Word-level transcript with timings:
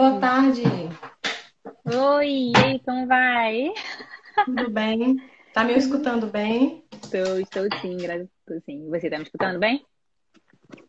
Boa 0.00 0.18
tarde. 0.18 0.62
Oi, 1.84 2.26
e 2.26 2.52
aí, 2.56 2.80
como 2.80 3.06
vai? 3.06 3.70
Tudo 4.46 4.70
bem? 4.70 5.18
Tá 5.52 5.62
me 5.62 5.74
escutando 5.74 6.26
bem? 6.26 6.82
Estou, 6.90 7.38
estou 7.38 7.64
sim, 7.82 7.98
graças 7.98 8.24
a 8.24 8.50
Deus, 8.50 8.64
sim. 8.64 8.88
Você 8.88 9.10
tá 9.10 9.18
me 9.18 9.24
escutando 9.24 9.58
bem? 9.58 9.84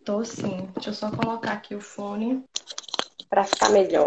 Tô 0.06 0.24
sim. 0.24 0.70
Deixa 0.76 0.92
eu 0.92 0.94
só 0.94 1.12
colocar 1.12 1.52
aqui 1.52 1.76
o 1.76 1.82
fone 1.82 2.46
para 3.30 3.44
ficar 3.44 3.70
melhor. 3.72 4.06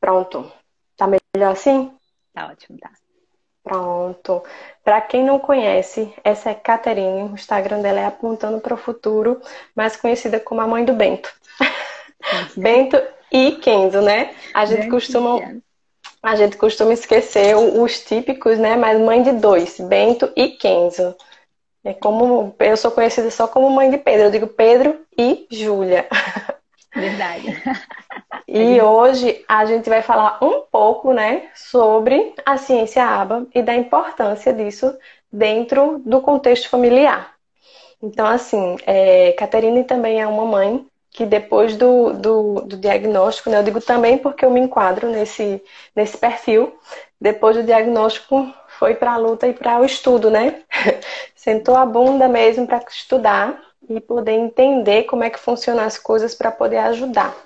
Pronto. 0.00 0.48
Tá 0.96 1.08
melhor 1.08 1.50
assim? 1.50 1.92
Tá 2.32 2.46
ótimo, 2.46 2.78
tá. 2.78 2.92
Pronto. 3.64 4.44
Para 4.84 5.00
quem 5.00 5.24
não 5.24 5.40
conhece, 5.40 6.14
essa 6.22 6.50
é 6.50 6.54
Caterine. 6.54 7.24
O 7.24 7.34
Instagram 7.34 7.82
dela 7.82 7.98
é 7.98 8.06
Apontando 8.06 8.60
para 8.60 8.74
o 8.74 8.78
Futuro, 8.78 9.42
mais 9.74 9.96
conhecida 9.96 10.38
como 10.38 10.60
a 10.60 10.68
mãe 10.68 10.84
do 10.84 10.92
Bento. 10.92 11.28
Bento 12.56 13.00
e 13.32 13.52
Kenzo, 13.52 14.00
né? 14.00 14.34
A 14.54 14.64
gente 14.64 14.82
Bento 14.82 14.90
costuma 14.90 15.60
a 16.22 16.36
gente 16.36 16.56
costuma 16.58 16.92
esquecer 16.92 17.56
os 17.56 18.00
típicos, 18.00 18.58
né? 18.58 18.76
Mas 18.76 19.00
mãe 19.00 19.22
de 19.22 19.32
dois, 19.32 19.80
Bento 19.80 20.30
e 20.36 20.48
Kenzo. 20.48 21.14
É 21.82 21.94
como 21.94 22.54
eu 22.58 22.76
sou 22.76 22.90
conhecida 22.90 23.30
só 23.30 23.48
como 23.48 23.70
mãe 23.70 23.90
de 23.90 23.96
Pedro. 23.96 24.26
Eu 24.26 24.30
digo 24.30 24.46
Pedro 24.46 25.00
e 25.16 25.46
Júlia. 25.50 26.06
Verdade. 26.94 27.62
E 28.52 28.80
hoje 28.80 29.44
a 29.48 29.64
gente 29.64 29.88
vai 29.88 30.02
falar 30.02 30.42
um 30.42 30.62
pouco, 30.62 31.12
né, 31.12 31.48
sobre 31.54 32.34
a 32.44 32.56
ciência 32.56 33.04
aba 33.04 33.46
e 33.54 33.62
da 33.62 33.76
importância 33.76 34.52
disso 34.52 34.92
dentro 35.32 36.02
do 36.04 36.20
contexto 36.20 36.68
familiar. 36.68 37.32
Então, 38.02 38.26
assim, 38.26 38.76
é, 38.84 39.32
Caterine 39.38 39.84
também 39.84 40.20
é 40.20 40.26
uma 40.26 40.44
mãe 40.44 40.84
que 41.10 41.26
depois 41.26 41.76
do, 41.76 42.12
do, 42.12 42.60
do, 42.62 42.76
diagnóstico, 42.76 43.50
né, 43.50 43.58
eu 43.58 43.62
digo 43.62 43.80
também 43.80 44.16
porque 44.16 44.44
eu 44.44 44.50
me 44.50 44.60
enquadro 44.60 45.10
nesse, 45.10 45.62
nesse 45.94 46.16
perfil, 46.16 46.72
depois 47.20 47.56
do 47.56 47.64
diagnóstico 47.64 48.52
foi 48.78 48.94
para 48.94 49.12
a 49.12 49.16
luta 49.16 49.46
e 49.46 49.52
para 49.52 49.80
o 49.80 49.84
estudo, 49.84 50.30
né? 50.30 50.62
Sentou 51.34 51.76
a 51.76 51.84
bunda 51.84 52.28
mesmo 52.28 52.66
para 52.66 52.78
estudar 52.88 53.60
e 53.88 54.00
poder 54.00 54.32
entender 54.32 55.04
como 55.04 55.24
é 55.24 55.30
que 55.30 55.38
funcionam 55.38 55.82
as 55.82 55.98
coisas 55.98 56.34
para 56.34 56.52
poder 56.52 56.78
ajudar. 56.78 57.36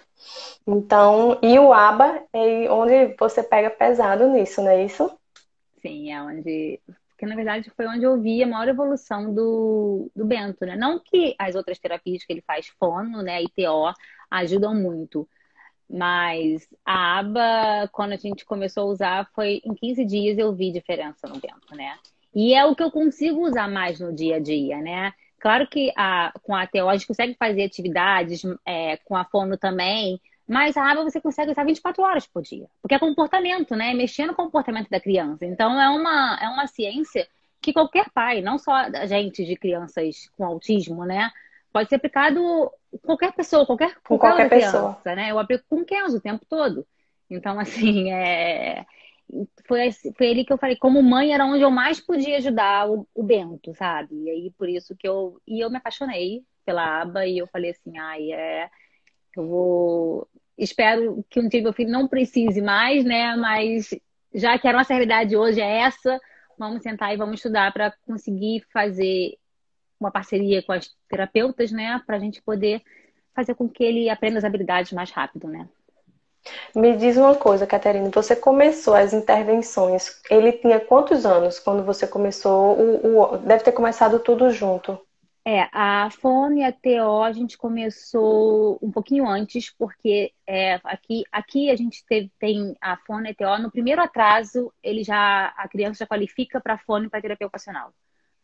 Então, 0.66 1.38
e 1.42 1.58
o 1.58 1.72
ABA 1.72 2.22
é 2.32 2.70
onde 2.70 3.14
você 3.18 3.42
pega 3.42 3.70
pesado 3.70 4.28
nisso, 4.28 4.62
não 4.62 4.70
é 4.70 4.84
isso? 4.84 5.10
Sim, 5.82 6.12
é 6.12 6.22
onde 6.22 6.80
porque 7.24 7.30
na 7.30 7.36
verdade 7.36 7.70
foi 7.70 7.86
onde 7.86 8.04
eu 8.04 8.20
vi 8.20 8.42
a 8.42 8.46
maior 8.46 8.68
evolução 8.68 9.32
do, 9.32 10.10
do 10.14 10.24
Bento, 10.26 10.64
né? 10.66 10.76
Não 10.76 10.98
que 10.98 11.34
as 11.38 11.54
outras 11.54 11.78
terapias 11.78 12.22
que 12.22 12.32
ele 12.32 12.42
faz, 12.46 12.68
fono, 12.78 13.22
né, 13.22 13.42
ITO, 13.42 13.92
ajudam 14.30 14.74
muito, 14.74 15.26
mas 15.88 16.68
a 16.84 17.18
aba, 17.18 17.88
quando 17.92 18.12
a 18.12 18.16
gente 18.16 18.44
começou 18.44 18.84
a 18.84 18.92
usar, 18.92 19.30
foi 19.34 19.62
em 19.64 19.74
15 19.74 20.04
dias 20.04 20.38
eu 20.38 20.52
vi 20.54 20.70
diferença 20.70 21.26
no 21.26 21.40
Bento, 21.40 21.74
né? 21.74 21.96
E 22.34 22.52
é 22.52 22.64
o 22.64 22.74
que 22.74 22.82
eu 22.82 22.90
consigo 22.90 23.46
usar 23.46 23.68
mais 23.68 23.98
no 24.00 24.14
dia 24.14 24.36
a 24.36 24.40
dia, 24.40 24.78
né? 24.78 25.12
Claro 25.38 25.66
que 25.66 25.92
a, 25.96 26.32
com 26.42 26.54
a 26.54 26.62
ATO 26.62 26.88
a 26.88 26.94
gente 26.94 27.06
consegue 27.06 27.34
fazer 27.38 27.64
atividades, 27.64 28.42
é, 28.66 28.96
com 28.98 29.16
a 29.16 29.24
fono 29.24 29.56
também, 29.56 30.20
mas 30.46 30.76
a 30.76 30.90
aba 30.90 31.02
você 31.02 31.20
consegue 31.20 31.52
usar 31.52 31.64
24 31.64 32.02
horas 32.02 32.26
por 32.26 32.42
dia. 32.42 32.66
Porque 32.82 32.94
é 32.94 32.98
comportamento, 32.98 33.74
né? 33.74 33.94
Mexer 33.94 34.26
no 34.26 34.34
comportamento 34.34 34.90
da 34.90 35.00
criança. 35.00 35.46
Então 35.46 35.80
é 35.80 35.88
uma, 35.88 36.38
é 36.40 36.48
uma 36.48 36.66
ciência 36.66 37.26
que 37.60 37.72
qualquer 37.72 38.10
pai, 38.10 38.42
não 38.42 38.58
só 38.58 38.72
a 38.72 39.06
gente 39.06 39.44
de 39.44 39.56
crianças 39.56 40.30
com 40.36 40.44
autismo, 40.44 41.04
né? 41.06 41.30
Pode 41.72 41.88
ser 41.88 41.96
aplicado 41.96 42.70
qualquer 43.02 43.32
pessoa, 43.32 43.64
qualquer, 43.64 43.96
com 44.06 44.18
qualquer, 44.18 44.50
pessoa. 44.50 44.92
criança, 44.92 45.16
né? 45.16 45.30
Eu 45.30 45.38
aplico 45.38 45.64
com 45.68 45.84
Kenzo 45.84 46.18
o 46.18 46.20
tempo 46.20 46.44
todo. 46.46 46.86
Então, 47.28 47.58
assim, 47.58 48.12
é... 48.12 48.84
foi, 49.66 49.90
foi 50.16 50.30
ali 50.30 50.44
que 50.44 50.52
eu 50.52 50.58
falei, 50.58 50.76
como 50.76 51.02
mãe 51.02 51.32
era 51.32 51.46
onde 51.46 51.62
eu 51.62 51.70
mais 51.70 51.98
podia 51.98 52.36
ajudar 52.36 52.90
o, 52.90 53.08
o 53.14 53.22
Bento, 53.22 53.74
sabe? 53.74 54.14
E 54.14 54.30
aí, 54.30 54.50
por 54.58 54.68
isso 54.68 54.94
que 54.94 55.08
eu... 55.08 55.40
E 55.46 55.64
eu 55.64 55.70
me 55.70 55.78
apaixonei 55.78 56.44
pela 56.66 57.00
aba 57.00 57.26
e 57.26 57.38
eu 57.38 57.46
falei 57.46 57.70
assim, 57.70 57.96
ai, 57.96 58.30
é... 58.30 58.68
Eu 59.34 59.48
vou 59.48 60.28
espero 60.56 61.24
que 61.28 61.40
um 61.40 61.48
dia 61.48 61.62
meu 61.62 61.72
filho 61.72 61.90
não 61.90 62.08
precise 62.08 62.60
mais, 62.60 63.04
né? 63.04 63.36
Mas 63.36 63.90
já 64.34 64.58
que 64.58 64.68
a 64.68 64.72
nossa 64.72 64.92
realidade 64.92 65.36
hoje 65.36 65.60
é 65.60 65.80
essa, 65.80 66.20
vamos 66.58 66.82
sentar 66.82 67.12
e 67.12 67.16
vamos 67.16 67.36
estudar 67.36 67.72
para 67.72 67.94
conseguir 68.06 68.64
fazer 68.72 69.36
uma 69.98 70.10
parceria 70.10 70.62
com 70.62 70.72
as 70.72 70.90
terapeutas, 71.08 71.70
né? 71.70 72.00
Para 72.06 72.16
a 72.16 72.20
gente 72.20 72.42
poder 72.42 72.82
fazer 73.34 73.54
com 73.54 73.68
que 73.68 73.82
ele 73.82 74.08
aprenda 74.08 74.38
as 74.38 74.44
habilidades 74.44 74.92
mais 74.92 75.10
rápido, 75.10 75.48
né? 75.48 75.68
Me 76.74 76.96
diz 76.96 77.16
uma 77.16 77.34
coisa, 77.34 77.66
Caterina, 77.66 78.10
você 78.12 78.36
começou 78.36 78.94
as 78.94 79.14
intervenções, 79.14 80.20
ele 80.28 80.52
tinha 80.52 80.78
quantos 80.78 81.24
anos 81.24 81.58
quando 81.58 81.82
você 81.82 82.06
começou? 82.06 82.78
O, 82.78 83.18
o, 83.18 83.38
deve 83.38 83.64
ter 83.64 83.72
começado 83.72 84.18
tudo 84.18 84.50
junto. 84.50 84.98
É, 85.46 85.68
a 85.72 86.08
FON 86.10 86.52
e 86.54 86.64
a 86.64 86.72
TO 86.72 87.22
a 87.22 87.30
gente 87.30 87.58
começou 87.58 88.78
um 88.80 88.90
pouquinho 88.90 89.28
antes, 89.28 89.70
porque 89.70 90.32
é, 90.46 90.80
aqui, 90.84 91.22
aqui 91.30 91.70
a 91.70 91.76
gente 91.76 92.02
teve, 92.06 92.32
tem 92.38 92.74
a 92.80 92.96
FON 92.96 93.20
e 93.20 93.28
a 93.28 93.34
TO. 93.34 93.62
No 93.62 93.70
primeiro 93.70 94.00
atraso, 94.00 94.72
ele 94.82 95.04
já, 95.04 95.48
a 95.48 95.68
criança 95.68 95.98
já 95.98 96.06
qualifica 96.06 96.60
para 96.62 96.74
a 96.74 96.78
FON 96.78 97.04
e 97.04 97.10
para 97.10 97.20
terapia 97.20 97.46
ocupacional. 97.46 97.92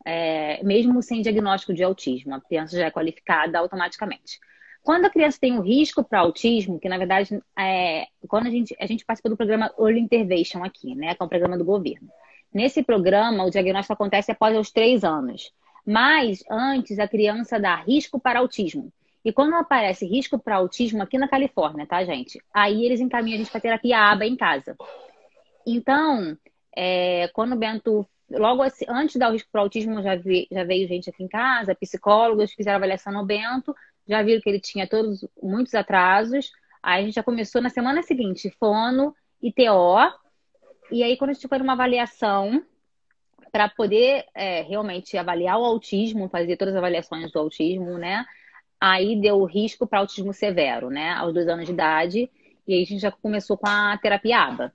É, 0.05 0.63
mesmo 0.63 1.01
sem 1.01 1.23
diagnóstico 1.23 1.73
de 1.73 1.83
autismo, 1.83 2.35
a 2.35 2.41
criança 2.41 2.77
já 2.77 2.85
é 2.85 2.91
qualificada 2.91 3.57
automaticamente. 3.57 4.39
Quando 4.83 5.05
a 5.05 5.09
criança 5.09 5.39
tem 5.39 5.53
um 5.53 5.61
risco 5.61 6.03
para 6.03 6.19
autismo, 6.19 6.79
que 6.79 6.89
na 6.89 6.97
verdade 6.99 7.41
é, 7.57 8.07
quando 8.27 8.47
a 8.47 8.49
gente, 8.51 8.75
a 8.79 8.85
gente 8.85 9.05
participa 9.05 9.29
do 9.29 9.37
programa 9.37 9.73
Early 9.79 9.99
Intervention 9.99 10.63
aqui, 10.63 10.95
né, 10.95 11.15
que 11.15 11.21
é 11.21 11.25
um 11.25 11.29
programa 11.29 11.57
do 11.57 11.65
governo. 11.65 12.09
Nesse 12.53 12.83
programa, 12.83 13.45
o 13.45 13.49
diagnóstico 13.49 13.93
acontece 13.93 14.31
após 14.31 14.57
os 14.57 14.71
três 14.71 15.03
anos. 15.03 15.51
Mas 15.85 16.43
antes 16.49 16.99
a 16.99 17.07
criança 17.07 17.59
dá 17.59 17.75
risco 17.75 18.19
para 18.19 18.39
autismo. 18.39 18.91
E 19.23 19.31
quando 19.31 19.55
aparece 19.55 20.05
risco 20.05 20.39
para 20.39 20.55
autismo 20.55 21.03
aqui 21.03 21.17
na 21.17 21.27
Califórnia, 21.27 21.85
tá, 21.85 22.03
gente? 22.03 22.41
Aí 22.53 22.85
eles 22.85 22.99
encaminham 22.99 23.35
a 23.35 23.37
gente 23.39 23.51
para 23.51 23.61
terapia 23.61 23.99
ABA 23.99 24.25
em 24.25 24.35
casa. 24.35 24.75
Então, 25.65 26.35
é, 26.75 27.29
quando 27.33 27.53
o 27.53 27.57
Bento, 27.57 28.07
logo 28.29 28.63
assim, 28.63 28.85
antes 28.89 29.13
de 29.13 29.19
dar 29.19 29.29
o 29.29 29.33
risco 29.33 29.49
para 29.51 29.61
autismo, 29.61 30.01
já, 30.01 30.15
vi, 30.15 30.47
já 30.51 30.63
veio 30.63 30.87
gente 30.87 31.09
aqui 31.09 31.23
em 31.23 31.27
casa, 31.27 31.75
psicólogos, 31.75 32.51
fizeram 32.53 32.77
avaliação 32.77 33.13
no 33.13 33.25
Bento, 33.25 33.75
já 34.07 34.23
viram 34.23 34.41
que 34.41 34.49
ele 34.49 34.59
tinha 34.59 34.87
todos 34.87 35.25
muitos 35.41 35.75
atrasos. 35.75 36.51
Aí 36.81 37.03
a 37.03 37.05
gente 37.05 37.15
já 37.15 37.23
começou 37.23 37.61
na 37.61 37.69
semana 37.69 38.01
seguinte, 38.01 38.49
fono 38.59 39.15
e 39.41 39.51
TO. 39.51 39.97
E 40.91 41.03
aí, 41.03 41.15
quando 41.15 41.29
a 41.29 41.33
gente 41.33 41.47
foi 41.47 41.59
numa 41.59 41.73
avaliação, 41.73 42.63
para 43.51 43.69
poder 43.69 44.25
é, 44.33 44.61
realmente 44.61 45.17
avaliar 45.17 45.59
o 45.59 45.65
autismo, 45.65 46.29
fazer 46.29 46.55
todas 46.57 46.73
as 46.73 46.77
avaliações 46.77 47.31
do 47.31 47.39
autismo, 47.39 47.97
né? 47.97 48.25
Aí 48.79 49.19
deu 49.19 49.43
risco 49.43 49.85
para 49.85 49.99
autismo 49.99 50.33
severo, 50.33 50.89
né? 50.89 51.11
Aos 51.11 51.33
dois 51.33 51.47
anos 51.47 51.65
de 51.65 51.71
idade. 51.71 52.31
E 52.67 52.73
aí 52.73 52.83
a 52.83 52.85
gente 52.85 53.01
já 53.01 53.11
começou 53.11 53.57
com 53.57 53.67
a 53.67 53.97
terapia 53.97 54.39
ABA. 54.39 54.73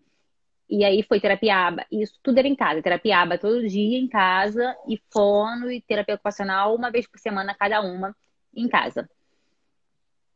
E 0.69 0.85
aí 0.85 1.03
foi 1.03 1.21
terapia 1.21 1.57
ABA. 1.69 1.87
Isso 1.91 2.19
tudo 2.23 2.39
era 2.39 2.47
em 2.47 2.55
casa. 2.55 2.83
Terapia 2.83 3.19
ABA 3.19 3.39
todo 3.39 3.67
dia 3.67 3.99
em 3.99 4.09
casa. 4.09 4.77
E 4.87 5.01
fono 5.11 5.71
e 5.71 5.81
terapia 5.81 6.15
ocupacional 6.15 6.75
uma 6.75 6.91
vez 6.91 7.07
por 7.07 7.19
semana 7.19 7.55
cada 7.55 7.81
uma 7.81 8.15
em 8.55 8.69
casa. 8.69 9.09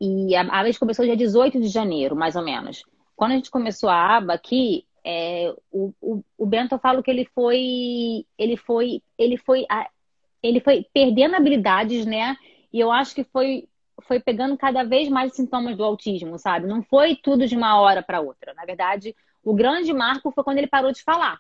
E 0.01 0.35
a 0.35 0.41
ABA 0.41 0.79
começou 0.79 1.05
dia 1.05 1.17
18 1.17 1.61
de 1.61 1.69
janeiro, 1.69 2.17
mais 2.17 2.37
ou 2.37 2.43
menos. 2.43 2.83
Quando 3.15 3.33
a 3.33 3.35
gente 3.35 3.51
começou 3.51 3.91
a 3.91 4.17
ABA 4.17 4.33
aqui, 4.33 4.87
é, 5.05 5.55
o, 5.71 5.93
o, 6.01 6.25
o, 6.37 6.47
Bento 6.47 6.75
eu 6.75 6.79
falo 6.79 7.03
que 7.03 7.11
ele 7.11 7.25
foi 7.35 8.27
ele 8.37 8.57
foi 8.57 9.03
ele 9.17 9.37
foi 9.37 9.67
ele 10.43 10.61
foi 10.61 10.87
perdendo 10.93 11.37
habilidades 11.37 12.05
né? 12.05 12.37
E 12.73 12.79
eu 12.79 12.91
acho 12.91 13.15
que 13.15 13.25
foi 13.25 13.69
foi 14.03 14.21
pegando 14.21 14.57
cada 14.57 14.83
vez 14.83 15.09
mais 15.09 15.35
sintomas 15.35 15.77
do 15.77 15.85
autismo 15.85 16.39
sabe? 16.39 16.67
Não 16.67 16.83
foi 16.83 17.17
tudo 17.17 17.47
de 17.47 17.57
uma 17.57 17.81
hora 17.81 18.03
para 18.03 18.21
outra. 18.21 18.55
Na 18.55 18.65
verdade 18.65 19.15
o 19.43 19.55
grande 19.55 19.93
marco 19.93 20.31
foi 20.31 20.45
quando 20.45 20.59
ele 20.59 20.67
parou 20.67 20.93
de 20.93 21.03
falar. 21.03 21.39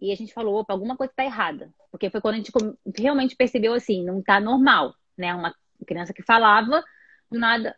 E 0.00 0.12
a 0.12 0.16
gente 0.16 0.32
falou 0.32 0.56
opa 0.56 0.72
alguma 0.72 0.96
coisa 0.96 1.12
está 1.12 1.24
errada. 1.24 1.72
Porque 1.90 2.10
foi 2.10 2.20
quando 2.20 2.34
a 2.34 2.38
gente 2.38 2.52
realmente 2.98 3.36
percebeu 3.36 3.74
assim 3.74 4.04
não 4.04 4.20
está 4.20 4.40
normal 4.40 4.94
né? 5.16 5.34
Uma 5.34 5.54
criança 5.86 6.12
que 6.12 6.22
falava 6.22 6.82
do 7.30 7.38
nada 7.38 7.74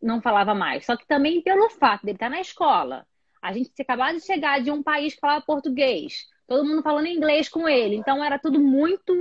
não 0.00 0.20
falava 0.20 0.54
mais. 0.54 0.84
Só 0.84 0.96
que 0.96 1.06
também 1.06 1.42
pelo 1.42 1.70
fato 1.70 2.04
dele 2.04 2.16
estar 2.16 2.26
tá 2.26 2.30
na 2.30 2.40
escola 2.40 3.06
a 3.44 3.52
gente 3.52 3.70
tinha 3.74 3.84
acabado 3.84 4.16
de 4.16 4.24
chegar 4.24 4.62
de 4.62 4.70
um 4.70 4.82
país 4.82 5.14
que 5.14 5.20
falava 5.20 5.44
português, 5.44 6.26
todo 6.48 6.64
mundo 6.64 6.82
falando 6.82 7.06
inglês 7.08 7.46
com 7.46 7.68
ele. 7.68 7.94
Então 7.94 8.24
era 8.24 8.38
tudo 8.38 8.58
muito 8.58 9.12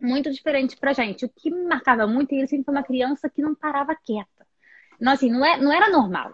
muito 0.00 0.30
diferente 0.30 0.76
pra 0.76 0.92
gente. 0.92 1.24
O 1.24 1.28
que 1.28 1.50
me 1.50 1.64
marcava 1.64 2.06
muito, 2.06 2.32
ele 2.32 2.46
sempre 2.46 2.64
foi 2.64 2.74
uma 2.74 2.82
criança 2.84 3.28
que 3.28 3.42
não 3.42 3.56
parava 3.56 3.94
quieta. 3.94 4.46
Não, 5.00 5.12
assim, 5.12 5.30
não, 5.30 5.44
é, 5.44 5.56
não 5.58 5.72
era 5.72 5.90
normal. 5.90 6.32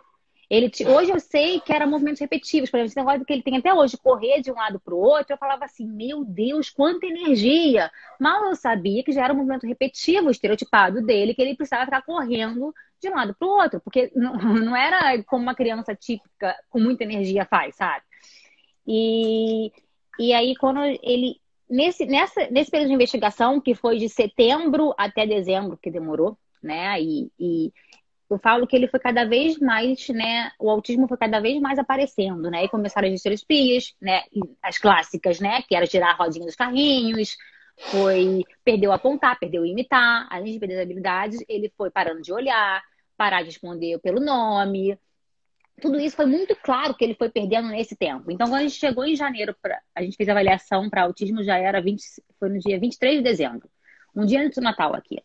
Ele, 0.50 0.72
hoje 0.86 1.10
eu 1.10 1.20
sei 1.20 1.60
que 1.60 1.72
era 1.72 1.86
movimentos 1.86 2.20
repetitivos, 2.20 2.70
por 2.70 2.78
exemplo, 2.78 2.90
esse 2.90 2.96
negócio 2.96 3.24
que 3.24 3.32
ele 3.34 3.42
tem 3.42 3.58
até 3.58 3.72
hoje, 3.72 3.98
correr 3.98 4.40
de 4.40 4.50
um 4.50 4.54
lado 4.54 4.80
para 4.80 4.94
o 4.94 4.98
outro, 4.98 5.34
eu 5.34 5.38
falava 5.38 5.66
assim, 5.66 5.86
meu 5.86 6.24
Deus, 6.24 6.70
quanta 6.70 7.04
energia! 7.04 7.90
Mal 8.18 8.44
eu 8.46 8.56
sabia 8.56 9.04
que 9.04 9.12
já 9.12 9.24
era 9.24 9.34
um 9.34 9.36
movimento 9.36 9.66
repetitivo, 9.66 10.30
estereotipado 10.30 11.02
dele, 11.04 11.34
que 11.34 11.42
ele 11.42 11.54
precisava 11.54 11.84
ficar 11.84 12.00
correndo 12.00 12.74
de 12.98 13.10
um 13.10 13.14
lado 13.14 13.34
para 13.38 13.46
o 13.46 13.50
outro, 13.50 13.80
porque 13.80 14.10
não, 14.16 14.34
não 14.36 14.74
era 14.74 15.22
como 15.24 15.42
uma 15.42 15.54
criança 15.54 15.94
típica 15.94 16.56
com 16.70 16.80
muita 16.80 17.04
energia 17.04 17.44
faz, 17.44 17.76
sabe? 17.76 18.02
E, 18.86 19.70
e 20.18 20.32
aí, 20.32 20.56
quando 20.56 20.80
ele. 21.02 21.40
Nesse, 21.68 22.06
nessa, 22.06 22.48
nesse 22.50 22.70
período 22.70 22.88
de 22.88 22.94
investigação, 22.94 23.60
que 23.60 23.74
foi 23.74 23.98
de 23.98 24.08
setembro 24.08 24.94
até 24.96 25.26
dezembro, 25.26 25.76
que 25.76 25.90
demorou, 25.90 26.38
né? 26.62 26.98
E, 26.98 27.30
e 27.38 27.72
eu 28.30 28.38
falo 28.38 28.66
que 28.66 28.76
ele 28.76 28.88
foi 28.88 29.00
cada 29.00 29.24
vez 29.24 29.58
mais, 29.58 30.08
né? 30.08 30.50
O 30.58 30.70
autismo 30.70 31.08
foi 31.08 31.16
cada 31.16 31.40
vez 31.40 31.60
mais 31.60 31.78
aparecendo, 31.78 32.50
né? 32.50 32.64
E 32.64 32.68
começaram 32.68 33.12
as 33.12 33.22
terapias, 33.22 33.94
né? 34.00 34.22
As 34.62 34.78
clássicas, 34.78 35.40
né? 35.40 35.62
Que 35.62 35.74
era 35.74 35.86
girar 35.86 36.10
a 36.10 36.24
rodinha 36.24 36.44
dos 36.44 36.54
carrinhos, 36.54 37.36
foi 37.78 38.44
perdeu 38.64 38.92
apontar, 38.92 39.38
perdeu 39.38 39.64
imitar, 39.64 40.26
além 40.30 40.52
de 40.52 40.58
perder 40.58 40.76
as 40.76 40.82
habilidades, 40.82 41.44
ele 41.48 41.72
foi 41.76 41.90
parando 41.90 42.20
de 42.20 42.32
olhar, 42.32 42.82
parar 43.16 43.42
de 43.42 43.48
responder 43.48 43.98
pelo 44.00 44.20
nome. 44.20 44.98
Tudo 45.80 45.98
isso 45.98 46.16
foi 46.16 46.26
muito 46.26 46.56
claro 46.56 46.94
que 46.94 47.04
ele 47.04 47.14
foi 47.14 47.30
perdendo 47.30 47.68
nesse 47.68 47.96
tempo. 47.96 48.30
Então, 48.30 48.48
quando 48.48 48.60
a 48.60 48.62
gente 48.62 48.74
chegou 48.74 49.04
em 49.04 49.14
janeiro, 49.14 49.56
pra, 49.62 49.80
a 49.94 50.02
gente 50.02 50.16
fez 50.16 50.28
a 50.28 50.32
avaliação 50.32 50.90
para 50.90 51.02
autismo, 51.02 51.42
já 51.42 51.56
era 51.56 51.80
20, 51.80 52.02
foi 52.38 52.48
no 52.48 52.58
dia 52.58 52.78
23 52.80 53.18
de 53.18 53.22
dezembro, 53.22 53.70
um 54.14 54.26
dia 54.26 54.42
antes 54.42 54.56
do 54.56 54.64
Natal 54.64 54.94
aqui. 54.94 55.22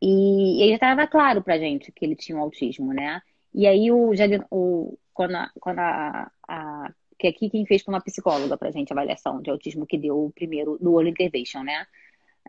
E, 0.00 0.64
e 0.64 0.68
já 0.68 0.74
estava 0.74 1.06
claro 1.06 1.42
pra 1.42 1.58
gente 1.58 1.90
que 1.92 2.04
ele 2.04 2.16
tinha 2.16 2.36
um 2.36 2.40
autismo, 2.42 2.92
né? 2.92 3.22
E 3.54 3.66
aí, 3.66 3.90
o, 3.90 4.12
o, 4.50 4.98
quando, 5.12 5.36
a, 5.36 5.50
quando 5.60 5.78
a, 5.78 6.30
a 6.48 6.92
que 7.18 7.28
aqui 7.28 7.48
quem 7.48 7.64
fez 7.64 7.82
foi 7.82 7.94
uma 7.94 8.00
psicóloga 8.00 8.56
pra 8.56 8.70
gente 8.70 8.92
a 8.92 8.94
avaliação 8.94 9.40
de 9.40 9.50
autismo 9.50 9.86
que 9.86 9.96
deu 9.96 10.26
o 10.26 10.32
primeiro 10.32 10.76
do 10.80 10.98
All 10.98 11.06
Intervention, 11.06 11.62
né? 11.62 11.86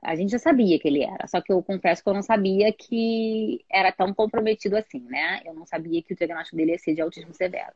A 0.04 0.16
gente 0.16 0.32
já 0.32 0.40
sabia 0.40 0.78
que 0.80 0.88
ele 0.88 1.04
era, 1.04 1.28
só 1.28 1.42
que 1.42 1.52
eu 1.52 1.64
confesso 1.64 2.04
que 2.04 2.10
eu 2.10 2.14
não 2.14 2.22
sabia 2.22 2.72
que 2.74 3.64
era 3.72 3.92
tão 3.92 4.14
comprometido 4.14 4.76
assim, 4.76 5.00
né? 5.00 5.42
Eu 5.46 5.54
não 5.54 5.66
sabia 5.66 6.02
que 6.04 6.14
o 6.14 6.16
diagnóstico 6.18 6.58
dele 6.58 6.72
ia 6.72 6.80
ser 6.80 6.96
de 6.96 7.02
autismo 7.02 7.34
severo. 7.34 7.72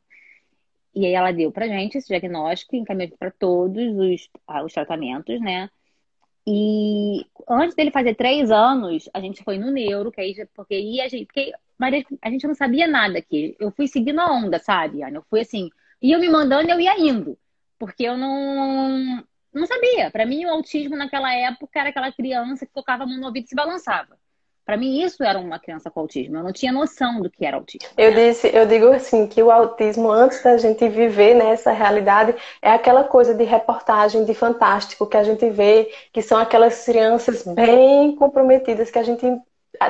E 0.94 1.06
aí 1.06 1.13
ela 1.13 1.31
deu 1.31 1.51
pra 1.51 1.68
gente 1.68 1.98
esse 1.98 2.07
diagnóstico, 2.07 2.75
encaminhou 2.75 3.16
para 3.18 3.31
todos 3.31 3.98
os, 3.98 4.30
ah, 4.48 4.63
os 4.63 4.74
tratamentos, 4.74 5.39
né? 5.39 5.69
E 6.51 7.27
antes 7.47 7.75
dele 7.75 7.91
fazer 7.91 8.15
três 8.15 8.49
anos, 8.49 9.07
a 9.13 9.19
gente 9.19 9.43
foi 9.43 9.59
no 9.59 9.69
neuro, 9.69 10.11
que 10.11 10.19
aí, 10.19 10.33
porque 10.55 10.73
aí 10.73 10.99
a 10.99 11.07
gente, 11.07 11.27
porque, 11.27 11.53
mas 11.77 12.03
a 12.23 12.29
gente 12.31 12.47
não 12.47 12.55
sabia 12.55 12.87
nada 12.87 13.19
aqui. 13.19 13.55
Eu 13.59 13.69
fui 13.69 13.87
seguindo 13.87 14.19
a 14.19 14.31
onda, 14.31 14.57
sabe, 14.57 15.03
Ana? 15.03 15.17
Eu 15.17 15.25
fui 15.29 15.41
assim, 15.41 15.69
ia 16.01 16.17
me 16.17 16.27
mandando 16.27 16.67
e 16.67 16.71
eu 16.71 16.79
ia 16.79 16.99
indo. 16.99 17.37
Porque 17.77 18.03
eu 18.03 18.17
não, 18.17 19.23
não 19.53 19.67
sabia. 19.67 20.09
Para 20.09 20.25
mim, 20.25 20.43
o 20.45 20.49
autismo 20.49 20.95
naquela 20.95 21.31
época 21.35 21.79
era 21.79 21.89
aquela 21.89 22.11
criança 22.11 22.65
que 22.65 22.73
tocava 22.73 23.03
a 23.03 23.05
mão 23.05 23.19
no 23.19 23.27
ouvido 23.27 23.45
e 23.45 23.49
se 23.49 23.55
balançava. 23.55 24.17
Para 24.69 24.77
mim, 24.77 25.01
isso 25.01 25.24
era 25.24 25.39
uma 25.39 25.57
criança 25.57 25.89
com 25.89 26.01
autismo. 26.01 26.38
Eu 26.38 26.44
não 26.44 26.54
tinha 26.54 26.71
noção 26.71 27.21
do 27.21 27.27
que 27.27 27.44
era 27.44 27.57
autismo. 27.57 27.89
Eu, 27.98 28.13
disse, 28.13 28.51
eu 28.54 28.68
digo 28.68 28.86
assim, 28.89 29.25
que 29.25 29.42
o 29.42 29.50
autismo, 29.50 30.12
antes 30.12 30.44
da 30.44 30.57
gente 30.57 30.88
viver 30.88 31.33
nessa 31.33 31.71
realidade, 31.71 32.36
é 32.62 32.69
aquela 32.69 33.04
coisa 33.04 33.33
de 33.33 33.44
reportagem 33.44 34.25
de 34.25 34.33
fantástico 34.36 35.07
que 35.07 35.18
a 35.18 35.24
gente 35.24 35.50
vê, 35.50 35.92
que 36.13 36.21
são 36.21 36.38
aquelas 36.38 36.86
crianças 36.86 37.44
bem 37.45 38.16
comprometidas 38.16 38.92
que 38.92 39.00
a 39.00 39.01
gente 39.01 39.25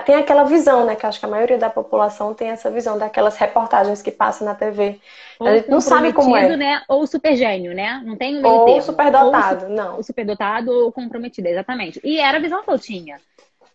tem 0.06 0.16
aquela 0.16 0.46
visão, 0.46 0.86
né? 0.86 0.96
Que 0.96 1.06
acho 1.06 1.20
que 1.20 1.26
a 1.26 1.30
maioria 1.30 1.58
da 1.58 1.70
população 1.70 2.34
tem 2.34 2.48
essa 2.48 2.72
visão 2.72 2.98
daquelas 2.98 3.36
reportagens 3.36 4.02
que 4.02 4.12
passam 4.12 4.48
na 4.48 4.56
TV. 4.56 4.98
Ou 5.42 5.48
a 5.48 5.56
gente 5.58 5.70
não 5.70 5.82
sabe 5.82 6.14
como 6.14 6.38
é. 6.38 6.56
Né? 6.56 6.82
Ou 6.88 7.06
super 7.06 7.36
gênio, 7.36 7.76
né? 7.76 8.02
Não 8.06 8.16
tem 8.16 8.38
um 8.38 8.42
meio 8.42 8.76
Ou 8.76 8.82
superdotado, 8.82 9.68
não. 9.68 9.98
Ou 9.98 10.04
superdotado 10.04 10.72
ou 10.72 10.90
comprometido, 10.90 11.50
exatamente. 11.50 12.00
E 12.02 12.18
era 12.18 12.38
a 12.38 12.42
visão 12.42 12.64
que 12.64 12.72
eu 12.72 12.80
tinha. 12.80 13.20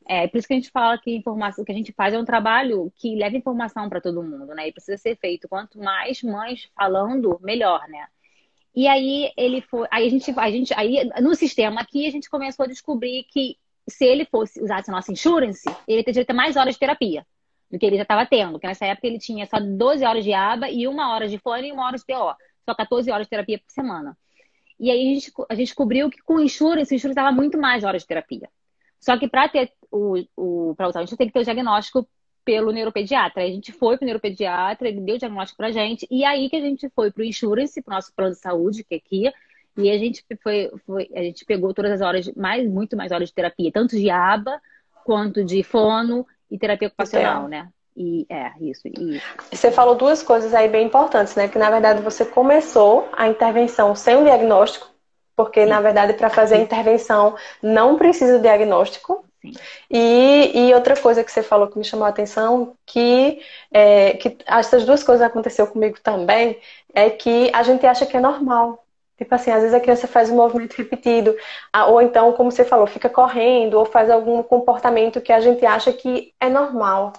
É 0.06 0.28
por 0.28 0.38
isso 0.38 0.46
que 0.46 0.54
a 0.54 0.56
gente 0.56 0.70
fala 0.70 0.98
que 0.98 1.14
informação 1.14 1.64
que 1.64 1.72
a 1.72 1.74
gente 1.74 1.92
faz 1.92 2.12
é 2.12 2.18
um 2.18 2.24
trabalho 2.24 2.92
que 2.96 3.16
leva 3.16 3.36
informação 3.36 3.88
para 3.88 4.00
todo 4.00 4.22
mundo, 4.22 4.54
né? 4.54 4.68
E 4.68 4.72
precisa 4.72 4.98
ser 4.98 5.16
feito. 5.16 5.48
Quanto 5.48 5.78
mais 5.78 6.22
mães 6.22 6.68
falando, 6.76 7.38
melhor, 7.42 7.80
né? 7.88 8.06
E 8.74 8.86
aí 8.88 9.32
ele 9.36 9.60
foi, 9.62 9.86
aí 9.90 10.06
a 10.06 10.10
gente, 10.10 10.34
a 10.36 10.50
gente, 10.50 10.74
aí 10.74 11.08
no 11.22 11.34
sistema 11.34 11.80
aqui 11.80 12.06
a 12.06 12.10
gente 12.10 12.28
começou 12.28 12.64
a 12.64 12.68
descobrir 12.68 13.24
que 13.24 13.56
se 13.88 14.04
ele 14.04 14.24
fosse 14.24 14.60
usasse 14.60 14.90
nossa 14.90 15.12
insurance, 15.12 15.64
ele 15.86 16.02
teria 16.02 16.24
ter 16.24 16.32
mais 16.32 16.56
horas 16.56 16.74
de 16.74 16.80
terapia 16.80 17.24
do 17.70 17.78
que 17.78 17.86
ele 17.86 17.96
já 17.96 18.02
estava 18.02 18.26
tendo, 18.26 18.52
porque 18.52 18.66
nessa 18.66 18.86
época 18.86 19.06
ele 19.06 19.18
tinha 19.18 19.46
só 19.46 19.58
12 19.60 20.04
horas 20.04 20.24
de 20.24 20.32
aba 20.32 20.68
e 20.68 20.88
uma 20.88 21.14
hora 21.14 21.28
de 21.28 21.38
fone 21.38 21.68
e 21.68 21.72
uma 21.72 21.86
hora 21.86 21.96
de 21.96 22.04
TO, 22.04 22.34
só 22.64 22.74
14 22.74 23.10
horas 23.10 23.26
de 23.26 23.30
terapia 23.30 23.58
por 23.58 23.70
semana. 23.70 24.16
E 24.78 24.90
aí 24.90 25.12
a 25.12 25.14
gente, 25.14 25.32
a 25.48 25.54
gente 25.54 25.66
descobriu 25.66 26.10
que 26.10 26.20
com 26.22 26.40
insurance, 26.40 26.92
o 26.92 26.96
insurance 26.96 27.14
dava 27.14 27.32
muito 27.32 27.58
mais 27.58 27.84
horas 27.84 28.02
de 28.02 28.08
terapia. 28.08 28.50
Só 29.04 29.18
que 29.18 29.28
para 29.28 29.48
ter 29.48 29.70
o, 29.92 30.14
o 30.34 30.74
para 30.74 30.88
usar, 30.88 31.00
a 31.00 31.04
gente 31.04 31.16
tem 31.16 31.26
que 31.26 31.32
ter 31.32 31.40
o 31.40 31.44
diagnóstico 31.44 32.08
pelo 32.42 32.72
neuropediatra. 32.72 33.42
A 33.42 33.46
gente 33.46 33.70
foi 33.70 33.98
para 33.98 34.04
o 34.04 34.06
neuropediatra, 34.06 34.88
ele 34.88 35.00
deu 35.00 35.16
o 35.16 35.18
diagnóstico 35.18 35.58
para 35.58 35.70
gente, 35.70 36.06
e 36.10 36.24
aí 36.24 36.48
que 36.48 36.56
a 36.56 36.60
gente 36.60 36.88
foi 36.88 37.10
para 37.10 37.20
o 37.20 37.24
insurance, 37.24 37.82
para 37.82 37.92
o 37.92 37.94
nosso 37.96 38.12
plano 38.14 38.32
de 38.32 38.40
saúde, 38.40 38.82
que 38.82 38.94
é 38.94 38.98
aqui, 38.98 39.32
e 39.76 39.90
a 39.90 39.98
gente 39.98 40.24
foi, 40.42 40.70
foi, 40.86 41.10
a 41.14 41.22
gente 41.22 41.44
pegou 41.44 41.74
todas 41.74 41.92
as 41.92 42.00
horas, 42.00 42.32
mais, 42.34 42.66
muito 42.66 42.96
mais 42.96 43.12
horas 43.12 43.28
de 43.28 43.34
terapia, 43.34 43.70
tanto 43.70 43.96
de 43.96 44.08
aba 44.08 44.58
quanto 45.04 45.44
de 45.44 45.62
fono 45.62 46.26
e 46.50 46.58
terapia 46.58 46.88
ocupacional, 46.88 47.46
né? 47.46 47.68
E 47.96 48.26
é 48.28 48.52
isso, 48.60 48.88
isso. 48.88 49.26
Você 49.52 49.70
falou 49.70 49.94
duas 49.94 50.22
coisas 50.22 50.54
aí 50.54 50.68
bem 50.68 50.86
importantes, 50.86 51.34
né? 51.36 51.46
Que 51.46 51.58
na 51.58 51.70
verdade 51.70 52.02
você 52.02 52.24
começou 52.24 53.08
a 53.12 53.28
intervenção 53.28 53.94
sem 53.94 54.16
o 54.16 54.24
diagnóstico, 54.24 54.93
porque, 55.36 55.64
na 55.66 55.80
verdade, 55.80 56.14
para 56.14 56.30
fazer 56.30 56.56
a 56.56 56.58
intervenção 56.58 57.36
não 57.62 57.96
precisa 57.96 58.36
de 58.36 58.42
diagnóstico. 58.42 59.24
E, 59.90 60.68
e, 60.68 60.74
outra 60.74 60.96
coisa 60.96 61.22
que 61.22 61.30
você 61.30 61.42
falou 61.42 61.68
que 61.68 61.78
me 61.78 61.84
chamou 61.84 62.06
a 62.06 62.08
atenção, 62.08 62.76
que, 62.86 63.40
é, 63.70 64.14
que 64.14 64.38
essas 64.46 64.84
duas 64.84 65.02
coisas 65.02 65.26
aconteceu 65.26 65.66
comigo 65.66 65.98
também, 66.02 66.58
é 66.94 67.10
que 67.10 67.50
a 67.52 67.62
gente 67.62 67.84
acha 67.86 68.06
que 68.06 68.16
é 68.16 68.20
normal. 68.20 68.84
Tipo 69.16 69.34
assim, 69.34 69.50
às 69.50 69.60
vezes 69.60 69.74
a 69.74 69.80
criança 69.80 70.08
faz 70.08 70.28
um 70.30 70.36
movimento 70.36 70.74
repetido, 70.74 71.36
ou 71.88 72.00
então, 72.02 72.32
como 72.32 72.50
você 72.50 72.64
falou, 72.64 72.86
fica 72.86 73.08
correndo, 73.08 73.74
ou 73.78 73.84
faz 73.84 74.10
algum 74.10 74.42
comportamento 74.42 75.20
que 75.20 75.32
a 75.32 75.40
gente 75.40 75.64
acha 75.64 75.92
que 75.92 76.34
é 76.40 76.48
normal. 76.50 77.12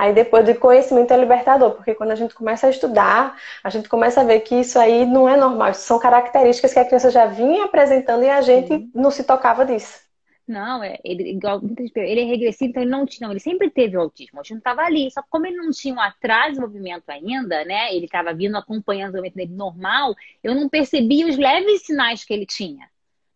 Aí 0.00 0.14
depois 0.14 0.46
de 0.46 0.54
conhecimento 0.54 1.12
é 1.12 1.16
libertador, 1.18 1.72
porque 1.72 1.94
quando 1.94 2.12
a 2.12 2.14
gente 2.14 2.34
começa 2.34 2.66
a 2.66 2.70
estudar, 2.70 3.36
a 3.62 3.68
gente 3.68 3.86
começa 3.86 4.22
a 4.22 4.24
ver 4.24 4.40
que 4.40 4.54
isso 4.54 4.78
aí 4.78 5.04
não 5.04 5.28
é 5.28 5.36
normal, 5.36 5.72
isso 5.72 5.82
são 5.82 5.98
características 5.98 6.72
que 6.72 6.78
a 6.78 6.86
criança 6.86 7.10
já 7.10 7.26
vinha 7.26 7.64
apresentando 7.64 8.24
e 8.24 8.30
a 8.30 8.40
gente 8.40 8.72
uhum. 8.72 8.90
não 8.94 9.10
se 9.10 9.24
tocava 9.24 9.62
disso. 9.62 10.00
Não, 10.48 10.82
é, 10.82 10.96
ele, 11.04 11.32
igual, 11.32 11.60
ele 11.94 12.20
é 12.22 12.24
regressivo, 12.24 12.70
então 12.70 12.82
ele 12.82 12.90
não 12.90 13.04
tinha, 13.04 13.26
não, 13.26 13.34
ele 13.34 13.40
sempre 13.40 13.68
teve 13.68 13.94
o 13.94 14.00
autismo, 14.00 14.36
o 14.36 14.38
autismo 14.38 14.56
estava 14.56 14.80
ali, 14.80 15.10
só 15.10 15.20
que 15.20 15.28
como 15.28 15.46
ele 15.46 15.56
não 15.56 15.70
tinha 15.70 15.94
um 15.94 16.00
atraso 16.00 16.54
de 16.54 16.60
movimento 16.60 17.10
ainda, 17.10 17.62
né, 17.66 17.94
ele 17.94 18.06
estava 18.06 18.32
vindo 18.32 18.56
acompanhando 18.56 19.10
o 19.10 19.16
movimento 19.18 19.36
dele 19.36 19.52
normal, 19.52 20.14
eu 20.42 20.54
não 20.54 20.66
percebia 20.66 21.26
os 21.26 21.36
leves 21.36 21.82
sinais 21.82 22.24
que 22.24 22.32
ele 22.32 22.46
tinha. 22.46 22.88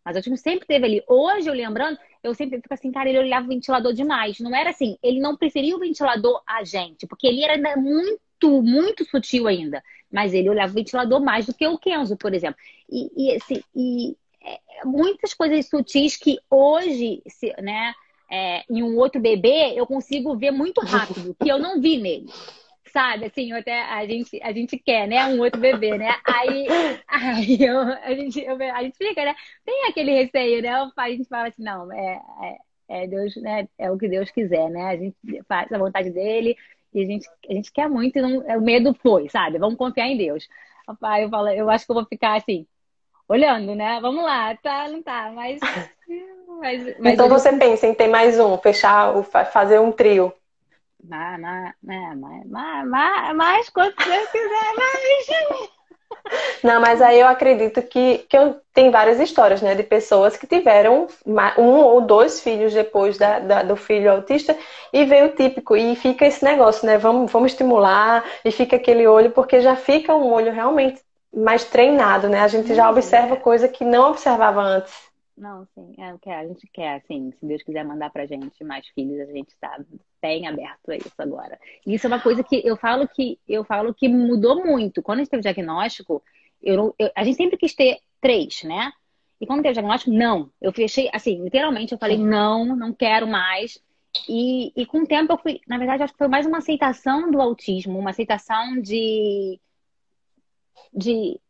Mas 0.04 0.14
o 0.14 0.18
autismo 0.18 0.36
sempre 0.36 0.66
teve 0.66 0.84
ali. 0.84 1.02
Hoje, 1.08 1.48
eu 1.48 1.54
lembrando, 1.54 1.98
eu 2.22 2.34
sempre 2.34 2.60
fico 2.60 2.74
assim, 2.74 2.92
cara, 2.92 3.08
ele 3.08 3.18
olhava 3.18 3.46
o 3.46 3.48
ventilador 3.48 3.92
demais. 3.92 4.38
Não 4.38 4.54
era 4.54 4.70
assim, 4.70 4.98
ele 5.02 5.20
não 5.20 5.36
preferia 5.36 5.74
o 5.74 5.80
ventilador 5.80 6.42
a 6.46 6.62
gente, 6.62 7.06
porque 7.06 7.26
ele 7.26 7.42
era 7.42 7.76
muito, 7.76 8.62
muito 8.62 9.04
sutil 9.04 9.46
ainda. 9.46 9.82
Mas 10.12 10.34
ele 10.34 10.50
olhava 10.50 10.72
o 10.72 10.74
ventilador 10.74 11.20
mais 11.20 11.46
do 11.46 11.54
que 11.54 11.66
o 11.66 11.78
Kenzo, 11.78 12.16
por 12.16 12.34
exemplo. 12.34 12.56
E, 12.90 13.10
e, 13.16 13.36
assim, 13.36 13.62
e 13.74 14.16
é, 14.42 14.58
muitas 14.84 15.32
coisas 15.32 15.66
sutis 15.68 16.16
que 16.16 16.38
hoje, 16.50 17.22
se, 17.26 17.54
né, 17.62 17.94
é, 18.30 18.62
em 18.68 18.82
um 18.82 18.96
outro 18.98 19.20
bebê, 19.20 19.72
eu 19.74 19.86
consigo 19.86 20.36
ver 20.36 20.50
muito 20.50 20.80
rápido, 20.82 21.34
que 21.42 21.48
eu 21.48 21.58
não 21.58 21.80
vi 21.80 21.96
nele 21.96 22.26
sabe? 22.92 23.26
Assim, 23.26 23.52
até 23.52 23.82
a 23.82 24.06
gente, 24.06 24.40
a 24.42 24.52
gente 24.52 24.78
quer, 24.78 25.06
né? 25.08 25.26
Um 25.26 25.40
outro 25.40 25.60
bebê, 25.60 25.96
né? 25.98 26.16
Aí, 26.24 26.66
aí 27.08 27.58
eu, 27.60 27.78
a, 27.78 28.14
gente, 28.14 28.40
eu, 28.40 28.56
a 28.56 28.82
gente 28.82 28.96
fica, 28.96 29.24
né? 29.24 29.34
Tem 29.64 29.86
aquele 29.88 30.12
receio, 30.12 30.62
né? 30.62 30.70
A 30.96 31.10
gente 31.10 31.28
fala 31.28 31.48
assim, 31.48 31.62
não, 31.62 31.92
é, 31.92 32.20
é, 32.88 33.02
é 33.02 33.06
Deus, 33.06 33.36
né? 33.36 33.68
É 33.78 33.90
o 33.90 33.98
que 33.98 34.08
Deus 34.08 34.30
quiser, 34.30 34.68
né? 34.70 34.84
A 34.84 34.96
gente 34.96 35.16
faz 35.48 35.70
a 35.72 35.78
vontade 35.78 36.10
dele 36.10 36.56
e 36.92 37.02
a 37.02 37.06
gente, 37.06 37.28
a 37.48 37.52
gente 37.52 37.72
quer 37.72 37.88
muito 37.88 38.18
e 38.18 38.22
não, 38.22 38.38
o 38.38 38.60
medo 38.60 38.94
foi, 39.02 39.28
sabe? 39.28 39.58
Vamos 39.58 39.76
confiar 39.76 40.06
em 40.06 40.16
Deus. 40.16 40.46
Papai, 40.86 41.24
eu 41.24 41.30
falo, 41.30 41.48
eu 41.48 41.68
acho 41.70 41.84
que 41.86 41.90
eu 41.90 41.96
vou 41.96 42.06
ficar 42.06 42.36
assim, 42.36 42.66
olhando, 43.28 43.74
né? 43.74 43.98
Vamos 44.00 44.22
lá, 44.22 44.54
tá, 44.56 44.88
não 44.88 45.02
tá, 45.02 45.32
mas. 45.34 45.60
mas, 46.60 46.98
mas 46.98 47.14
então 47.14 47.28
você 47.28 47.52
pensa 47.56 47.86
em 47.86 47.94
ter 47.94 48.08
mais 48.08 48.38
um, 48.38 48.56
fechar, 48.58 49.12
fazer 49.52 49.80
um 49.80 49.90
trio. 49.90 50.32
Mas, 51.08 51.38
mas, 51.40 51.74
mas, 51.82 52.46
mas, 52.46 52.86
mas, 52.86 53.36
mas 53.36 53.68
quanto 53.70 53.96
você 54.02 54.26
quiser, 54.28 54.74
mas. 54.76 55.74
Não, 56.62 56.80
mas 56.80 57.02
aí 57.02 57.20
eu 57.20 57.26
acredito 57.26 57.82
que, 57.82 58.18
que 58.28 58.36
eu, 58.36 58.58
tem 58.72 58.90
várias 58.90 59.20
histórias, 59.20 59.60
né? 59.60 59.74
De 59.74 59.82
pessoas 59.82 60.36
que 60.36 60.46
tiveram 60.46 61.06
um 61.58 61.62
ou 61.62 62.00
dois 62.00 62.40
filhos 62.40 62.72
depois 62.72 63.18
da, 63.18 63.38
da, 63.38 63.62
do 63.62 63.76
filho 63.76 64.10
autista 64.10 64.56
e 64.92 65.04
veio 65.04 65.26
o 65.26 65.32
típico. 65.34 65.76
E 65.76 65.94
fica 65.96 66.24
esse 66.26 66.42
negócio, 66.44 66.86
né? 66.86 66.96
Vamos, 66.98 67.30
vamos 67.30 67.52
estimular 67.52 68.24
e 68.44 68.50
fica 68.50 68.76
aquele 68.76 69.06
olho, 69.06 69.30
porque 69.30 69.60
já 69.60 69.76
fica 69.76 70.14
um 70.14 70.32
olho 70.32 70.52
realmente 70.52 71.02
mais 71.34 71.64
treinado, 71.64 72.28
né? 72.28 72.40
A 72.40 72.48
gente 72.48 72.74
já 72.74 72.88
observa 72.90 73.36
coisa 73.36 73.68
que 73.68 73.84
não 73.84 74.10
observava 74.10 74.60
antes. 74.62 74.92
Não, 75.36 75.66
sim, 75.74 75.94
é 75.98 76.14
o 76.14 76.18
que 76.18 76.30
a 76.30 76.46
gente 76.46 76.66
quer, 76.72 76.96
assim, 76.96 77.32
se 77.32 77.44
Deus 77.44 77.62
quiser 77.62 77.84
mandar 77.84 78.10
pra 78.10 78.24
gente 78.24 78.62
mais 78.62 78.86
filhos, 78.88 79.28
a 79.28 79.32
gente 79.32 79.56
tá 79.58 79.84
bem 80.22 80.46
aberto 80.46 80.90
a 80.90 80.96
isso 80.96 81.12
agora. 81.18 81.58
E 81.84 81.94
isso 81.94 82.06
é 82.06 82.08
uma 82.08 82.20
coisa 82.20 82.44
que 82.44 82.62
eu 82.64 82.76
falo 82.76 83.08
que 83.08 83.38
eu 83.46 83.64
falo 83.64 83.92
que 83.92 84.08
mudou 84.08 84.64
muito. 84.64 85.02
Quando 85.02 85.18
a 85.18 85.22
gente 85.22 85.30
teve 85.30 85.40
o 85.40 85.42
diagnóstico, 85.42 86.22
eu, 86.62 86.94
eu, 86.98 87.10
a 87.16 87.24
gente 87.24 87.36
sempre 87.36 87.56
quis 87.56 87.74
ter 87.74 87.98
três, 88.20 88.62
né? 88.62 88.92
E 89.40 89.46
quando 89.46 89.62
teve 89.62 89.72
o 89.72 89.74
diagnóstico, 89.74 90.12
não. 90.12 90.50
Eu 90.60 90.72
fechei, 90.72 91.10
assim, 91.12 91.42
literalmente, 91.42 91.92
eu 91.92 91.98
falei, 91.98 92.16
não, 92.16 92.76
não 92.76 92.92
quero 92.92 93.26
mais. 93.26 93.82
E, 94.28 94.72
e 94.76 94.86
com 94.86 95.00
o 95.00 95.06
tempo 95.06 95.32
eu 95.32 95.38
fui, 95.38 95.60
na 95.66 95.76
verdade, 95.78 96.04
acho 96.04 96.12
que 96.12 96.18
foi 96.18 96.28
mais 96.28 96.46
uma 96.46 96.58
aceitação 96.58 97.30
do 97.30 97.40
autismo, 97.40 97.98
uma 97.98 98.10
aceitação 98.10 98.80
de. 98.80 99.60
de 100.92 101.40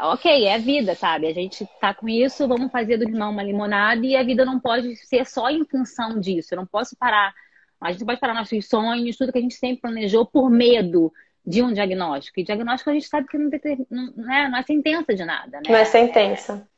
ok, 0.00 0.46
é 0.46 0.58
vida, 0.58 0.94
sabe? 0.94 1.26
A 1.26 1.32
gente 1.32 1.68
tá 1.80 1.92
com 1.92 2.08
isso, 2.08 2.46
vamos 2.46 2.70
fazer 2.70 2.96
do 2.96 3.04
limão 3.04 3.30
uma 3.30 3.42
limonada 3.42 4.04
e 4.04 4.16
a 4.16 4.22
vida 4.22 4.44
não 4.44 4.60
pode 4.60 4.94
ser 4.96 5.26
só 5.26 5.50
em 5.50 5.64
função 5.64 6.20
disso. 6.20 6.54
Eu 6.54 6.58
não 6.58 6.66
posso 6.66 6.96
parar. 6.96 7.34
A 7.80 7.92
gente 7.92 8.04
pode 8.04 8.20
parar 8.20 8.34
nossos 8.34 8.68
sonhos, 8.68 9.16
tudo 9.16 9.32
que 9.32 9.38
a 9.38 9.42
gente 9.42 9.54
sempre 9.54 9.80
planejou 9.80 10.26
por 10.26 10.50
medo 10.50 11.12
de 11.44 11.62
um 11.62 11.72
diagnóstico. 11.72 12.40
E 12.40 12.44
diagnóstico 12.44 12.90
a 12.90 12.92
gente 12.92 13.08
sabe 13.08 13.26
que 13.28 13.38
não, 13.38 13.50
não, 13.90 14.32
é, 14.32 14.48
não 14.48 14.58
é 14.58 14.62
sentença 14.62 15.14
de 15.14 15.24
nada, 15.24 15.58
né? 15.58 15.62
Não 15.68 15.76
é 15.76 15.84
sentença. 15.84 16.68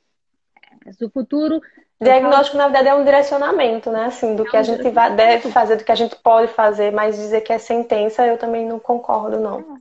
É, 0.87 0.91
é, 0.91 1.05
o 1.05 1.11
futuro. 1.11 1.61
Diagnóstico, 2.01 2.57
na 2.57 2.65
verdade, 2.65 2.89
é 2.89 2.95
um 2.95 3.05
direcionamento, 3.05 3.91
né? 3.91 4.05
Assim, 4.05 4.35
do 4.37 4.47
é 4.47 4.51
que 4.51 4.57
a 4.57 4.63
gente 4.63 4.83
deve 5.17 5.51
fazer, 5.51 5.77
do 5.77 5.85
que 5.85 5.93
a 5.93 5.97
gente 5.97 6.17
pode 6.17 6.53
fazer, 6.53 6.93
mas 6.93 7.17
dizer 7.17 7.43
que 7.43 7.53
é 7.53 7.59
sentença, 7.59 8.27
eu 8.27 8.39
também 8.39 8.67
não 8.67 8.79
concordo, 8.79 9.39
não. 9.39 9.61
É. 9.61 9.81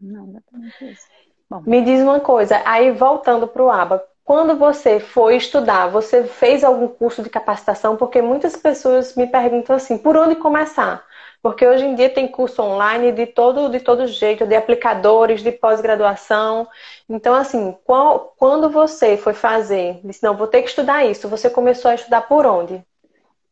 Não, 0.00 0.28
exatamente 0.28 0.92
isso. 0.92 1.13
Bom. 1.50 1.62
Me 1.66 1.82
diz 1.82 2.00
uma 2.00 2.20
coisa, 2.20 2.62
aí 2.64 2.90
voltando 2.90 3.46
para 3.46 3.62
o 3.62 3.70
ABA, 3.70 4.04
quando 4.24 4.56
você 4.56 4.98
foi 4.98 5.36
estudar, 5.36 5.88
você 5.88 6.24
fez 6.24 6.64
algum 6.64 6.88
curso 6.88 7.22
de 7.22 7.28
capacitação? 7.28 7.96
Porque 7.96 8.22
muitas 8.22 8.56
pessoas 8.56 9.14
me 9.14 9.26
perguntam 9.26 9.76
assim, 9.76 9.98
por 9.98 10.16
onde 10.16 10.34
começar? 10.34 11.04
Porque 11.42 11.66
hoje 11.66 11.84
em 11.84 11.94
dia 11.94 12.08
tem 12.08 12.26
curso 12.26 12.62
online 12.62 13.12
de 13.12 13.26
todo, 13.26 13.68
de 13.68 13.78
todo 13.78 14.06
jeito, 14.06 14.46
de 14.46 14.54
aplicadores, 14.54 15.42
de 15.42 15.52
pós-graduação. 15.52 16.66
Então, 17.06 17.34
assim, 17.34 17.76
qual, 17.84 18.34
quando 18.38 18.70
você 18.70 19.18
foi 19.18 19.34
fazer, 19.34 20.00
disse, 20.02 20.22
não, 20.22 20.34
vou 20.34 20.46
ter 20.46 20.62
que 20.62 20.70
estudar 20.70 21.04
isso, 21.04 21.28
você 21.28 21.50
começou 21.50 21.90
a 21.90 21.94
estudar 21.94 22.22
por 22.22 22.46
onde? 22.46 22.82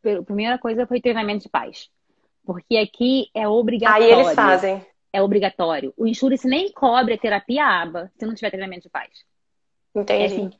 A 0.04 0.22
primeira 0.22 0.56
coisa 0.58 0.86
foi 0.86 1.02
treinamento 1.02 1.42
de 1.42 1.50
pais. 1.50 1.90
Porque 2.46 2.78
aqui 2.78 3.28
é 3.34 3.46
obrigatório. 3.46 4.06
Aí 4.06 4.10
eles 4.10 4.32
fazem 4.32 4.84
é 5.12 5.22
obrigatório. 5.22 5.92
O 5.96 6.06
Insurance 6.06 6.46
nem 6.46 6.72
cobre 6.72 7.14
a 7.14 7.18
terapia 7.18 7.64
ABA 7.64 8.10
se 8.16 8.26
não 8.26 8.34
tiver 8.34 8.50
treinamento 8.50 8.84
de 8.84 8.90
pais. 8.90 9.24
Entendi. 9.94 10.22
É 10.22 10.26
assim, 10.26 10.50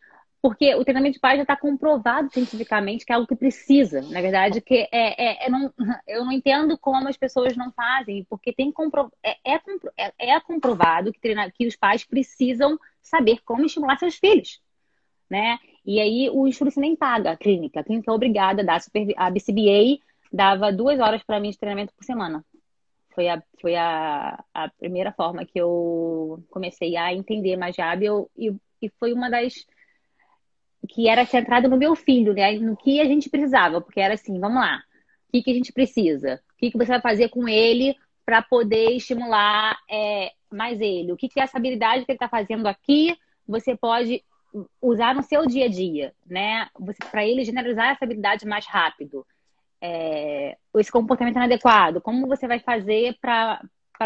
porque 0.42 0.75
o 0.75 0.82
treinamento 0.82 1.14
de 1.14 1.21
pais 1.21 1.37
já 1.37 1.42
está 1.42 1.56
comprovado 1.56 2.28
cientificamente 2.32 3.06
que 3.06 3.12
é 3.12 3.14
algo 3.14 3.28
que 3.28 3.37
precisa. 3.37 4.02
Na 4.02 4.21
verdade, 4.21 4.61
que 4.61 4.88
é, 4.92 5.25
é, 5.25 5.47
é 5.47 5.49
não, 5.49 5.73
eu 6.06 6.25
não 6.25 6.32
entendo 6.32 6.76
como 6.76 7.09
as 7.09 7.16
pessoas 7.16 7.56
não 7.56 7.71
fazem, 7.73 8.26
porque 8.28 8.52
tem 8.52 8.73
compro, 8.73 9.11
é, 9.23 9.37
é, 9.44 9.61
é, 9.97 10.30
é 10.30 10.40
comprovado 10.40 11.12
que, 11.12 11.21
treina, 11.21 11.49
que 11.50 11.66
os 11.66 11.76
pais 11.76 12.04
precisam 12.04 12.76
saber 13.00 13.38
como 13.44 13.64
estimular 13.64 13.97
seus 13.99 14.16
filhos. 14.16 14.61
Né? 15.30 15.59
E 15.87 16.00
aí 16.00 16.28
o 16.28 16.47
Insurance 16.47 16.78
nem 16.78 16.97
paga 16.97 17.30
a 17.30 17.37
clínica. 17.37 17.80
A 17.80 17.85
clínica 17.85 18.11
é 18.11 18.14
obrigada 18.14 18.62
a 18.62 18.64
dar 18.64 18.82
super, 18.82 19.14
a 19.16 19.30
BCBA 19.30 19.99
dava 20.32 20.73
duas 20.73 20.99
horas 20.99 21.23
para 21.23 21.38
mim 21.38 21.50
de 21.50 21.59
treinamento 21.59 21.94
por 21.94 22.04
semana. 22.04 22.44
Foi 23.14 23.28
a, 23.28 23.42
foi 23.61 23.76
a, 23.76 24.42
a 24.54 24.69
primeira 24.69 25.12
forma 25.12 25.45
que 25.45 25.59
eu 25.59 26.42
comecei 26.50 26.97
a 26.97 27.12
entender 27.12 27.57
mais 27.57 27.76
Jab 27.76 28.04
e, 28.37 28.54
e 28.81 28.90
foi 28.99 29.12
uma 29.12 29.31
das 29.31 29.66
que 30.88 31.09
era 31.09 31.25
centrado 31.25 31.69
no 31.69 31.76
meu 31.76 31.95
filho, 31.95 32.33
né? 32.33 32.52
No 32.52 32.76
que 32.76 33.00
a 33.00 33.04
gente 33.04 33.31
precisava, 33.31 33.81
porque 33.81 34.00
era 34.00 34.14
assim, 34.14 34.38
vamos 34.40 34.61
lá, 34.61 34.83
o 35.28 35.33
que, 35.33 35.42
que 35.42 35.50
a 35.50 35.54
gente 35.54 35.73
precisa? 35.73 36.42
O 36.54 36.57
que, 36.59 36.71
que 36.71 36.78
você 36.78 36.87
vai 36.87 37.00
fazer 37.00 37.28
com 37.28 37.49
ele 37.49 37.97
para 38.25 38.42
poder 38.42 38.90
estimular 38.92 39.78
é, 39.90 40.33
mais 40.50 40.81
ele? 40.81 41.12
O 41.12 41.16
que, 41.16 41.28
que 41.28 41.40
é 41.40 41.45
essa 41.45 41.59
habilidade 41.59 42.04
que 42.04 42.12
ele 42.12 42.16
está 42.16 42.28
fazendo 42.28 42.66
aqui? 42.66 43.16
Você 43.47 43.76
pode 43.76 44.23
usar 44.81 45.14
no 45.14 45.23
seu 45.23 45.47
dia 45.47 45.66
a 45.66 45.69
dia, 45.69 46.12
né? 46.26 46.69
Para 47.11 47.26
ele 47.26 47.45
generalizar 47.45 47.90
essa 47.90 48.04
habilidade 48.04 48.47
mais 48.47 48.66
rápido 48.66 49.25
é, 49.83 50.57
esse 50.77 50.93
comportamento 50.93 51.35
inadequado, 51.35 52.01
como 52.01 52.29
você 52.29 52.47
vai 52.47 52.61
fazer 52.61 53.17
para 53.21 53.61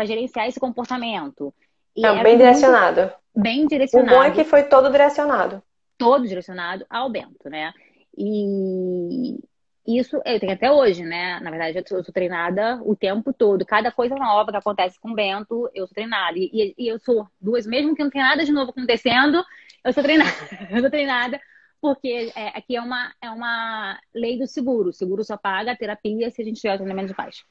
gerenciar 0.07 0.49
esse 0.49 0.59
comportamento. 0.59 1.53
E 1.95 2.05
é 2.05 2.23
bem 2.23 2.39
direcionado. 2.39 3.13
Bem 3.37 3.67
direcionado. 3.67 4.15
O 4.15 4.17
bom 4.17 4.25
é 4.25 4.31
que 4.31 4.43
foi 4.43 4.63
todo 4.63 4.91
direcionado. 4.91 5.63
Todo 5.99 6.27
direcionado 6.27 6.87
ao 6.89 7.11
Bento, 7.11 7.51
né? 7.51 7.75
E 8.17 9.39
isso 9.87 10.21
eu 10.25 10.41
tenho 10.41 10.53
até 10.53 10.73
hoje, 10.73 11.05
né? 11.05 11.39
Na 11.41 11.51
verdade, 11.51 11.79
eu 11.79 12.03
sou 12.03 12.13
treinada 12.13 12.81
o 12.83 12.97
tempo 12.97 13.33
todo. 13.33 13.65
Cada 13.67 13.93
coisa 13.93 14.15
nova 14.15 14.51
que 14.51 14.57
acontece 14.57 14.99
com 14.99 15.11
o 15.11 15.15
Bento, 15.15 15.71
eu 15.75 15.87
sou 15.87 15.95
treinada. 15.95 16.39
E, 16.39 16.75
e 16.77 16.89
eu 16.89 16.99
sou 16.99 17.29
duas, 17.39 17.67
mesmo 17.67 17.95
que 17.95 18.03
não 18.03 18.11
tenha 18.11 18.25
nada 18.25 18.45
de 18.45 18.53
novo 18.53 18.71
acontecendo, 18.71 19.45
eu 19.85 19.93
sou 19.93 20.03
treinada. 20.03 20.33
eu 20.71 20.81
sou 20.81 20.91
treinada 20.91 21.39
porque 21.87 22.33
é, 22.35 22.49
aqui 22.49 22.75
é 22.75 22.81
uma, 22.81 23.15
é 23.23 23.31
uma 23.31 23.97
lei 24.13 24.37
do 24.37 24.47
seguro. 24.49 24.89
O 24.89 24.93
seguro 24.93 25.23
só 25.23 25.37
paga 25.37 25.71
a 25.71 25.77
terapia 25.77 26.29
se 26.33 26.43
a 26.43 26.45
gente 26.45 26.61
tiver 26.61 26.77
treinamento 26.77 27.07
de 27.07 27.15
paz. 27.15 27.45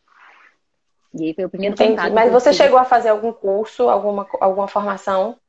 E 1.17 1.27
aí 1.27 1.33
foi 1.33 1.45
o 1.45 1.49
primeiro 1.49 1.73
Entendi. 1.73 1.91
contato. 1.91 2.13
Mas 2.13 2.33
você 2.33 2.51
chegou 2.51 2.77
a 2.77 2.83
fazer 2.83 3.07
algum 3.07 3.31
curso, 3.31 3.87
alguma, 3.87 4.27
alguma 4.41 4.67
formação? 4.67 5.39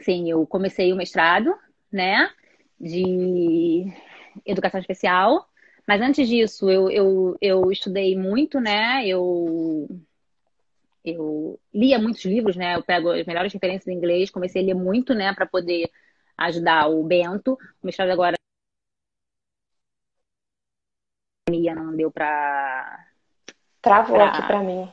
Sim, 0.00 0.28
eu 0.28 0.44
comecei 0.48 0.92
o 0.92 0.96
mestrado, 0.96 1.54
né, 1.92 2.28
de 2.80 3.86
educação 4.44 4.80
especial. 4.80 5.46
Mas 5.86 6.02
antes 6.02 6.28
disso, 6.28 6.68
eu, 6.68 6.90
eu, 6.90 7.36
eu 7.40 7.70
estudei 7.70 8.18
muito, 8.18 8.58
né? 8.58 9.06
Eu, 9.06 9.88
eu 11.04 11.58
lia 11.72 12.00
muitos 12.00 12.24
livros, 12.24 12.56
né? 12.56 12.74
Eu 12.74 12.82
pego 12.82 13.10
as 13.10 13.24
melhores 13.24 13.52
referências 13.52 13.86
em 13.86 13.96
inglês, 13.96 14.28
comecei 14.28 14.60
a 14.60 14.66
ler 14.66 14.74
muito, 14.74 15.14
né, 15.14 15.32
para 15.32 15.46
poder 15.46 15.88
ajudar 16.38 16.88
o 16.88 17.02
Bento. 17.02 17.58
O 17.82 17.86
mestrado 17.86 18.10
agora 18.10 18.36
não 21.50 21.96
deu 21.96 22.10
para 22.10 23.06
Travou 23.80 24.16
pra... 24.16 24.26
aqui 24.26 24.46
para 24.46 24.62
mim. 24.62 24.92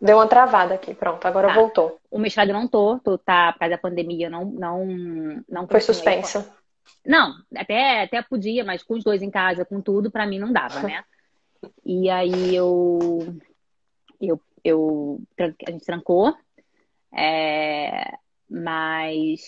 Deu 0.00 0.16
uma 0.16 0.28
travada 0.28 0.74
aqui, 0.74 0.94
pronto, 0.94 1.24
agora 1.26 1.48
tá. 1.48 1.54
voltou. 1.54 2.00
O 2.10 2.18
mestrado 2.18 2.52
não 2.52 2.68
tô, 2.68 2.98
tô 3.00 3.18
tá, 3.18 3.52
por 3.52 3.60
causa 3.60 3.74
da 3.74 3.80
pandemia, 3.80 4.30
não 4.30 4.44
não 4.44 5.44
não 5.48 5.66
Foi 5.66 5.80
suspenso. 5.80 6.48
Não, 7.04 7.34
até 7.54 8.02
até 8.04 8.22
podia, 8.22 8.64
mas 8.64 8.82
com 8.82 8.94
os 8.94 9.04
dois 9.04 9.22
em 9.22 9.30
casa, 9.30 9.64
com 9.64 9.80
tudo, 9.80 10.10
para 10.10 10.26
mim 10.26 10.38
não 10.38 10.52
dava, 10.52 10.80
né? 10.82 11.04
E 11.84 12.08
aí 12.08 12.54
eu 12.54 13.36
eu 14.20 14.40
eu 14.62 15.20
a 15.40 15.70
gente 15.72 15.84
trancou. 15.84 16.32
É, 17.12 18.16
mas 18.48 19.40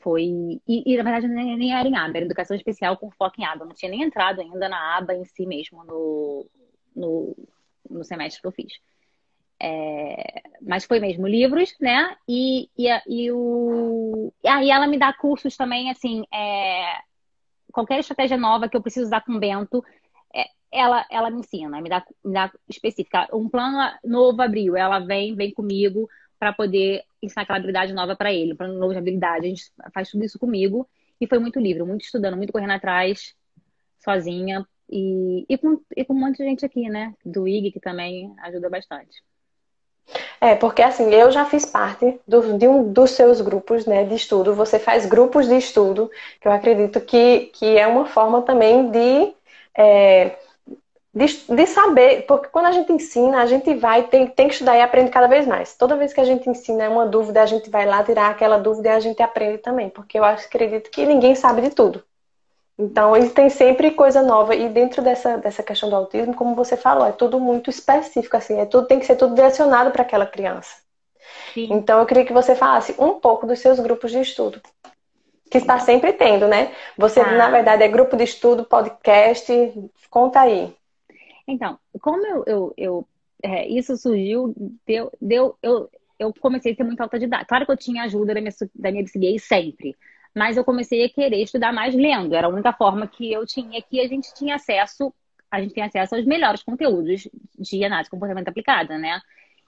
foi. 0.00 0.22
E, 0.68 0.94
e, 0.94 0.96
na 0.96 1.02
verdade 1.02 1.28
nem, 1.28 1.56
nem 1.56 1.74
era 1.74 1.88
em 1.88 1.96
aba, 1.96 2.16
era 2.16 2.26
educação 2.26 2.56
especial 2.56 2.96
com 2.96 3.10
foco 3.10 3.40
em 3.40 3.44
aba. 3.44 3.64
Não 3.64 3.74
tinha 3.74 3.90
nem 3.90 4.02
entrado 4.02 4.40
ainda 4.40 4.68
na 4.68 4.96
aba 4.96 5.14
em 5.14 5.24
si 5.24 5.46
mesmo 5.46 5.84
no, 5.84 6.46
no, 6.94 7.36
no 7.90 8.04
semestre 8.04 8.40
que 8.40 8.46
eu 8.46 8.52
fiz. 8.52 8.74
É, 9.60 10.42
mas 10.60 10.84
foi 10.84 11.00
mesmo 11.00 11.26
livros, 11.26 11.74
né? 11.80 12.16
E, 12.28 12.68
e, 12.76 12.88
e 13.06 13.32
o. 13.32 14.32
Aí 14.46 14.70
ela 14.70 14.86
me 14.86 14.98
dá 14.98 15.12
cursos 15.12 15.56
também, 15.56 15.90
assim, 15.90 16.24
é, 16.32 16.98
qualquer 17.72 17.98
estratégia 18.00 18.36
nova 18.36 18.68
que 18.68 18.76
eu 18.76 18.82
preciso 18.82 19.06
usar 19.06 19.22
com 19.22 19.32
o 19.32 19.38
Bento, 19.38 19.84
é, 20.34 20.44
ela, 20.72 21.06
ela 21.10 21.30
me 21.30 21.40
ensina, 21.40 21.80
me 21.80 21.88
dá, 21.88 22.04
me 22.24 22.32
dá 22.32 22.52
específica. 22.68 23.28
Um 23.32 23.48
plano 23.48 23.78
novo 24.04 24.42
abriu, 24.42 24.76
ela 24.76 24.98
vem, 24.98 25.34
vem 25.34 25.52
comigo 25.52 26.08
para 26.44 26.52
poder 26.52 27.04
ensinar 27.22 27.44
aquela 27.44 27.56
habilidade 27.56 27.94
nova 27.94 28.14
para 28.14 28.30
ele, 28.30 28.54
para 28.54 28.68
um 28.68 28.74
novo 28.74 28.92
de 28.92 28.98
habilidade. 28.98 29.46
A 29.46 29.48
gente 29.48 29.72
faz 29.94 30.10
tudo 30.10 30.26
isso 30.26 30.38
comigo 30.38 30.86
e 31.18 31.26
foi 31.26 31.38
muito 31.38 31.58
livre, 31.58 31.82
muito 31.84 32.04
estudando, 32.04 32.36
muito 32.36 32.52
correndo 32.52 32.72
atrás, 32.72 33.34
sozinha 33.98 34.66
e, 34.90 35.46
e, 35.48 35.56
com, 35.56 35.80
e 35.96 36.04
com 36.04 36.12
um 36.12 36.20
monte 36.20 36.36
de 36.36 36.44
gente 36.44 36.62
aqui, 36.62 36.86
né? 36.90 37.14
Do 37.24 37.48
IG, 37.48 37.72
que 37.72 37.80
também 37.80 38.34
ajuda 38.42 38.68
bastante. 38.68 39.22
É, 40.38 40.54
porque 40.54 40.82
assim, 40.82 41.08
eu 41.14 41.30
já 41.30 41.46
fiz 41.46 41.64
parte 41.64 42.20
do, 42.28 42.58
de 42.58 42.68
um 42.68 42.92
dos 42.92 43.12
seus 43.12 43.40
grupos 43.40 43.86
né, 43.86 44.04
de 44.04 44.14
estudo. 44.14 44.54
Você 44.54 44.78
faz 44.78 45.06
grupos 45.06 45.48
de 45.48 45.56
estudo, 45.56 46.10
que 46.42 46.46
eu 46.46 46.52
acredito 46.52 47.00
que, 47.00 47.46
que 47.54 47.78
é 47.78 47.86
uma 47.86 48.04
forma 48.04 48.42
também 48.42 48.90
de 48.90 49.32
é, 49.74 50.36
de, 51.14 51.26
de, 51.26 51.66
saber, 51.66 52.26
porque 52.26 52.48
quando 52.48 52.66
a 52.66 52.72
gente 52.72 52.92
ensina, 52.92 53.40
a 53.40 53.46
gente 53.46 53.72
vai, 53.74 54.02
tem, 54.02 54.26
tem 54.26 54.48
que 54.48 54.54
estudar 54.54 54.76
e 54.76 54.82
aprende 54.82 55.10
cada 55.10 55.28
vez 55.28 55.46
mais. 55.46 55.74
Toda 55.74 55.96
vez 55.96 56.12
que 56.12 56.20
a 56.20 56.24
gente 56.24 56.50
ensina 56.50 56.90
uma 56.90 57.06
dúvida, 57.06 57.40
a 57.40 57.46
gente 57.46 57.70
vai 57.70 57.86
lá 57.86 58.02
tirar 58.02 58.30
aquela 58.30 58.58
dúvida 58.58 58.88
e 58.88 58.92
a 58.92 59.00
gente 59.00 59.22
aprende 59.22 59.58
também, 59.58 59.88
porque 59.88 60.18
eu 60.18 60.24
acredito 60.24 60.90
que 60.90 61.06
ninguém 61.06 61.36
sabe 61.36 61.62
de 61.62 61.70
tudo. 61.70 62.02
Então, 62.76 63.16
eles 63.16 63.32
têm 63.32 63.48
sempre 63.48 63.92
coisa 63.92 64.20
nova. 64.22 64.56
E 64.56 64.68
dentro 64.68 65.00
dessa, 65.00 65.38
dessa 65.38 65.62
questão 65.62 65.88
do 65.88 65.94
autismo, 65.94 66.34
como 66.34 66.56
você 66.56 66.76
falou, 66.76 67.06
é 67.06 67.12
tudo 67.12 67.38
muito 67.38 67.70
específico, 67.70 68.36
assim, 68.36 68.58
é 68.58 68.66
tudo, 68.66 68.88
tem 68.88 68.98
que 68.98 69.06
ser 69.06 69.14
tudo 69.14 69.36
direcionado 69.36 69.92
para 69.92 70.02
aquela 70.02 70.26
criança. 70.26 70.74
Sim. 71.52 71.68
Então, 71.70 72.00
eu 72.00 72.06
queria 72.06 72.24
que 72.24 72.32
você 72.32 72.56
falasse 72.56 72.92
um 72.98 73.20
pouco 73.20 73.46
dos 73.46 73.60
seus 73.60 73.78
grupos 73.78 74.10
de 74.10 74.20
estudo. 74.20 74.60
Que 75.48 75.58
está 75.58 75.78
sempre 75.78 76.12
tendo, 76.12 76.48
né? 76.48 76.72
Você, 76.98 77.20
ah. 77.20 77.30
na 77.30 77.48
verdade, 77.48 77.84
é 77.84 77.88
grupo 77.88 78.16
de 78.16 78.24
estudo, 78.24 78.64
podcast. 78.64 79.46
Conta 80.10 80.40
aí. 80.40 80.74
Então, 81.46 81.78
como 82.00 82.26
eu, 82.26 82.44
eu, 82.46 82.74
eu 82.76 83.08
é, 83.42 83.68
isso 83.68 83.96
surgiu, 83.96 84.54
deu, 84.86 85.12
deu, 85.20 85.58
eu, 85.62 85.90
eu 86.18 86.32
comecei 86.40 86.72
a 86.72 86.76
ter 86.76 86.84
muita 86.84 87.02
autodidata. 87.02 87.44
Claro 87.44 87.66
que 87.66 87.72
eu 87.72 87.76
tinha 87.76 88.04
ajuda 88.04 88.34
da 88.34 88.40
minha, 88.40 88.54
da 88.74 88.90
minha 88.90 89.38
sempre 89.38 89.96
mas 90.34 90.56
eu 90.56 90.64
comecei 90.64 91.04
a 91.04 91.08
querer 91.08 91.42
estudar 91.42 91.72
mais 91.72 91.94
lendo. 91.94 92.34
Era 92.34 92.48
a 92.48 92.50
única 92.50 92.72
forma 92.72 93.06
que 93.06 93.32
eu 93.32 93.46
tinha 93.46 93.80
que 93.80 94.00
a 94.00 94.08
gente 94.08 94.34
tinha 94.34 94.56
acesso, 94.56 95.14
a 95.50 95.60
gente 95.60 95.72
tem 95.72 95.84
acesso 95.84 96.16
aos 96.16 96.26
melhores 96.26 96.62
conteúdos 96.62 97.28
de 97.56 97.84
análise 97.84 98.08
de 98.08 98.10
comportamento 98.10 98.48
aplicada, 98.48 98.98
né? 98.98 99.20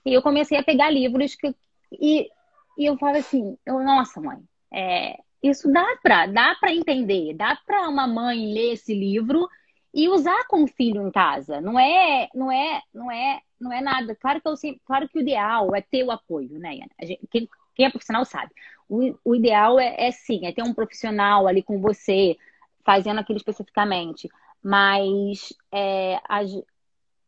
E 0.05 0.13
eu 0.13 0.23
comecei 0.23 0.59
a 0.59 0.63
pegar 0.65 0.91
livros 0.91 1.37
que, 1.37 1.55
e, 1.93 2.29
e 2.77 2.85
eu 2.87 2.97
falo 2.99 3.17
assim, 3.17 3.57
eu, 3.65 3.79
nossa 3.81 4.21
mãe, 4.21 4.39
é, 4.73 5.17
isso 5.43 5.71
dá 5.73 5.87
para 6.03 6.27
dá 6.27 6.57
para 6.61 6.75
entender, 6.75 7.35
dá 7.35 7.57
para 7.65 7.89
uma 7.89 8.07
mãe 8.09 8.53
ler 8.53 8.73
esse 8.73 8.93
livro 8.93 9.49
e 9.97 10.11
usar 10.11 10.47
com 10.47 10.63
o 10.63 10.69
filho 10.69 11.01
em 11.09 11.11
casa. 11.11 11.59
Não 11.59 11.81
é, 11.81 12.29
não 12.35 12.53
é, 12.53 12.83
não 12.93 13.11
é, 13.11 13.41
não 13.59 13.73
é 13.73 13.81
nada. 13.81 14.15
Claro 14.15 14.43
que 14.43 14.47
eu, 14.47 14.55
claro 14.85 15.09
que 15.09 15.19
o 15.19 15.23
ideal 15.23 15.75
é 15.75 15.81
ter 15.81 16.05
o 16.05 16.11
apoio, 16.11 16.59
né? 16.59 16.81
Gente, 17.03 17.27
quem, 17.31 17.49
quem 17.75 17.87
é 17.87 17.91
profissional 17.91 18.27
sabe. 18.27 18.53
O, 18.87 19.19
o 19.25 19.35
ideal 19.35 19.81
é, 19.81 20.07
é 20.07 20.11
sim, 20.11 20.45
é 20.45 20.53
ter 20.53 20.63
um 20.63 20.75
profissional 20.75 21.49
ali 21.49 21.63
com 21.63 21.81
você, 21.81 22.37
fazendo 22.85 23.21
aquilo 23.21 23.39
especificamente. 23.39 24.29
Mas 24.63 25.55
é, 25.73 26.21
a, 26.29 26.41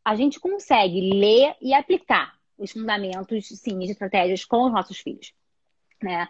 a 0.04 0.14
gente 0.14 0.38
consegue 0.38 1.10
ler 1.14 1.56
e 1.62 1.72
aplicar 1.72 2.34
os 2.58 2.70
fundamentos, 2.72 3.48
sim, 3.48 3.78
de 3.78 3.92
estratégias 3.92 4.44
com 4.44 4.66
os 4.66 4.72
nossos 4.72 4.98
filhos, 4.98 5.32
né? 6.02 6.28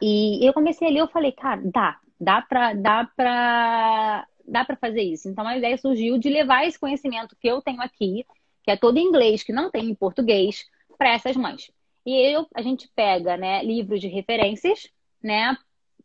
E 0.00 0.46
eu 0.46 0.52
comecei 0.52 0.86
a 0.86 0.90
ler, 0.92 1.00
eu 1.00 1.08
falei, 1.08 1.32
cara, 1.32 1.60
dá, 1.64 1.98
dá 2.20 2.42
pra, 2.42 2.74
dá 2.74 3.10
pra, 3.16 4.26
dá 4.50 4.64
pra 4.64 4.76
fazer 4.76 5.02
isso. 5.02 5.28
Então 5.28 5.46
a 5.46 5.56
ideia 5.56 5.78
surgiu 5.78 6.18
de 6.18 6.28
levar 6.28 6.66
esse 6.66 6.78
conhecimento 6.78 7.36
que 7.40 7.48
eu 7.48 7.62
tenho 7.62 7.80
aqui, 7.80 8.26
que 8.62 8.70
é 8.70 8.76
todo 8.76 8.98
em 8.98 9.06
inglês, 9.06 9.42
que 9.42 9.52
não 9.52 9.70
tem 9.70 9.88
em 9.88 9.94
português, 9.94 10.64
para 10.98 11.14
essas 11.14 11.36
mães. 11.36 11.70
E 12.04 12.12
eu, 12.34 12.46
a 12.54 12.62
gente 12.62 12.90
pega 12.94 13.36
né, 13.36 13.62
livros 13.64 14.00
de 14.00 14.08
referências, 14.08 14.88
né, 15.22 15.56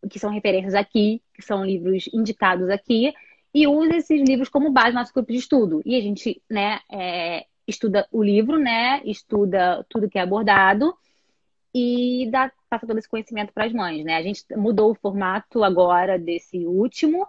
que 0.10 0.20
são 0.20 0.30
referências 0.30 0.74
aqui, 0.74 1.22
que 1.34 1.42
são 1.42 1.66
livros 1.66 2.08
indicados 2.14 2.70
aqui, 2.70 3.14
e 3.54 3.68
usa 3.68 3.98
esses 3.98 4.22
livros 4.22 4.50
como 4.50 4.72
base 4.72 4.90
no 4.90 5.00
nosso 5.00 5.14
grupo 5.14 5.32
de 5.32 5.38
estudo. 5.38 5.82
E 5.86 5.96
a 5.96 6.02
gente 6.02 6.42
né, 6.50 6.80
é, 6.92 7.46
estuda 7.68 8.08
o 8.12 8.22
livro, 8.22 8.58
né, 8.58 9.02
estuda 9.06 9.86
tudo 9.90 10.10
que 10.10 10.18
é 10.18 10.22
abordado 10.22 10.96
e 11.74 12.30
dá, 12.32 12.52
passa 12.70 12.88
todo 12.88 12.98
esse 12.98 13.10
conhecimento 13.10 13.54
para 13.54 13.66
as 13.66 13.74
mães. 13.74 14.04
Né? 14.06 14.16
A 14.16 14.22
gente 14.22 14.46
mudou 14.56 14.92
o 14.92 14.96
formato 14.96 15.64
agora 15.64 16.18
desse 16.18 16.66
último. 16.66 17.28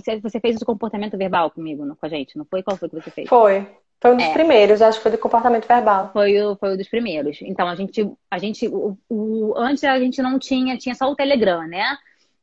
Você, 0.00 0.20
você 0.20 0.38
fez 0.40 0.60
o 0.60 0.66
comportamento 0.66 1.16
verbal 1.16 1.50
comigo, 1.50 1.84
com 1.86 2.06
a 2.06 2.08
gente, 2.08 2.36
não 2.36 2.44
foi? 2.44 2.62
Qual 2.62 2.76
foi 2.76 2.88
que 2.88 2.94
você 2.94 3.10
fez? 3.10 3.28
Foi. 3.28 3.66
Foi 4.00 4.12
um 4.12 4.16
dos 4.16 4.26
é. 4.26 4.32
primeiros, 4.32 4.82
acho 4.82 4.98
que 4.98 5.02
foi 5.02 5.12
de 5.12 5.18
comportamento 5.18 5.66
verbal. 5.66 6.10
Foi, 6.12 6.38
o, 6.42 6.54
foi 6.56 6.74
um 6.74 6.76
dos 6.76 6.88
primeiros. 6.88 7.38
Então, 7.40 7.66
a 7.66 7.74
gente, 7.74 8.06
a 8.30 8.38
gente 8.38 8.68
o, 8.68 8.96
o, 9.08 9.54
antes 9.56 9.82
a 9.84 9.98
gente 9.98 10.20
não 10.20 10.38
tinha, 10.38 10.76
tinha 10.76 10.94
só 10.94 11.10
o 11.10 11.16
Telegram, 11.16 11.66
né? 11.66 11.96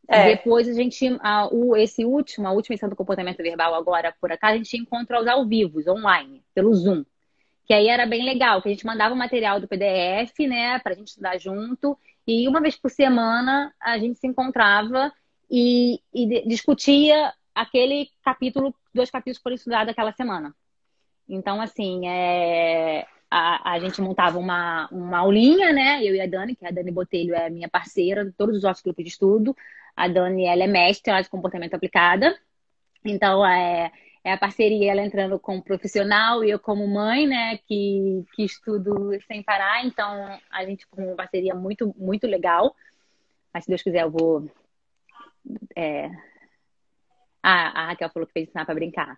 É. 0.08 0.36
Depois 0.36 0.68
a 0.68 0.74
gente, 0.74 1.18
a, 1.22 1.48
o, 1.52 1.76
esse 1.76 2.04
último, 2.04 2.48
a 2.48 2.52
última 2.52 2.74
edição 2.74 2.90
do 2.90 2.96
comportamento 2.96 3.38
verbal 3.38 3.76
agora, 3.76 4.14
por 4.20 4.32
acaso, 4.32 4.56
a 4.56 4.58
gente 4.58 4.78
encontra 4.78 5.22
os 5.22 5.28
ao 5.28 5.46
vivo, 5.46 5.80
online, 5.88 6.44
pelo 6.54 6.74
Zoom. 6.74 7.06
Que 7.66 7.74
aí 7.74 7.88
era 7.88 8.06
bem 8.06 8.26
legal, 8.26 8.62
que 8.62 8.68
a 8.68 8.72
gente 8.72 8.86
mandava 8.86 9.14
o 9.14 9.18
material 9.18 9.60
do 9.60 9.68
PDF, 9.68 10.38
né, 10.40 10.80
pra 10.80 10.94
gente 10.94 11.08
estudar 11.08 11.38
junto. 11.38 11.98
E 12.28 12.48
uma 12.48 12.60
vez 12.60 12.76
por 12.76 12.92
semana 12.92 13.74
a 13.80 13.98
gente 13.98 14.20
se 14.20 14.28
encontrava 14.28 15.12
e, 15.50 16.00
e 16.14 16.48
discutia 16.48 17.32
aquele 17.54 18.10
capítulo, 18.24 18.74
dois 18.94 19.10
capítulos 19.10 19.42
por 19.42 19.52
estudar 19.52 19.86
daquela 19.86 20.12
semana. 20.12 20.56
Então, 21.28 21.62
assim, 21.62 22.08
é, 22.08 23.06
a, 23.30 23.72
a 23.74 23.80
gente 23.80 24.02
montava 24.02 24.38
uma, 24.38 24.88
uma 24.92 25.20
aulinha, 25.20 25.72
né? 25.72 26.04
Eu 26.04 26.14
e 26.16 26.22
a 26.22 26.28
Dani, 26.28 26.56
que 26.56 26.66
a 26.66 26.72
Dani 26.72 26.92
Botelho 26.92 27.34
é 27.34 27.50
minha 27.50 27.70
parceira 27.70 28.26
de 28.26 28.32
todos 28.32 28.58
os 28.58 28.64
nossos 28.64 28.84
grupos 28.84 29.04
de 29.04 29.10
estudo. 29.10 29.56
A 29.96 30.08
Dani, 30.08 30.46
ela 30.46 30.64
é 30.64 30.68
mestre 30.68 31.22
de 31.22 31.30
comportamento 31.30 31.74
aplicada. 31.74 32.38
Então, 33.06 33.46
é, 33.46 33.92
é 34.24 34.34
a 34.34 34.38
parceria, 34.38 34.92
ela 34.92 35.02
entrando 35.02 35.40
como 35.40 35.64
profissional 35.64 36.44
e 36.44 36.50
eu 36.50 36.60
como 36.60 36.88
mãe, 36.88 37.26
né? 37.26 37.58
Que, 37.66 38.24
que 38.36 38.44
estudo 38.44 39.12
sem 39.28 39.42
parar. 39.42 39.86
Então, 39.86 40.40
a 40.52 40.66
gente 40.66 40.86
com 40.88 41.04
uma 41.04 41.16
parceria 41.16 41.56
muito, 41.56 41.94
muito 41.98 42.28
legal. 42.28 42.76
Mas, 43.54 43.64
se 43.64 43.70
Deus 43.70 43.82
quiser, 43.82 44.04
eu 44.04 44.12
vou... 44.12 44.52
É... 45.76 46.10
Ah, 47.44 47.82
a 47.82 47.86
Raquel 47.88 48.10
falou 48.10 48.26
que 48.26 48.34
fez 48.34 48.48
ensinar 48.48 48.66
para 48.66 48.74
brincar. 48.74 49.18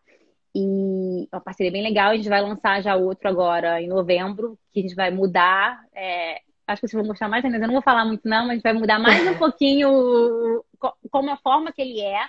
E 0.56 1.28
é 1.32 1.36
uma 1.36 1.42
parceria 1.42 1.72
bem 1.72 1.84
legal. 1.84 2.12
A 2.12 2.16
gente 2.16 2.30
vai 2.30 2.42
lançar 2.42 2.82
já 2.82 2.96
outro 2.96 3.30
agora 3.30 3.82
em 3.82 3.88
novembro, 3.88 4.58
que 4.74 4.80
a 4.80 4.84
gente 4.84 4.96
vai 4.96 5.12
mudar. 5.12 5.80
É, 5.94 6.42
acho 6.66 6.82
que 6.82 6.88
vocês 6.88 7.00
vão 7.00 7.08
gostar 7.08 7.30
mais 7.30 7.46
ainda. 7.46 7.58
Eu 7.58 7.68
não 7.68 7.74
vou 7.74 7.82
falar 7.82 8.06
muito, 8.06 8.28
não, 8.28 8.44
mas 8.44 8.52
a 8.52 8.54
gente 8.56 8.64
vai 8.64 8.74
mudar 8.74 8.98
mais 8.98 9.28
um 9.28 9.36
pouquinho 9.38 10.64
como 11.12 11.30
a 11.30 11.38
forma 11.38 11.72
que 11.72 11.82
ele 11.82 12.02
é. 12.02 12.26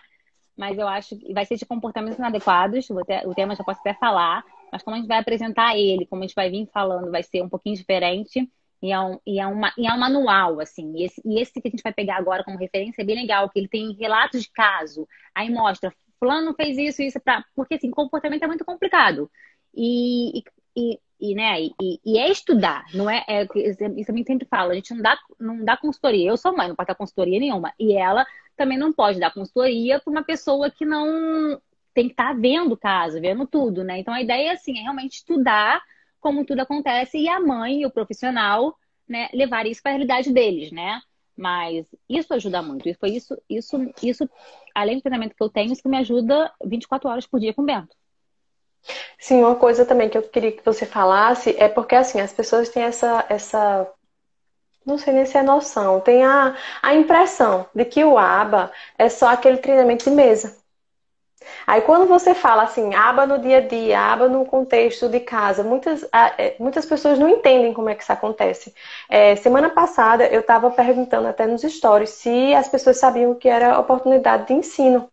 Mas 0.56 0.76
eu 0.76 0.88
acho 0.88 1.16
que 1.16 1.32
vai 1.32 1.44
ser 1.44 1.56
de 1.56 1.66
comportamentos 1.66 2.18
inadequados. 2.18 2.88
O 2.90 3.34
tema 3.34 3.54
já 3.54 3.64
posso 3.64 3.80
até 3.80 3.94
falar. 3.94 4.44
Mas 4.72 4.82
como 4.82 4.96
a 4.96 4.98
gente 4.98 5.08
vai 5.08 5.18
apresentar 5.18 5.76
ele, 5.76 6.06
como 6.06 6.22
a 6.22 6.26
gente 6.26 6.34
vai 6.34 6.50
vir 6.50 6.68
falando, 6.72 7.10
vai 7.10 7.22
ser 7.22 7.42
um 7.42 7.48
pouquinho 7.48 7.76
diferente. 7.76 8.50
E 8.82 8.92
é, 8.92 9.00
um, 9.00 9.18
e 9.26 9.40
é, 9.40 9.46
uma, 9.46 9.72
e 9.76 9.86
é 9.86 9.92
um 9.92 9.98
manual, 9.98 10.60
assim. 10.60 10.92
E 10.96 11.04
esse, 11.04 11.22
e 11.24 11.40
esse 11.40 11.60
que 11.60 11.68
a 11.68 11.70
gente 11.70 11.82
vai 11.82 11.92
pegar 11.92 12.16
agora 12.16 12.44
como 12.44 12.58
referência 12.58 13.02
é 13.02 13.04
bem 13.04 13.16
legal, 13.16 13.48
que 13.48 13.58
ele 13.58 13.68
tem 13.68 13.92
relatos 13.94 14.42
de 14.42 14.50
caso. 14.50 15.08
Aí 15.34 15.50
mostra 15.50 15.92
fulano 16.18 16.54
fez 16.54 16.76
isso, 16.78 17.02
isso, 17.02 17.20
pra... 17.20 17.44
porque 17.54 17.74
assim, 17.74 17.90
comportamento 17.90 18.42
é 18.42 18.46
muito 18.46 18.64
complicado. 18.64 19.30
E, 19.74 20.42
e, 20.76 20.98
e 21.20 21.34
né, 21.34 21.62
e, 21.62 22.00
e, 22.04 22.18
é 22.18 22.30
estudar, 22.30 22.84
não 22.94 23.08
é, 23.08 23.24
é 23.28 23.46
isso 23.54 24.06
também 24.06 24.24
sempre 24.24 24.46
falo, 24.46 24.70
a 24.70 24.74
gente 24.74 24.94
não 24.94 25.02
dá, 25.02 25.18
não 25.38 25.64
dá 25.64 25.76
consultoria. 25.76 26.30
Eu 26.30 26.36
sou 26.36 26.56
mãe, 26.56 26.68
não 26.68 26.76
pode 26.76 26.88
dar 26.88 26.94
consultoria 26.94 27.38
nenhuma. 27.38 27.72
E 27.78 27.94
ela 27.94 28.26
também 28.56 28.78
não 28.78 28.92
pode 28.92 29.20
dar 29.20 29.32
consultoria 29.32 30.00
para 30.00 30.10
uma 30.10 30.24
pessoa 30.24 30.70
que 30.70 30.84
não 30.84 31.60
tem 31.94 32.06
que 32.06 32.12
estar 32.12 32.34
tá 32.34 32.38
vendo 32.38 32.72
o 32.72 32.76
caso, 32.76 33.20
vendo 33.20 33.46
tudo, 33.46 33.82
né? 33.84 33.98
Então 33.98 34.12
a 34.12 34.20
ideia 34.20 34.52
assim, 34.52 34.78
é 34.78 34.82
realmente 34.82 35.16
estudar 35.16 35.82
como 36.26 36.44
tudo 36.44 36.58
acontece 36.58 37.16
e 37.16 37.28
a 37.28 37.38
mãe 37.38 37.82
e 37.82 37.86
o 37.86 37.90
profissional, 37.90 38.76
né, 39.08 39.28
levar 39.32 39.64
isso 39.64 39.80
para 39.80 39.92
a 39.92 39.94
realidade 39.94 40.32
deles, 40.32 40.72
né? 40.72 41.00
Mas 41.36 41.86
isso 42.08 42.34
ajuda 42.34 42.60
muito. 42.60 42.88
E 42.88 42.94
foi 42.94 43.10
isso, 43.10 43.40
isso, 43.48 43.76
isso, 44.02 44.28
além 44.74 44.96
do 44.96 45.02
treinamento 45.02 45.36
que 45.36 45.42
eu 45.42 45.48
tenho, 45.48 45.72
isso 45.72 45.82
que 45.82 45.88
me 45.88 45.98
ajuda 45.98 46.52
24 46.64 47.08
horas 47.08 47.28
por 47.28 47.38
dia 47.38 47.54
com 47.54 47.62
o 47.62 47.64
Bento. 47.64 47.94
Sim, 49.16 49.44
uma 49.44 49.54
coisa 49.54 49.86
também 49.86 50.08
que 50.08 50.18
eu 50.18 50.22
queria 50.22 50.50
que 50.50 50.64
você 50.64 50.84
falasse 50.84 51.54
é 51.58 51.68
porque 51.68 51.94
assim, 51.94 52.20
as 52.20 52.32
pessoas 52.32 52.68
têm 52.70 52.82
essa, 52.82 53.24
essa 53.28 53.88
não 54.84 54.98
sei 54.98 55.12
nem 55.12 55.26
se 55.26 55.38
é 55.38 55.44
noção, 55.44 56.00
tem 56.00 56.24
a, 56.24 56.56
a 56.82 56.92
impressão 56.96 57.68
de 57.72 57.84
que 57.84 58.02
o 58.02 58.18
ABA 58.18 58.72
é 58.98 59.08
só 59.08 59.28
aquele 59.28 59.58
treinamento 59.58 60.10
de 60.10 60.10
mesa. 60.10 60.56
Aí 61.66 61.82
quando 61.82 62.06
você 62.06 62.34
fala 62.34 62.62
assim, 62.62 62.94
aba 62.94 63.26
no 63.26 63.38
dia 63.38 63.58
a 63.58 63.60
dia, 63.60 64.00
aba 64.00 64.28
no 64.28 64.44
contexto 64.46 65.08
de 65.08 65.20
casa, 65.20 65.62
muitas, 65.62 66.02
é, 66.38 66.56
muitas 66.58 66.86
pessoas 66.86 67.18
não 67.18 67.28
entendem 67.28 67.72
como 67.74 67.88
é 67.88 67.94
que 67.94 68.02
isso 68.02 68.12
acontece. 68.12 68.74
É, 69.08 69.36
semana 69.36 69.70
passada 69.70 70.26
eu 70.28 70.40
estava 70.40 70.70
perguntando 70.70 71.28
até 71.28 71.46
nos 71.46 71.62
stories 71.62 72.10
se 72.10 72.54
as 72.54 72.68
pessoas 72.68 72.98
sabiam 72.98 73.34
que 73.34 73.48
era 73.48 73.78
oportunidade 73.78 74.46
de 74.46 74.54
ensino. 74.54 75.10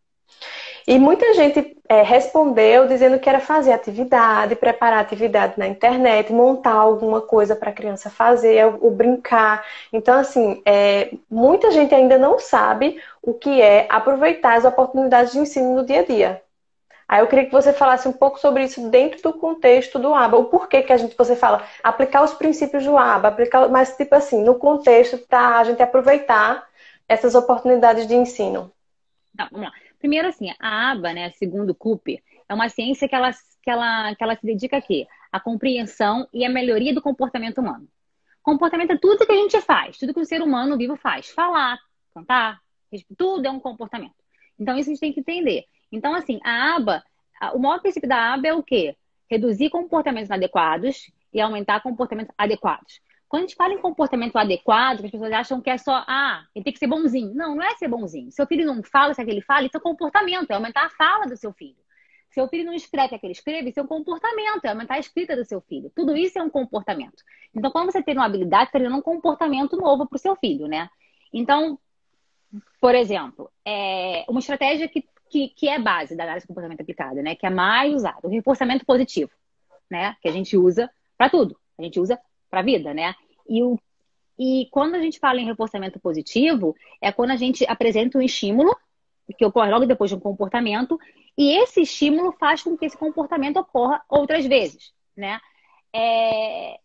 E 0.88 1.00
muita 1.00 1.34
gente 1.34 1.78
é, 1.88 2.02
respondeu 2.02 2.88
dizendo 2.88 3.20
que 3.20 3.30
era 3.30 3.40
fazer 3.40 3.72
atividade, 3.72 4.56
preparar 4.56 5.00
atividade 5.00 5.54
na 5.58 5.68
internet, 5.68 6.32
montar 6.34 6.74
alguma 6.74 7.22
coisa 7.22 7.56
para 7.56 7.70
a 7.70 7.74
criança 7.74 8.10
fazer, 8.10 8.66
o, 8.82 8.92
brincar. 8.92 9.66
Então, 9.92 10.20
assim, 10.20 10.62
é, 10.66 11.14
muita 11.30 11.72
gente 11.72 11.96
ainda 11.96 12.18
não 12.18 12.38
sabe 12.40 13.02
o 13.22 13.34
que 13.34 13.62
é 13.62 13.88
aproveitar 13.90 14.56
as 14.58 14.66
oportunidades 14.66 15.32
de 15.32 15.40
ensino 15.40 15.76
no 15.76 15.86
dia 15.86 16.02
a 16.02 16.06
dia. 16.06 16.42
Aí 17.08 17.20
eu 17.20 17.28
queria 17.28 17.46
que 17.46 17.52
você 17.52 17.72
falasse 17.72 18.08
um 18.08 18.14
pouco 18.14 18.40
sobre 18.40 18.64
isso 18.64 18.90
dentro 18.90 19.22
do 19.22 19.34
contexto 19.34 20.00
do 20.00 20.14
ABA. 20.14 20.38
O 20.38 20.46
porquê 20.46 20.82
que 20.82 20.92
a 20.92 20.98
gente, 20.98 21.16
você 21.16 21.36
fala, 21.36 21.64
aplicar 21.84 22.24
os 22.24 22.34
princípios 22.34 22.86
do 22.86 22.98
ABA, 22.98 23.28
aplicar, 23.28 23.70
mas 23.70 23.96
tipo 23.96 24.16
assim, 24.16 24.44
no 24.44 24.56
contexto 24.56 25.18
para 25.18 25.60
a 25.60 25.64
gente 25.64 25.82
aproveitar 25.82 26.66
essas 27.08 27.36
oportunidades 27.36 28.08
de 28.08 28.16
ensino. 28.16 28.72
Tá, 29.38 29.48
vamos 29.52 29.68
lá. 29.68 29.83
Primeiro, 30.04 30.28
assim, 30.28 30.54
a 30.60 30.92
aba, 30.92 31.14
né, 31.14 31.30
segundo 31.30 31.74
Cooper, 31.74 32.22
é 32.50 32.54
uma 32.54 32.68
ciência 32.68 33.08
que 33.08 33.16
ela 33.16 33.32
que 33.32 33.70
ela, 33.70 34.14
que 34.14 34.22
ela 34.22 34.36
se 34.36 34.46
dedica 34.46 34.76
a 34.76 34.82
quê? 34.82 35.08
A 35.32 35.40
compreensão 35.40 36.28
e 36.34 36.44
a 36.44 36.50
melhoria 36.50 36.94
do 36.94 37.02
comportamento 37.02 37.60
humano. 37.62 37.88
Comportamento 38.42 38.92
é 38.92 38.98
tudo 38.98 39.26
que 39.26 39.32
a 39.32 39.36
gente 39.36 39.62
faz, 39.62 39.98
tudo 39.98 40.14
que 40.14 40.20
o 40.20 40.26
ser 40.26 40.42
humano 40.42 40.78
vivo 40.78 40.98
faz. 40.98 41.30
Falar, 41.30 41.80
cantar, 42.14 42.60
tudo 43.18 43.46
é 43.48 43.50
um 43.50 43.62
comportamento. 43.62 44.14
Então, 44.60 44.78
isso 44.78 44.90
a 44.90 44.92
gente 44.92 45.00
tem 45.00 45.14
que 45.14 45.22
entender. 45.22 45.64
Então, 45.90 46.14
assim, 46.14 46.38
a 46.44 46.76
aba, 46.76 47.02
o 47.54 47.60
maior 47.60 47.80
princípio 47.80 48.10
da 48.10 48.34
aba 48.34 48.46
é 48.46 48.54
o 48.54 48.62
quê? 48.62 48.98
Reduzir 49.32 49.70
comportamentos 49.70 50.28
inadequados 50.28 51.10
e 51.34 51.40
aumentar 51.40 51.82
comportamentos 51.82 52.36
adequados. 52.38 53.00
Quando 53.34 53.46
a 53.46 53.48
gente 53.48 53.56
fala 53.56 53.74
em 53.74 53.80
comportamento 53.80 54.36
adequado, 54.38 55.04
as 55.04 55.10
pessoas 55.10 55.32
acham 55.34 55.60
que 55.60 55.68
é 55.68 55.76
só, 55.76 56.06
ah, 56.08 56.46
ele 56.54 56.64
tem 56.64 56.72
que 56.72 56.78
ser 56.78 56.86
bonzinho. 56.86 57.34
Não, 57.34 57.56
não 57.56 57.64
é 57.64 57.76
ser 57.78 57.88
bonzinho. 57.88 58.32
Seu 58.32 58.46
filho 58.46 58.64
não 58.64 58.84
fala, 58.84 59.12
se 59.16 59.24
é 59.24 59.26
que 59.26 59.32
ele 59.32 59.42
fala, 59.42 59.66
é 59.66 59.80
comportamento, 59.80 60.52
é 60.52 60.54
aumentar 60.54 60.86
a 60.86 60.90
fala 60.92 61.26
do 61.26 61.36
seu 61.36 61.52
filho. 61.52 61.76
Seu 62.30 62.48
filho 62.48 62.64
não 62.64 62.76
escreve, 62.76 63.16
é 63.16 63.18
que 63.18 63.26
ele 63.26 63.34
escreve, 63.34 63.72
isso 63.72 63.80
é 63.80 63.82
um 63.82 63.88
comportamento, 63.88 64.66
é 64.66 64.70
aumentar 64.70 64.94
a 64.94 65.00
escrita 65.00 65.36
do 65.36 65.44
seu 65.46 65.60
filho. 65.62 65.92
Tudo 65.96 66.16
isso 66.16 66.38
é 66.38 66.44
um 66.44 66.50
comportamento. 66.50 67.24
Então, 67.56 67.72
quando 67.72 67.92
você 67.92 68.04
tem 68.04 68.14
uma 68.14 68.28
habilidade, 68.28 68.66
está 68.66 68.74
treinando 68.74 69.00
um 69.00 69.02
comportamento 69.02 69.76
novo 69.78 70.06
para 70.06 70.16
o 70.16 70.20
seu 70.20 70.36
filho, 70.36 70.68
né? 70.68 70.88
Então, 71.34 71.80
por 72.80 72.94
exemplo, 72.94 73.50
é 73.66 74.26
uma 74.30 74.42
estratégia 74.42 74.88
que, 74.88 75.04
que, 75.28 75.50
que, 75.50 75.68
é 75.68 75.80
base 75.80 76.16
da 76.16 76.24
análise 76.26 76.44
de 76.44 76.50
comportamento 76.50 76.82
aplicada, 76.82 77.20
né? 77.24 77.34
Que 77.34 77.48
é 77.48 77.50
mais 77.50 77.96
usada, 77.96 78.20
o 78.22 78.30
reforçamento 78.30 78.86
positivo, 78.86 79.32
né? 79.90 80.16
Que 80.22 80.30
a 80.30 80.32
gente 80.32 80.56
usa 80.56 80.88
para 81.18 81.32
tudo. 81.32 81.58
A 81.80 81.82
gente 81.82 82.00
usa 82.00 82.20
para 82.54 82.60
a 82.60 82.64
vida, 82.64 82.94
né? 82.94 83.16
E, 83.50 83.64
o, 83.64 83.80
e 84.38 84.68
quando 84.70 84.94
a 84.94 85.00
gente 85.00 85.18
fala 85.18 85.40
em 85.42 85.46
reforçamento 85.46 86.00
positivo, 86.00 86.76
é 87.02 87.12
quando 87.12 87.32
a 87.32 87.36
gente 87.36 87.66
apresenta 87.68 88.20
um 88.20 88.22
estímulo, 88.22 88.76
que 89.36 89.44
ocorre 89.44 89.72
logo 89.72 89.88
depois 89.88 90.12
de 90.12 90.16
um 90.16 90.20
comportamento, 90.20 91.00
e 91.36 91.58
esse 91.58 91.82
estímulo 91.82 92.32
faz 92.34 92.62
com 92.62 92.78
que 92.78 92.86
esse 92.86 92.96
comportamento 92.96 93.58
ocorra 93.58 94.04
outras 94.08 94.46
vezes, 94.46 94.94
né? 95.18 95.40
É, 95.92 96.78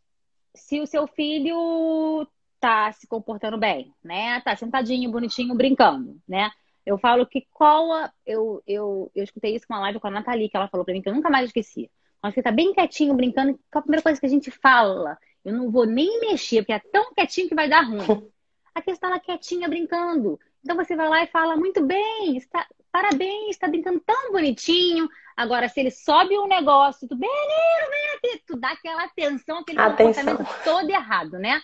se 0.54 0.80
o 0.80 0.86
seu 0.86 1.06
filho 1.06 2.26
tá 2.58 2.90
se 2.92 3.06
comportando 3.06 3.58
bem, 3.58 3.92
né? 4.02 4.40
Tá 4.40 4.56
sentadinho, 4.56 5.10
bonitinho, 5.10 5.54
brincando, 5.54 6.16
né? 6.26 6.50
Eu 6.86 6.96
falo 6.96 7.26
que 7.26 7.46
qual 7.52 7.92
a... 7.92 8.10
eu, 8.24 8.62
eu, 8.66 9.10
eu 9.14 9.22
escutei 9.22 9.54
isso 9.54 9.66
com 9.68 9.74
uma 9.74 9.80
live 9.80 10.00
com 10.00 10.06
a 10.06 10.10
Nathalie, 10.10 10.48
que 10.48 10.56
ela 10.56 10.68
falou 10.68 10.86
pra 10.86 10.94
mim, 10.94 11.02
que 11.02 11.10
eu 11.10 11.14
nunca 11.14 11.28
mais 11.28 11.44
esqueci. 11.44 11.90
Quando 12.22 12.32
você 12.32 12.42
tá 12.42 12.50
bem 12.50 12.72
quietinho, 12.72 13.14
brincando, 13.14 13.60
qual 13.70 13.80
a 13.80 13.82
primeira 13.82 14.02
coisa 14.02 14.18
que 14.18 14.24
a 14.26 14.30
gente 14.30 14.50
fala? 14.50 15.18
Eu 15.48 15.54
não 15.54 15.70
vou 15.70 15.86
nem 15.86 16.20
mexer, 16.20 16.62
porque 16.62 16.72
é 16.72 16.78
tão 16.78 17.12
quietinho 17.14 17.48
que 17.48 17.54
vai 17.54 17.68
dar 17.68 17.82
ruim. 17.82 18.30
A 18.74 18.82
questão 18.82 19.12
é 19.12 19.18
quietinha, 19.18 19.68
brincando. 19.68 20.38
Então 20.62 20.76
você 20.76 20.94
vai 20.94 21.08
lá 21.08 21.22
e 21.22 21.26
fala, 21.26 21.56
muito 21.56 21.84
bem, 21.84 22.36
está... 22.36 22.66
parabéns, 22.92 23.50
está 23.50 23.66
brincando 23.66 24.00
tão 24.00 24.32
bonitinho. 24.32 25.08
Agora, 25.36 25.68
se 25.68 25.80
ele 25.80 25.90
sobe 25.90 26.38
um 26.38 26.46
negócio, 26.46 27.08
tu, 27.08 27.16
menino, 27.16 27.90
vem 27.90 28.10
aqui, 28.16 28.42
tu 28.46 28.56
dá 28.56 28.70
aquela 28.70 29.04
atenção, 29.04 29.58
aquele 29.58 29.80
atenção. 29.80 30.24
comportamento 30.24 30.64
todo 30.64 30.90
errado, 30.90 31.38
né? 31.38 31.60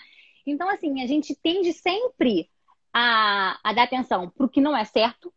Então, 0.46 0.68
assim, 0.68 1.02
a 1.02 1.06
gente 1.06 1.34
tende 1.34 1.72
sempre 1.72 2.48
a, 2.92 3.58
a 3.62 3.72
dar 3.72 3.84
atenção 3.84 4.30
para 4.30 4.46
o 4.46 4.48
que 4.48 4.60
não 4.60 4.76
é 4.76 4.84
certo 4.84 5.32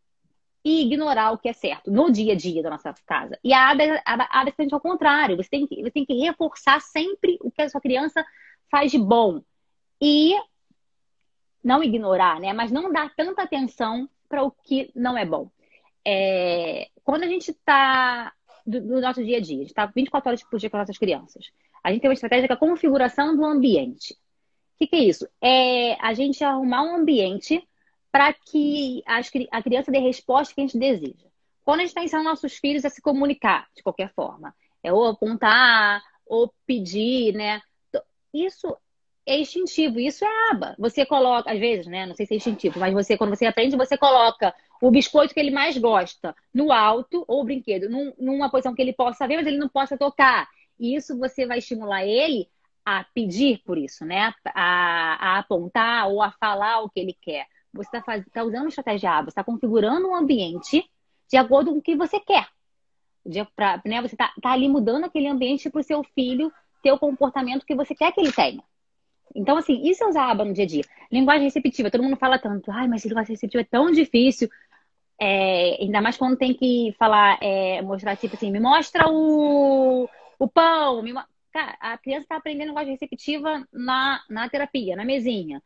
e 0.68 0.82
ignorar 0.82 1.32
o 1.32 1.38
que 1.38 1.48
é 1.48 1.54
certo 1.54 1.90
no 1.90 2.12
dia 2.12 2.34
a 2.34 2.36
dia 2.36 2.62
da 2.62 2.70
nossa 2.70 2.94
casa. 3.06 3.40
E 3.42 3.54
a 3.54 3.70
ABA, 3.70 4.02
a 4.06 4.46
é 4.50 4.68
ao 4.70 4.82
contrário. 4.82 5.38
Você 5.38 5.50
tem, 5.50 5.66
que, 5.66 5.82
você 5.82 5.92
tem 5.92 6.06
que 6.06 6.14
reforçar 6.16 6.82
sempre 6.82 7.38
o 7.40 7.50
que 7.50 7.62
a 7.62 7.70
sua 7.70 7.80
criança 7.80 8.26
faz 8.70 8.92
de 8.92 8.98
bom. 8.98 9.42
E 10.02 10.36
não 11.64 11.82
ignorar, 11.82 12.42
né? 12.42 12.52
Mas 12.52 12.70
não 12.70 12.92
dar 12.92 13.16
tanta 13.16 13.44
atenção 13.44 14.10
para 14.28 14.44
o 14.44 14.52
que 14.52 14.92
não 14.94 15.18
é 15.18 15.26
bom. 15.26 15.50
É, 16.06 16.90
quando 17.02 17.24
a 17.24 17.28
gente 17.28 17.52
está 17.52 18.34
no 18.66 19.00
nosso 19.00 19.24
dia 19.24 19.38
a 19.38 19.42
dia, 19.42 19.56
a 19.56 19.60
gente 19.60 19.70
está 19.70 19.86
24 19.86 20.28
horas 20.28 20.44
por 20.44 20.60
dia 20.60 20.70
com 20.70 20.76
as 20.76 20.82
nossas 20.82 20.98
crianças, 20.98 21.50
a 21.82 21.92
gente 21.94 22.02
tem 22.02 22.10
uma 22.10 22.14
estratégia 22.14 22.46
que 22.46 22.52
é 22.52 22.56
a 22.56 22.60
configuração 22.60 23.38
do 23.38 23.46
ambiente. 23.46 24.14
O 24.14 24.80
que, 24.80 24.88
que 24.88 24.96
é 24.98 25.00
isso? 25.00 25.26
É 25.42 25.94
a 26.06 26.14
gente 26.14 26.44
arrumar 26.44 26.84
um 26.84 26.96
ambiente 26.98 27.66
para 28.18 28.34
que 28.34 29.04
a 29.52 29.62
criança 29.62 29.92
dê 29.92 30.00
resposta 30.00 30.52
que 30.52 30.60
a 30.60 30.64
gente 30.64 30.80
deseja. 30.80 31.28
Quando 31.64 31.82
a 31.82 31.84
gente 31.84 31.90
está 31.90 32.04
ensinando 32.04 32.28
nossos 32.28 32.58
filhos 32.58 32.84
a 32.84 32.90
se 32.90 33.00
comunicar 33.00 33.68
de 33.76 33.84
qualquer 33.84 34.12
forma, 34.16 34.56
é 34.82 34.92
ou 34.92 35.06
apontar, 35.06 36.02
ou 36.26 36.52
pedir, 36.66 37.36
né? 37.36 37.62
Isso 38.34 38.76
é 39.24 39.38
instintivo, 39.38 40.00
isso 40.00 40.26
é 40.26 40.50
aba. 40.50 40.76
Você 40.80 41.06
coloca, 41.06 41.52
às 41.52 41.60
vezes, 41.60 41.86
né? 41.86 42.08
Não 42.08 42.16
sei 42.16 42.26
se 42.26 42.34
é 42.34 42.38
instintivo, 42.38 42.80
mas 42.80 42.92
você, 42.92 43.16
quando 43.16 43.36
você 43.36 43.46
aprende, 43.46 43.78
você 43.78 43.96
coloca 43.96 44.52
o 44.82 44.90
biscoito 44.90 45.32
que 45.32 45.40
ele 45.40 45.52
mais 45.52 45.78
gosta 45.78 46.36
no 46.52 46.72
alto, 46.72 47.24
ou 47.28 47.42
o 47.42 47.46
brinquedo, 47.46 47.88
num, 47.88 48.12
numa 48.18 48.50
posição 48.50 48.74
que 48.74 48.82
ele 48.82 48.94
possa 48.94 49.28
ver, 49.28 49.36
mas 49.36 49.46
ele 49.46 49.60
não 49.60 49.70
possa 49.70 49.96
tocar. 49.96 50.50
E 50.80 50.96
isso 50.96 51.16
você 51.20 51.46
vai 51.46 51.60
estimular 51.60 52.04
ele 52.04 52.50
a 52.84 53.06
pedir 53.14 53.62
por 53.64 53.78
isso, 53.78 54.04
né? 54.04 54.34
A, 54.56 55.34
a 55.36 55.38
apontar 55.38 56.08
ou 56.10 56.20
a 56.20 56.32
falar 56.32 56.82
o 56.82 56.90
que 56.90 57.00
ele 57.00 57.16
quer. 57.22 57.46
Você 57.78 57.98
está 57.98 58.22
tá 58.34 58.44
usando 58.44 58.62
uma 58.62 58.70
estratégia 58.70 59.12
A, 59.12 59.22
você 59.22 59.30
está 59.30 59.44
configurando 59.44 60.08
um 60.08 60.16
ambiente 60.16 60.84
de 61.30 61.38
acordo 61.38 61.72
com 61.72 61.78
o 61.78 61.82
que 61.82 61.96
você 61.96 62.20
quer. 62.20 62.48
De, 63.26 63.44
pra, 63.56 63.82
né? 63.86 64.02
Você 64.02 64.16
está 64.16 64.32
tá 64.42 64.52
ali 64.52 64.68
mudando 64.68 65.06
aquele 65.06 65.28
ambiente 65.28 65.70
para 65.70 65.82
o 65.82 65.84
seu 65.84 66.04
filho 66.04 66.52
ter 66.82 66.92
o 66.92 67.00
comportamento 67.00 67.66
que 67.66 67.76
você 67.76 67.96
quer 67.96 68.12
que 68.12 68.22
ele 68.22 68.32
tenha. 68.32 68.64
Então, 69.36 69.58
assim, 69.58 69.82
isso 69.88 70.04
é 70.04 70.08
usar 70.08 70.32
aba 70.32 70.46
no 70.46 70.54
dia 70.54 70.64
a 70.64 70.68
dia. 70.68 70.84
Linguagem 71.12 71.44
receptiva, 71.44 71.92
todo 71.92 72.04
mundo 72.04 72.16
fala 72.16 72.40
tanto, 72.40 72.72
ai, 72.72 72.88
mas 72.88 73.06
linguagem 73.06 73.34
receptiva 73.34 73.62
é 73.62 73.66
tão 73.66 73.92
difícil. 73.92 74.50
É, 75.20 75.78
ainda 75.82 76.02
mais 76.02 76.18
quando 76.18 76.38
tem 76.38 76.54
que 76.54 76.96
falar, 76.98 77.38
é, 77.42 77.82
mostrar, 77.82 78.16
tipo 78.16 78.36
assim, 78.36 78.52
me 78.52 78.60
mostra 78.60 79.10
o, 79.10 80.08
o 80.40 80.48
pão, 80.48 81.02
me, 81.02 81.14
Cara, 81.58 81.76
a 81.80 81.98
criança 81.98 82.22
está 82.22 82.36
aprendendo 82.36 82.68
linguagem 82.68 82.94
receptiva 82.94 83.68
na, 83.74 84.24
na 84.30 84.48
terapia, 84.48 84.96
na 84.96 85.04
mesinha. 85.04 85.60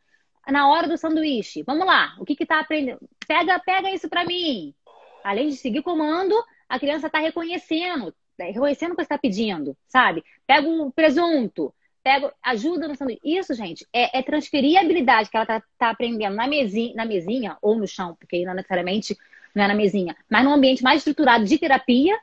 Na 0.47 0.69
hora 0.69 0.87
do 0.87 0.97
sanduíche. 0.97 1.63
Vamos 1.63 1.85
lá, 1.85 2.15
o 2.19 2.25
que 2.25 2.35
que 2.35 2.45
tá 2.45 2.59
aprendendo? 2.59 2.99
Pega, 3.27 3.59
pega 3.59 3.91
isso 3.91 4.09
para 4.09 4.25
mim. 4.25 4.73
Além 5.23 5.49
de 5.49 5.55
seguir 5.55 5.83
comando, 5.83 6.35
a 6.67 6.79
criança 6.79 7.07
está 7.07 7.19
reconhecendo, 7.19 8.13
tá 8.37 8.45
reconhecendo 8.45 8.93
o 8.93 8.95
que 8.95 9.01
está 9.01 9.17
pedindo, 9.17 9.77
sabe? 9.87 10.23
Pega 10.47 10.67
o 10.67 10.91
presunto, 10.91 11.73
pega, 12.03 12.33
ajuda 12.41 12.87
no 12.87 12.95
sanduíche. 12.95 13.21
Isso, 13.23 13.53
gente, 13.53 13.85
é, 13.93 14.19
é 14.19 14.23
transferir 14.23 14.77
a 14.77 14.81
habilidade 14.81 15.29
que 15.29 15.37
ela 15.37 15.43
está 15.43 15.63
tá 15.77 15.89
aprendendo 15.91 16.35
na 16.35 16.47
mesinha, 16.47 16.95
na 16.95 17.05
mesinha 17.05 17.57
ou 17.61 17.75
no 17.75 17.87
chão, 17.87 18.15
porque 18.19 18.43
não 18.45 18.55
necessariamente 18.55 19.15
não 19.53 19.65
é 19.65 19.67
na 19.67 19.75
mesinha, 19.75 20.15
mas 20.29 20.43
num 20.43 20.53
ambiente 20.53 20.81
mais 20.81 20.99
estruturado 20.99 21.43
de 21.43 21.57
terapia 21.57 22.17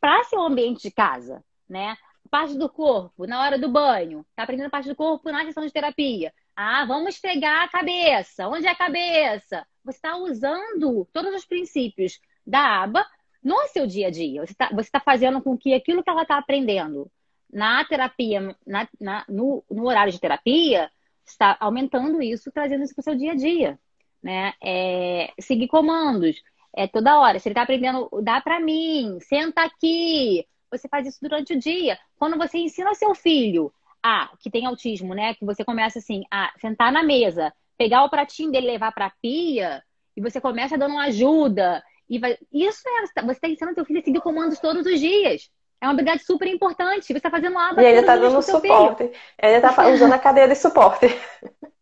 para 0.00 0.24
ser 0.24 0.36
um 0.36 0.46
ambiente 0.46 0.82
de 0.82 0.90
casa, 0.90 1.44
né? 1.68 1.96
parte 2.30 2.56
do 2.56 2.68
corpo 2.68 3.26
na 3.26 3.42
hora 3.42 3.58
do 3.58 3.68
banho. 3.68 4.24
Tá 4.34 4.44
aprendendo 4.44 4.70
parte 4.70 4.88
do 4.88 4.94
corpo 4.94 5.30
na 5.30 5.44
sessão 5.44 5.66
de 5.66 5.72
terapia. 5.72 6.32
Ah, 6.62 6.84
vamos 6.84 7.18
pegar 7.18 7.64
a 7.64 7.68
cabeça. 7.68 8.46
Onde 8.46 8.66
é 8.66 8.70
a 8.70 8.74
cabeça? 8.74 9.66
Você 9.82 9.96
está 9.96 10.18
usando 10.18 11.08
todos 11.10 11.34
os 11.34 11.46
princípios 11.46 12.20
da 12.46 12.82
aba 12.82 13.06
no 13.42 13.56
seu 13.68 13.86
dia 13.86 14.08
a 14.08 14.10
dia. 14.10 14.44
Você 14.44 14.52
está 14.52 14.68
tá 14.68 15.00
fazendo 15.00 15.40
com 15.40 15.56
que 15.56 15.72
aquilo 15.72 16.02
que 16.04 16.10
ela 16.10 16.20
está 16.20 16.36
aprendendo 16.36 17.10
na 17.50 17.82
terapia, 17.86 18.54
na, 18.66 18.86
na, 19.00 19.24
no, 19.26 19.64
no, 19.70 19.86
horário 19.86 20.12
de 20.12 20.20
terapia, 20.20 20.90
está 21.24 21.56
aumentando 21.58 22.20
isso, 22.20 22.52
trazendo 22.52 22.84
isso 22.84 22.94
para 22.94 23.00
o 23.00 23.04
seu 23.04 23.16
dia 23.16 23.32
a 23.32 23.36
dia. 23.36 23.78
Né? 24.22 24.52
É, 24.62 25.32
seguir 25.40 25.66
comandos. 25.66 26.42
É 26.76 26.86
toda 26.86 27.20
hora. 27.20 27.38
Se 27.38 27.48
ele 27.48 27.54
está 27.54 27.62
aprendendo, 27.62 28.06
dá 28.22 28.38
para 28.38 28.60
mim, 28.60 29.18
senta 29.22 29.62
aqui, 29.62 30.46
você 30.70 30.86
faz 30.88 31.06
isso 31.06 31.20
durante 31.22 31.54
o 31.54 31.58
dia. 31.58 31.98
Quando 32.18 32.36
você 32.36 32.58
ensina 32.58 32.94
seu 32.94 33.14
filho 33.14 33.72
a 34.02 34.30
que 34.40 34.50
tem 34.50 34.66
autismo, 34.66 35.14
né? 35.14 35.34
Que 35.34 35.44
você 35.44 35.64
começa 35.64 35.98
assim 35.98 36.22
a 36.30 36.52
sentar 36.60 36.92
na 36.92 37.02
mesa, 37.02 37.52
pegar 37.76 38.04
o 38.04 38.10
pratinho 38.10 38.50
dele, 38.50 38.66
levar 38.66 38.92
para 38.92 39.06
a 39.06 39.12
pia, 39.22 39.82
e 40.16 40.20
você 40.20 40.40
começa 40.40 40.76
dando 40.76 40.92
uma 40.92 41.04
ajuda. 41.04 41.82
E 42.08 42.18
vai... 42.18 42.36
Isso 42.52 42.82
é, 42.86 43.22
você 43.22 43.32
está 43.32 43.48
ensinando 43.48 43.74
seu 43.74 43.84
filho 43.84 44.00
a 44.00 44.02
seguir 44.02 44.20
comandos 44.20 44.58
todos 44.58 44.84
os 44.84 44.98
dias. 44.98 45.50
É 45.80 45.86
uma 45.86 45.92
habilidade 45.92 46.24
super 46.24 46.46
importante. 46.46 47.06
Você 47.06 47.14
está 47.14 47.30
fazendo 47.30 47.58
aba. 47.58 47.82
E 47.82 47.86
ainda 47.86 48.00
está 48.00 48.16
dando 48.16 48.42
suporte. 48.42 49.10
Ele 49.42 49.56
está 49.56 49.88
usando 49.88 50.12
a 50.12 50.18
cadeia 50.18 50.48
de 50.48 50.54
suporte. 50.54 51.06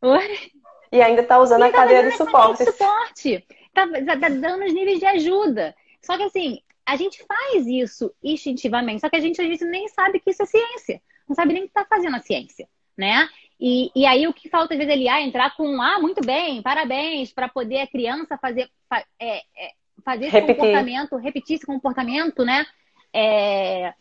Oi? 0.02 0.50
E 0.90 1.02
ainda 1.02 1.20
está 1.20 1.38
usando 1.38 1.64
a 1.64 1.70
tá 1.70 1.76
cadeia 1.76 2.02
de 2.02 2.16
suporte. 2.16 2.64
suporte. 2.64 3.46
Está 3.66 3.86
tá 4.18 4.28
dando 4.30 4.64
os 4.64 4.72
níveis 4.72 4.98
de 4.98 5.04
ajuda. 5.04 5.74
Só 6.00 6.16
que 6.16 6.22
assim, 6.22 6.62
a 6.86 6.96
gente 6.96 7.22
faz 7.26 7.66
isso 7.66 8.10
instintivamente, 8.24 9.02
só 9.02 9.10
que 9.10 9.16
a 9.16 9.20
gente 9.20 9.38
às 9.38 9.46
vezes 9.46 9.68
nem 9.68 9.86
sabe 9.88 10.18
que 10.18 10.30
isso 10.30 10.42
é 10.42 10.46
ciência. 10.46 11.02
Não 11.28 11.36
sabe 11.36 11.52
nem 11.52 11.62
que 11.62 11.68
está 11.68 11.84
fazendo 11.84 12.16
a 12.16 12.20
ciência, 12.20 12.68
né? 12.96 13.28
E, 13.60 13.90
e 13.94 14.06
aí 14.06 14.26
o 14.26 14.32
que 14.32 14.48
falta 14.48 14.74
às 14.74 14.78
vezes 14.78 14.92
ele 14.92 15.08
ah, 15.08 15.20
entrar 15.20 15.56
com 15.56 15.82
ah, 15.82 15.98
muito 15.98 16.24
bem, 16.24 16.62
parabéns, 16.62 17.32
para 17.32 17.48
poder 17.48 17.80
a 17.80 17.86
criança 17.86 18.38
fazer, 18.38 18.70
é, 19.18 19.38
é, 19.38 19.72
fazer 20.04 20.26
esse 20.26 20.40
comportamento, 20.40 21.16
repetir 21.16 21.56
esse 21.56 21.66
comportamento, 21.66 22.44
né? 22.44 22.64
É, 23.12 23.92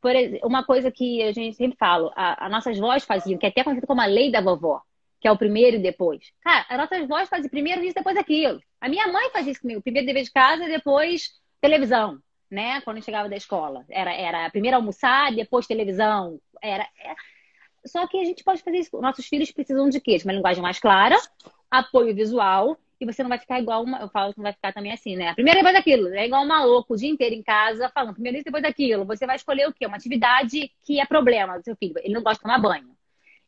por 0.00 0.14
exemplo, 0.14 0.46
uma 0.46 0.64
coisa 0.64 0.90
que 0.90 1.22
a 1.22 1.32
gente 1.32 1.56
sempre 1.56 1.76
fala, 1.78 2.12
as 2.14 2.50
nossas 2.50 2.78
vozes 2.78 3.04
faziam, 3.04 3.38
que 3.38 3.46
é 3.46 3.48
até 3.48 3.64
conhecido 3.64 3.86
como 3.86 4.02
a 4.02 4.06
lei 4.06 4.30
da 4.30 4.40
vovó, 4.40 4.82
que 5.20 5.26
é 5.26 5.32
o 5.32 5.38
primeiro 5.38 5.78
e 5.78 5.82
depois. 5.82 6.30
Cara, 6.42 6.66
as 6.68 6.78
nossas 6.78 7.08
vozes 7.08 7.28
faziam 7.28 7.48
primeiro 7.48 7.82
isso, 7.82 7.94
depois 7.94 8.16
aquilo. 8.16 8.60
A 8.80 8.88
minha 8.88 9.06
mãe 9.08 9.30
fazia 9.30 9.52
isso 9.52 9.62
comigo, 9.62 9.82
primeiro 9.82 10.06
dever 10.06 10.24
de 10.24 10.30
casa, 10.30 10.66
depois 10.66 11.30
televisão. 11.60 12.18
Né? 12.50 12.80
Quando 12.82 13.02
chegava 13.02 13.28
da 13.28 13.36
escola. 13.36 13.84
Era, 13.88 14.12
era 14.12 14.50
primeiro 14.50 14.76
almoçar, 14.76 15.34
depois 15.34 15.66
televisão. 15.66 16.40
Era. 16.62 16.84
É. 16.84 17.14
Só 17.84 18.06
que 18.06 18.18
a 18.18 18.24
gente 18.24 18.42
pode 18.42 18.62
fazer 18.62 18.78
isso. 18.78 19.00
Nossos 19.00 19.26
filhos 19.26 19.50
precisam 19.50 19.88
de 19.88 20.00
quê? 20.00 20.16
De 20.16 20.24
uma 20.24 20.32
linguagem 20.32 20.62
mais 20.62 20.78
clara, 20.78 21.16
apoio 21.70 22.14
visual, 22.14 22.76
e 23.00 23.06
você 23.06 23.22
não 23.22 23.28
vai 23.28 23.38
ficar 23.38 23.60
igual 23.60 23.82
uma. 23.82 24.00
Eu 24.00 24.08
falo 24.08 24.32
que 24.32 24.38
não 24.38 24.44
vai 24.44 24.52
ficar 24.52 24.72
também 24.72 24.92
assim, 24.92 25.16
né? 25.16 25.34
Primeiro 25.34 25.58
depois 25.58 25.74
daquilo. 25.74 26.08
É 26.08 26.26
igual 26.26 26.42
um 26.42 26.48
maluco 26.48 26.94
o 26.94 26.96
dia 26.96 27.08
inteiro 27.08 27.34
em 27.34 27.42
casa, 27.42 27.90
falando 27.90 28.14
primeiro 28.14 28.38
isso, 28.38 28.44
depois 28.44 28.62
daquilo. 28.62 29.04
Você 29.04 29.26
vai 29.26 29.36
escolher 29.36 29.68
o 29.68 29.72
quê? 29.72 29.86
Uma 29.86 29.96
atividade 29.96 30.70
que 30.82 31.00
é 31.00 31.06
problema 31.06 31.58
do 31.58 31.64
seu 31.64 31.76
filho. 31.76 31.94
Ele 31.98 32.14
não 32.14 32.22
gosta 32.22 32.38
de 32.38 32.42
tomar 32.42 32.58
banho. 32.58 32.96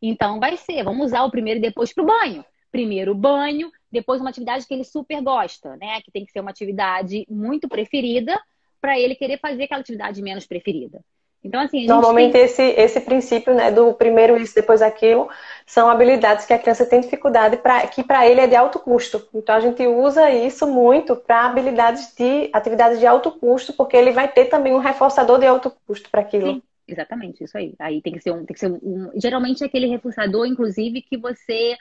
Então 0.00 0.38
vai 0.38 0.56
ser, 0.56 0.84
vamos 0.84 1.06
usar 1.06 1.24
o 1.24 1.30
primeiro 1.30 1.58
e 1.58 1.62
depois 1.62 1.92
pro 1.92 2.04
banho. 2.04 2.44
Primeiro 2.70 3.14
banho, 3.14 3.72
depois 3.90 4.20
uma 4.20 4.30
atividade 4.30 4.66
que 4.66 4.74
ele 4.74 4.84
super 4.84 5.22
gosta, 5.22 5.76
né? 5.76 6.00
Que 6.02 6.10
tem 6.10 6.24
que 6.24 6.30
ser 6.30 6.40
uma 6.40 6.50
atividade 6.50 7.26
muito 7.28 7.68
preferida 7.68 8.38
para 8.80 8.98
ele 8.98 9.14
querer 9.14 9.38
fazer 9.38 9.64
aquela 9.64 9.80
atividade 9.80 10.22
menos 10.22 10.46
preferida. 10.46 11.00
Então, 11.42 11.60
assim, 11.60 11.86
Normalmente 11.86 12.32
tem... 12.32 12.42
esse, 12.42 12.62
esse 12.62 13.00
princípio, 13.00 13.54
né, 13.54 13.70
do 13.70 13.94
primeiro 13.94 14.36
isso, 14.36 14.54
depois 14.54 14.82
aquilo, 14.82 15.28
são 15.64 15.88
habilidades 15.88 16.44
que 16.44 16.52
a 16.52 16.58
criança 16.58 16.84
tem 16.84 17.00
dificuldade, 17.00 17.58
pra, 17.58 17.86
que 17.86 18.02
para 18.02 18.26
ele 18.26 18.40
é 18.40 18.46
de 18.46 18.56
alto 18.56 18.78
custo. 18.80 19.26
Então 19.32 19.54
a 19.54 19.60
gente 19.60 19.86
usa 19.86 20.30
isso 20.30 20.66
muito 20.66 21.14
para 21.14 21.46
habilidades 21.46 22.12
de 22.16 22.50
atividades 22.52 22.98
de 22.98 23.06
alto 23.06 23.30
custo, 23.30 23.72
porque 23.72 23.96
ele 23.96 24.10
vai 24.10 24.28
ter 24.28 24.46
também 24.46 24.74
um 24.74 24.78
reforçador 24.78 25.38
de 25.38 25.46
alto 25.46 25.72
custo 25.86 26.10
para 26.10 26.22
aquilo. 26.22 26.54
Sim, 26.54 26.62
exatamente, 26.88 27.44
isso 27.44 27.56
aí. 27.56 27.74
Aí 27.78 28.02
tem 28.02 28.14
que 28.14 28.20
ser 28.20 28.32
um, 28.32 28.44
tem 28.44 28.54
que 28.54 28.60
ser 28.60 28.70
um, 28.70 29.10
geralmente 29.14 29.62
é 29.62 29.66
aquele 29.66 29.86
reforçador, 29.86 30.44
inclusive, 30.44 31.02
que 31.02 31.16
você 31.16 31.76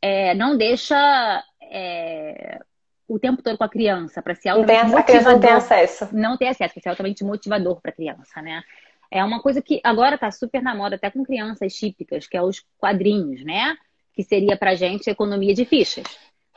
é, 0.00 0.34
não 0.34 0.56
deixa 0.56 1.42
é, 1.62 2.60
o 3.08 3.18
tempo 3.18 3.42
todo 3.42 3.58
com 3.58 3.64
a 3.64 3.68
criança 3.68 4.22
para 4.22 4.34
ser 4.34 4.50
altamente 4.50 4.84
não 4.84 4.90
tem. 4.90 4.98
A 4.98 5.02
criança 5.02 5.32
não 5.32 5.40
tem 5.40 5.50
acesso. 5.50 6.08
Não 6.12 6.36
tem 6.36 6.48
acesso, 6.48 6.74
para 6.74 6.82
ser 6.82 6.88
altamente 6.88 7.24
motivador 7.24 7.80
para 7.80 7.90
a 7.90 7.94
criança, 7.94 8.40
né? 8.40 8.62
É 9.10 9.22
uma 9.22 9.40
coisa 9.40 9.62
que 9.62 9.80
agora 9.84 10.16
está 10.16 10.30
super 10.30 10.62
na 10.62 10.74
moda, 10.74 10.96
até 10.96 11.10
com 11.10 11.24
crianças 11.24 11.74
típicas, 11.74 12.26
que 12.26 12.36
é 12.36 12.42
os 12.42 12.64
quadrinhos, 12.78 13.44
né? 13.44 13.76
Que 14.12 14.22
seria 14.22 14.56
pra 14.56 14.74
gente 14.74 15.08
economia 15.08 15.54
de 15.54 15.64
fichas. 15.64 16.04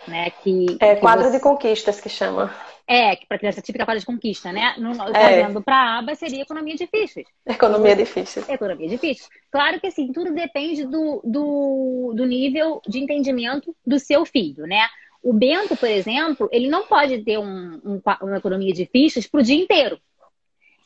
Né? 0.07 0.29
Que, 0.29 0.77
é 0.79 0.95
que 0.95 1.01
quadro 1.01 1.25
você... 1.25 1.38
de 1.38 1.39
conquistas 1.43 1.99
que 1.99 2.10
chama. 2.10 2.53
É, 2.88 3.15
que 3.15 3.25
para 3.27 3.38
criança 3.38 3.62
típica 3.62 3.86
quadro 3.86 3.99
de 3.99 4.05
conquista, 4.05 4.51
né? 4.53 4.75
No, 4.77 4.91
é. 4.91 5.12
Trazendo 5.12 5.62
para 5.62 5.75
a 5.75 5.99
aba 5.99 6.15
seria 6.15 6.43
economia 6.43 6.75
de 6.75 6.88
fichas. 6.88 7.25
Economia 7.45 7.95
de 7.95 8.05
fichas. 8.05 8.47
Economia 8.47 8.88
de 8.88 8.97
fichas. 8.97 9.27
Claro 9.51 9.79
que 9.79 9.88
assim, 9.88 10.12
tudo 10.13 10.33
depende 10.33 10.86
do, 10.86 11.21
do, 11.25 12.13
do 12.15 12.25
nível 12.25 12.81
de 12.88 12.99
entendimento 12.99 13.75
do 13.86 13.99
seu 13.99 14.25
filho, 14.25 14.65
né? 14.65 14.88
O 15.27 15.33
Bento, 15.33 15.75
por 15.75 15.89
exemplo, 15.89 16.47
ele 16.51 16.69
não 16.69 16.87
pode 16.87 17.23
ter 17.23 17.37
um, 17.37 17.81
um, 17.83 18.01
uma 18.21 18.37
economia 18.37 18.73
de 18.73 18.85
fichas 18.85 19.27
para 19.27 19.41
o 19.41 19.43
dia 19.43 19.55
inteiro 19.55 19.99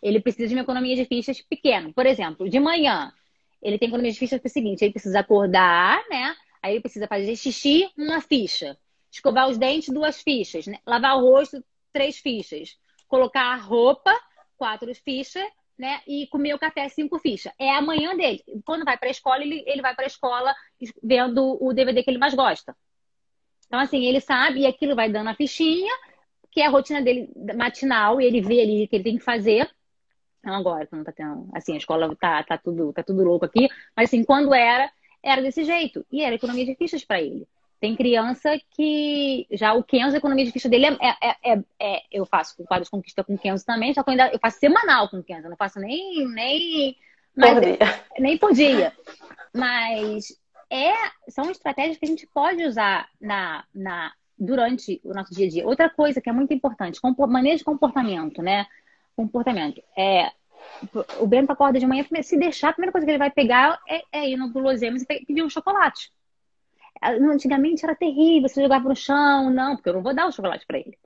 ele 0.01 0.19
precisa 0.19 0.47
de 0.47 0.55
uma 0.55 0.63
economia 0.63 0.95
de 0.95 1.05
fichas 1.05 1.41
pequena. 1.41 1.93
Por 1.93 2.05
exemplo, 2.05 2.49
de 2.49 2.59
manhã, 2.59 3.13
ele 3.61 3.77
tem 3.77 3.87
economia 3.87 4.11
de 4.11 4.17
fichas 4.17 4.39
para 4.39 4.47
o 4.47 4.51
seguinte: 4.51 4.83
ele 4.83 4.93
precisa 4.93 5.19
acordar, 5.19 6.03
né? 6.09 6.35
Aí 6.61 6.73
ele 6.73 6.81
precisa 6.81 7.07
fazer 7.07 7.35
xixi, 7.35 7.89
uma 7.97 8.21
ficha. 8.21 8.77
Escovar 9.11 9.49
os 9.49 9.57
dentes, 9.57 9.89
duas 9.93 10.21
fichas. 10.21 10.65
Né? 10.67 10.79
Lavar 10.85 11.17
o 11.17 11.21
rosto, 11.21 11.63
três 11.91 12.17
fichas. 12.17 12.77
Colocar 13.07 13.53
a 13.53 13.55
roupa, 13.55 14.13
quatro 14.57 14.93
fichas. 14.95 15.47
Né? 15.77 15.99
E 16.07 16.27
comer 16.27 16.53
o 16.53 16.59
café, 16.59 16.87
cinco 16.89 17.17
fichas. 17.17 17.51
É 17.57 17.71
a 17.71 17.81
manhã 17.81 18.15
dele. 18.15 18.43
Quando 18.63 18.85
vai 18.85 18.97
para 18.97 19.07
a 19.07 19.11
escola, 19.11 19.41
ele, 19.41 19.63
ele 19.65 19.81
vai 19.81 19.95
para 19.95 20.05
a 20.05 20.07
escola 20.07 20.53
vendo 21.01 21.57
o 21.59 21.73
DVD 21.73 22.03
que 22.03 22.11
ele 22.11 22.19
mais 22.19 22.35
gosta. 22.35 22.75
Então, 23.71 23.79
assim, 23.79 24.03
ele 24.03 24.19
sabe 24.19 24.59
e 24.59 24.67
aquilo 24.67 24.97
vai 24.97 25.09
dando 25.09 25.29
a 25.29 25.33
fichinha, 25.33 25.93
que 26.51 26.59
é 26.59 26.65
a 26.65 26.69
rotina 26.69 27.01
dele 27.01 27.29
matinal, 27.55 28.19
e 28.19 28.25
ele 28.25 28.41
vê 28.41 28.61
ali 28.61 28.83
o 28.83 28.87
que 28.89 28.97
ele 28.97 29.03
tem 29.05 29.17
que 29.17 29.23
fazer. 29.23 29.71
Não 30.43 30.55
agora, 30.55 30.85
que 30.85 30.93
não 30.93 31.05
tá 31.05 31.13
tendo. 31.13 31.47
Assim, 31.53 31.75
a 31.75 31.77
escola 31.77 32.13
tá, 32.17 32.43
tá, 32.43 32.57
tudo, 32.57 32.91
tá 32.91 33.01
tudo 33.01 33.23
louco 33.23 33.45
aqui. 33.45 33.69
Mas 33.95 34.09
assim, 34.09 34.25
quando 34.25 34.53
era, 34.53 34.91
era 35.23 35.41
desse 35.41 35.63
jeito. 35.63 36.05
E 36.11 36.21
era 36.21 36.35
economia 36.35 36.65
de 36.65 36.75
fichas 36.75 37.05
para 37.05 37.21
ele. 37.21 37.47
Tem 37.79 37.95
criança 37.95 38.59
que 38.71 39.47
já 39.51 39.73
o 39.73 39.81
Kenzo, 39.81 40.15
a 40.15 40.19
economia 40.19 40.43
de 40.43 40.51
ficha 40.51 40.67
dele 40.67 40.87
é, 40.87 41.29
é, 41.29 41.53
é, 41.53 41.63
é 41.79 42.01
eu 42.11 42.25
faço 42.25 42.57
com 42.57 42.65
quadros 42.65 42.89
conquista 42.89 43.23
com 43.23 43.37
Kenzo 43.37 43.65
também, 43.65 43.93
só 43.93 44.03
que 44.03 44.09
eu, 44.09 44.11
ainda, 44.11 44.31
eu 44.33 44.39
faço 44.39 44.59
semanal 44.59 45.07
com 45.07 45.23
Kenzo, 45.23 45.45
eu 45.45 45.49
não 45.49 45.57
faço 45.57 45.79
nem 45.79 46.27
nem 46.27 46.97
mas, 47.33 47.53
por 47.53 47.61
nem 48.19 48.37
por 48.37 48.53
dia. 48.53 48.91
Mas 49.53 50.40
é, 50.71 50.93
são 51.29 51.51
estratégias 51.51 51.97
que 51.97 52.05
a 52.05 52.07
gente 52.07 52.25
pode 52.27 52.63
usar 52.63 53.09
na, 53.19 53.65
na 53.75 54.13
durante 54.39 54.99
o 55.03 55.13
nosso 55.13 55.33
dia 55.33 55.45
a 55.45 55.49
dia. 55.49 55.67
Outra 55.67 55.89
coisa 55.89 56.21
que 56.21 56.29
é 56.29 56.33
muito 56.33 56.53
importante, 56.53 56.99
manejo 57.27 57.57
de 57.57 57.63
comportamento, 57.63 58.41
né? 58.41 58.65
comportamento. 59.15 59.81
É, 59.97 60.31
o 61.19 61.27
Bento 61.27 61.51
acorda 61.51 61.79
de 61.79 61.85
manhã, 61.85 62.05
se 62.21 62.37
deixar, 62.37 62.69
a 62.69 62.73
primeira 62.73 62.91
coisa 62.91 63.05
que 63.05 63.11
ele 63.11 63.17
vai 63.17 63.31
pegar 63.31 63.79
é, 63.87 64.01
é 64.11 64.29
ir 64.29 64.37
no 64.37 64.51
Guloseimas 64.51 65.03
e 65.03 65.25
pedir 65.25 65.43
um 65.43 65.49
chocolate. 65.49 66.11
Antigamente 67.01 67.83
era 67.83 67.95
terrível, 67.95 68.47
você 68.47 68.61
jogava 68.61 68.87
no 68.87 68.95
chão, 68.95 69.49
não, 69.49 69.75
porque 69.75 69.89
eu 69.89 69.93
não 69.93 70.03
vou 70.03 70.13
dar 70.13 70.27
o 70.27 70.31
chocolate 70.31 70.65
para 70.65 70.79
ele. 70.79 70.97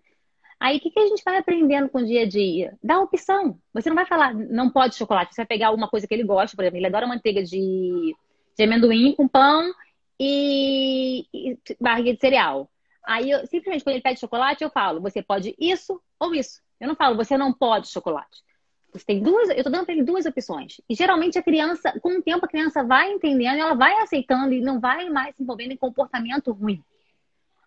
Aí 0.60 0.78
o 0.78 0.80
que, 0.80 0.90
que 0.90 1.00
a 1.00 1.08
gente 1.08 1.24
vai 1.24 1.38
aprendendo 1.38 1.90
com 1.90 2.00
o 2.00 2.06
dia 2.06 2.24
a 2.24 2.28
dia? 2.28 2.78
Dá 2.82 3.00
opção. 3.00 3.58
Você 3.74 3.90
não 3.90 3.96
vai 3.96 4.06
falar, 4.06 4.34
não 4.34 4.70
pode 4.70 4.96
chocolate, 4.96 5.34
você 5.34 5.42
vai 5.42 5.46
pegar 5.46 5.68
alguma 5.68 5.90
coisa 5.90 6.08
que 6.08 6.14
ele 6.14 6.24
gosta, 6.24 6.56
por 6.56 6.64
exemplo, 6.64 6.78
ele 6.78 6.88
adora 6.88 7.08
manteiga 7.08 7.44
de, 7.44 8.16
de 8.58 8.64
amendoim 8.64 9.14
com 9.14 9.28
pão 9.28 9.74
e, 10.20 11.26
e 11.34 11.58
barriga 11.80 12.14
de 12.14 12.20
cereal. 12.20 12.70
Aí, 13.06 13.30
eu, 13.30 13.46
simplesmente, 13.46 13.84
quando 13.84 13.96
ele 13.96 14.04
pede 14.04 14.20
chocolate, 14.20 14.64
eu 14.64 14.70
falo, 14.70 15.02
você 15.02 15.22
pode 15.22 15.56
isso 15.60 16.02
ou 16.20 16.34
isso. 16.34 16.62
Eu 16.80 16.88
não 16.88 16.96
falo, 16.96 17.16
você 17.16 17.38
não 17.38 17.54
pode 17.54 17.88
chocolate. 17.88 18.44
Você 18.92 19.06
tem 19.06 19.22
duas, 19.22 19.50
eu 19.50 19.64
tô 19.64 19.70
dando 19.70 19.86
para 19.86 19.94
ele 19.94 20.04
duas 20.04 20.26
opções. 20.26 20.80
E 20.90 20.96
geralmente 20.96 21.38
a 21.38 21.44
criança, 21.44 22.00
com 22.00 22.18
o 22.18 22.22
tempo, 22.22 22.46
a 22.46 22.48
criança 22.48 22.84
vai 22.84 23.12
entendendo, 23.12 23.60
ela 23.60 23.74
vai 23.74 23.94
aceitando 24.02 24.54
e 24.54 24.62
não 24.62 24.80
vai 24.80 25.10
mais 25.10 25.36
se 25.36 25.44
envolvendo 25.44 25.74
em 25.74 25.78
comportamento 25.78 26.52
ruim. 26.52 26.82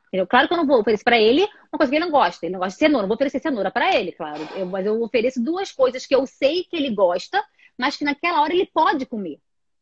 Entendeu? 0.09 0.27
Claro 0.27 0.49
que 0.49 0.55
eu 0.55 0.57
não 0.57 0.67
vou 0.67 0.81
oferecer 0.81 1.05
para 1.05 1.21
ele 1.21 1.43
uma 1.71 1.77
coisa 1.77 1.91
que 1.91 1.97
ele 1.97 2.05
não 2.07 2.11
gosta. 2.11 2.47
Ele 2.47 2.55
não 2.55 2.61
gosta 2.61 2.77
de 2.77 2.79
cenoura, 2.79 3.03
não 3.03 3.09
vou 3.09 3.15
oferecer 3.15 3.41
cenoura 3.41 3.71
para 3.71 3.95
ele, 3.95 4.13
claro. 4.13 4.41
Eu, 4.57 4.67
mas 4.67 4.87
eu 4.87 5.01
ofereço 5.03 5.43
duas 5.43 5.71
coisas 5.71 6.07
que 6.07 6.15
eu 6.15 6.27
sei 6.27 6.65
que 6.65 6.77
ele 6.77 6.95
gosta, 6.95 7.45
mas 7.77 7.97
que 7.97 8.05
naquela 8.05 8.41
hora 8.41 8.55
ele 8.55 8.67
pode 8.73 9.05
comer. 9.05 9.39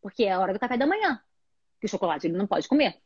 Porque 0.07 0.23
é 0.23 0.31
a 0.31 0.39
hora 0.39 0.53
do 0.53 0.61
café 0.61 0.77
da 0.77 0.87
manhã. 0.87 1.21
Que 1.81 1.87
o 1.87 1.89
chocolate 1.89 2.29
ele 2.29 2.39
não 2.39 2.47
pode 2.47 2.69
comer. 2.69 2.97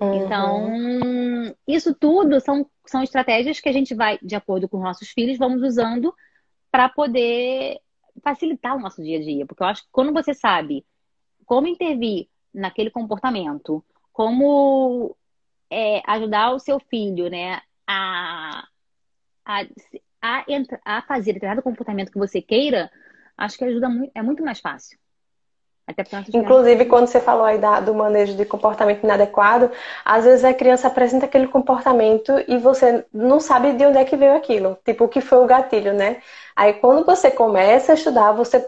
Uhum. 0.00 0.24
Então, 0.24 1.54
isso 1.68 1.94
tudo 1.94 2.40
são, 2.40 2.68
são 2.84 3.00
estratégias 3.00 3.60
que 3.60 3.68
a 3.68 3.72
gente 3.72 3.94
vai, 3.94 4.18
de 4.20 4.34
acordo 4.34 4.68
com 4.68 4.80
nossos 4.80 5.08
filhos, 5.10 5.38
vamos 5.38 5.62
usando 5.62 6.12
para 6.68 6.88
poder 6.88 7.78
facilitar 8.24 8.76
o 8.76 8.80
nosso 8.80 9.00
dia 9.00 9.18
a 9.18 9.22
dia. 9.22 9.46
Porque 9.46 9.62
eu 9.62 9.68
acho 9.68 9.84
que 9.84 9.88
quando 9.92 10.12
você 10.12 10.34
sabe 10.34 10.84
como 11.46 11.68
intervir 11.68 12.28
naquele 12.52 12.90
comportamento, 12.90 13.84
como 14.12 15.16
é, 15.70 16.02
ajudar 16.10 16.50
o 16.50 16.58
seu 16.58 16.80
filho 16.80 17.30
né, 17.30 17.60
a, 17.86 18.66
a, 19.44 19.62
a, 20.20 20.44
a 20.84 21.02
fazer 21.02 21.34
determinado 21.34 21.62
comportamento 21.62 22.10
que 22.10 22.18
você 22.18 22.42
queira, 22.42 22.90
acho 23.36 23.56
que 23.56 23.64
ajuda 23.64 23.88
muito, 23.88 24.10
é 24.12 24.22
muito 24.22 24.42
mais 24.42 24.58
fácil. 24.58 24.98
Inclusive, 26.32 26.84
quando 26.86 27.06
você 27.06 27.20
falou 27.20 27.44
aí 27.44 27.58
da, 27.58 27.80
do 27.80 27.94
manejo 27.94 28.36
de 28.36 28.44
comportamento 28.44 29.02
inadequado, 29.04 29.70
às 30.04 30.24
vezes 30.24 30.44
a 30.44 30.54
criança 30.54 30.88
apresenta 30.88 31.26
aquele 31.26 31.48
comportamento 31.48 32.32
e 32.48 32.58
você 32.58 33.04
não 33.12 33.40
sabe 33.40 33.72
de 33.72 33.84
onde 33.84 33.98
é 33.98 34.04
que 34.04 34.16
veio 34.16 34.36
aquilo. 34.36 34.78
Tipo, 34.84 35.04
o 35.04 35.08
que 35.08 35.20
foi 35.20 35.38
o 35.38 35.46
gatilho, 35.46 35.92
né? 35.92 36.22
Aí, 36.56 36.74
quando 36.74 37.04
você 37.04 37.30
começa 37.30 37.92
a 37.92 37.94
estudar, 37.94 38.32
você 38.32 38.66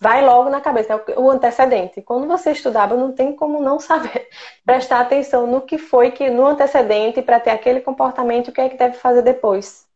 vai 0.00 0.24
logo 0.24 0.48
na 0.50 0.60
cabeça, 0.60 0.92
é 0.94 1.18
o 1.18 1.30
antecedente. 1.30 2.02
Quando 2.02 2.26
você 2.28 2.52
estudava, 2.52 2.96
não 2.96 3.12
tem 3.12 3.34
como 3.34 3.60
não 3.60 3.80
saber. 3.80 4.28
Prestar 4.64 5.00
atenção 5.00 5.46
no 5.46 5.62
que 5.62 5.78
foi 5.78 6.10
que 6.12 6.30
no 6.30 6.46
antecedente 6.46 7.22
para 7.22 7.40
ter 7.40 7.50
aquele 7.50 7.80
comportamento, 7.80 8.48
o 8.48 8.52
que 8.52 8.60
é 8.60 8.68
que 8.68 8.76
deve 8.76 8.96
fazer 8.96 9.22
depois. 9.22 9.87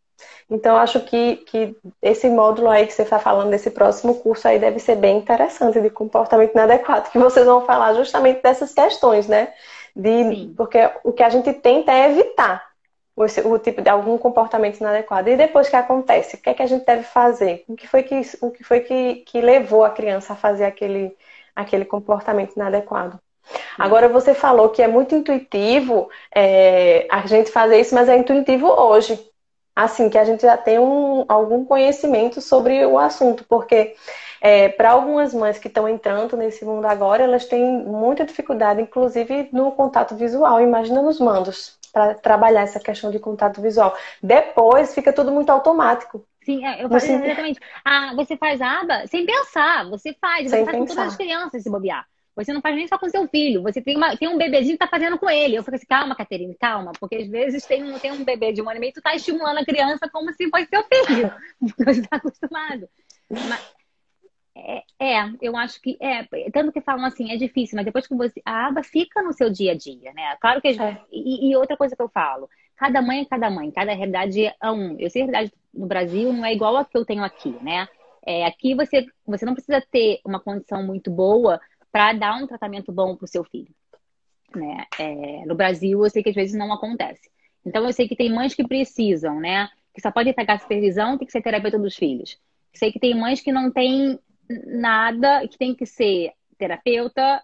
Então, 0.51 0.77
acho 0.77 1.01
que, 1.01 1.37
que 1.37 1.77
esse 2.03 2.29
módulo 2.29 2.69
aí 2.69 2.87
que 2.87 2.93
você 2.93 3.03
está 3.03 3.19
falando, 3.19 3.51
desse 3.51 3.71
próximo 3.71 4.17
curso 4.17 4.47
aí, 4.47 4.59
deve 4.59 4.79
ser 4.79 4.97
bem 4.97 5.19
interessante 5.19 5.81
de 5.81 5.89
comportamento 5.89 6.53
inadequado, 6.53 7.11
que 7.11 7.19
vocês 7.19 7.47
vão 7.47 7.65
falar 7.65 7.95
justamente 7.95 8.43
dessas 8.43 8.75
questões, 8.75 9.27
né? 9.27 9.53
De, 9.97 10.53
porque 10.57 10.79
o 11.05 11.13
que 11.13 11.23
a 11.23 11.31
gente 11.31 11.53
tenta 11.55 11.93
é 11.93 12.11
evitar 12.11 12.63
o, 13.17 13.25
o, 13.25 13.59
tipo 13.59 13.83
de 13.83 13.89
algum 13.89 14.19
comportamento 14.19 14.79
inadequado. 14.79 15.29
E 15.31 15.37
depois 15.37 15.69
que 15.69 15.77
acontece, 15.77 16.37
o 16.37 16.39
que 16.39 16.51
é 16.51 16.55
que 16.55 16.63
a 16.63 16.67
gente 16.67 16.85
deve 16.85 17.03
fazer? 17.03 17.65
O 17.69 17.75
que 17.75 17.87
foi 17.87 18.03
que, 18.03 18.21
o 18.41 18.51
que, 18.51 18.65
foi 18.65 18.81
que, 18.81 19.17
que 19.27 19.41
levou 19.41 19.85
a 19.85 19.91
criança 19.91 20.33
a 20.33 20.37
fazer 20.37 20.65
aquele, 20.65 21.17
aquele 21.55 21.85
comportamento 21.85 22.55
inadequado? 22.57 23.19
Agora 23.79 24.09
você 24.09 24.35
falou 24.35 24.69
que 24.69 24.83
é 24.83 24.89
muito 24.89 25.15
intuitivo 25.15 26.09
é, 26.35 27.07
a 27.11 27.27
gente 27.27 27.51
fazer 27.51 27.81
isso, 27.81 27.95
mas 27.95 28.09
é 28.09 28.17
intuitivo 28.17 28.69
hoje 28.69 29.32
assim, 29.75 30.09
que 30.11 30.19
a 30.19 30.25
gente 30.25 30.43
já 30.43 30.57
tem 30.57 30.79
um, 30.79 31.25
algum 31.29 31.65
conhecimento 31.65 32.41
sobre 32.41 32.85
o 32.87 32.99
assunto, 32.99 33.45
porque 33.49 33.95
é, 34.41 34.69
para 34.69 34.91
algumas 34.91 35.33
mães 35.33 35.59
que 35.59 35.69
estão 35.69 35.89
entrando 35.89 36.37
nesse 36.37 36.65
mundo 36.65 36.87
agora, 36.87 37.23
elas 37.23 37.47
têm 37.47 37.85
muita 37.85 38.25
dificuldade, 38.25 38.83
inclusive 38.83 39.49
no 39.53 39.73
contato 39.73 40.15
visual, 40.15 40.61
imagina 40.61 41.01
nos 41.01 41.21
mandos, 41.21 41.79
para 41.93 42.15
trabalhar 42.15 42.63
essa 42.63 42.81
questão 42.81 43.11
de 43.11 43.19
contato 43.19 43.61
visual. 43.61 43.97
Depois 44.23 44.95
fica 44.95 45.13
tudo 45.13 45.31
muito 45.31 45.51
automático. 45.51 46.25
Sim, 46.45 46.65
é, 46.65 46.83
eu 46.83 46.89
falo 46.89 47.01
você... 47.01 47.13
exatamente. 47.13 47.61
Ah, 47.85 48.13
você 48.17 48.37
faz 48.37 48.61
aba 48.61 49.07
sem 49.07 49.25
pensar, 49.25 49.89
você 49.89 50.17
faz, 50.21 50.51
você 50.51 50.65
faz 50.65 50.77
com 50.77 50.87
todas 50.87 51.07
as 51.07 51.17
crianças 51.17 51.63
se 51.63 51.71
bobear. 51.71 52.07
Você 52.35 52.53
não 52.53 52.63
faz 52.63 52.75
nem 52.75 52.89
só 52.89 52.99
com 52.99 53.09
seu 53.09 53.29
filho. 53.29 53.63
Você 53.63 53.83
tem, 53.83 53.97
uma, 53.97 54.17
tem 54.17 54.29
um 54.29 54.39
bebezinho 54.39 54.75
que 54.75 54.85
tá 54.85 54.89
fazendo 54.89 55.19
com 55.19 55.29
ele. 55.29 55.57
Eu 55.57 55.63
falei 55.63 55.77
assim, 55.77 55.87
calma, 55.87 56.17
Caterine, 56.17 56.55
calma. 56.55 56.93
Porque 56.99 57.17
às 57.17 57.29
vezes 57.29 57.67
tem 57.67 57.85
um, 57.85 57.99
tem 57.99 58.11
um 58.11 58.25
bebê 58.25 58.53
de 58.53 58.63
um 58.63 58.69
ano 58.69 58.79
e 58.79 58.81
meio, 58.81 58.93
tu 58.93 59.03
tá 59.03 59.15
estimulando 59.15 59.59
a 59.59 59.65
criança 59.65 60.09
como 60.11 60.33
se 60.33 60.49
fosse 60.49 60.67
seu 60.67 60.83
filho. 60.85 61.33
Porque 61.61 61.85
você 61.85 62.03
tá 62.03 62.17
acostumado. 62.17 62.89
Mas, 63.31 63.75
é, 64.55 64.83
é, 64.99 65.31
eu 65.41 65.57
acho 65.57 65.81
que 65.81 65.97
é. 66.01 66.25
Tanto 66.51 66.73
que 66.73 66.81
falam 66.81 67.05
assim, 67.05 67.33
é 67.33 67.37
difícil, 67.37 67.77
mas 67.77 67.85
depois 67.85 68.07
que 68.07 68.15
você. 68.15 68.41
A 68.45 68.69
aba 68.69 68.83
fica 68.83 69.23
no 69.23 69.33
seu 69.33 69.51
dia 69.51 69.73
a 69.73 69.75
dia, 69.75 70.13
né? 70.15 70.37
Claro 70.41 70.61
que. 70.61 70.69
É. 70.69 71.01
E, 71.11 71.51
e, 71.51 71.57
outra 71.57 71.77
coisa 71.77 71.97
que 71.97 72.03
eu 72.03 72.09
falo, 72.09 72.49
cada 72.77 73.01
mãe 73.01 73.21
é 73.21 73.25
cada 73.25 73.51
mãe, 73.51 73.71
cada 73.71 73.95
realidade 73.95 74.45
é 74.45 74.71
um. 74.71 74.99
Eu 74.99 75.09
sei 75.09 75.23
a 75.23 75.25
realidade 75.27 75.53
no 75.73 75.87
Brasil 75.87 76.33
não 76.33 76.45
é 76.45 76.53
igual 76.53 76.77
a 76.77 76.85
que 76.85 76.97
eu 76.97 77.05
tenho 77.05 77.25
aqui, 77.25 77.51
né? 77.63 77.89
É, 78.25 78.45
aqui 78.47 78.75
você, 78.75 79.07
você 79.27 79.45
não 79.45 79.55
precisa 79.55 79.83
ter 79.91 80.21
uma 80.25 80.39
condição 80.39 80.83
muito 80.83 81.11
boa 81.11 81.61
para 81.93 82.15
dar 82.15 82.43
um 82.43 82.47
tratamento 82.47 82.91
bom 82.91 83.15
para 83.15 83.27
o 83.27 83.29
seu 83.29 83.45
filho. 83.45 83.73
Né? 84.57 84.87
É, 84.99 85.45
no 85.47 85.55
Brasil, 85.55 86.03
eu 86.03 86.11
sei 86.11 86.23
que 86.23 86.31
às 86.31 86.35
vezes 86.35 86.55
não 86.55 86.73
acontece. 86.73 87.31
Então, 87.65 87.85
eu 87.85 87.93
sei 87.93 88.09
que 88.09 88.17
tem 88.17 88.33
mães 88.33 88.55
que 88.55 88.67
precisam, 88.67 89.39
né? 89.39 89.69
Que 89.95 90.01
só 90.01 90.11
podem 90.11 90.33
pegar 90.33 90.59
supervisão, 90.59 91.17
tem 91.17 91.27
que 91.27 91.33
ser 91.33 91.43
terapeuta 91.43 91.79
dos 91.79 91.95
filhos. 91.95 92.39
Sei 92.73 92.91
que 92.91 92.99
tem 92.99 93.15
mães 93.15 93.41
que 93.41 93.53
não 93.53 93.71
têm 93.71 94.19
nada, 94.67 95.47
que 95.47 95.57
tem 95.59 95.75
que 95.75 95.87
ser 95.87 96.33
terapeuta, 96.59 97.43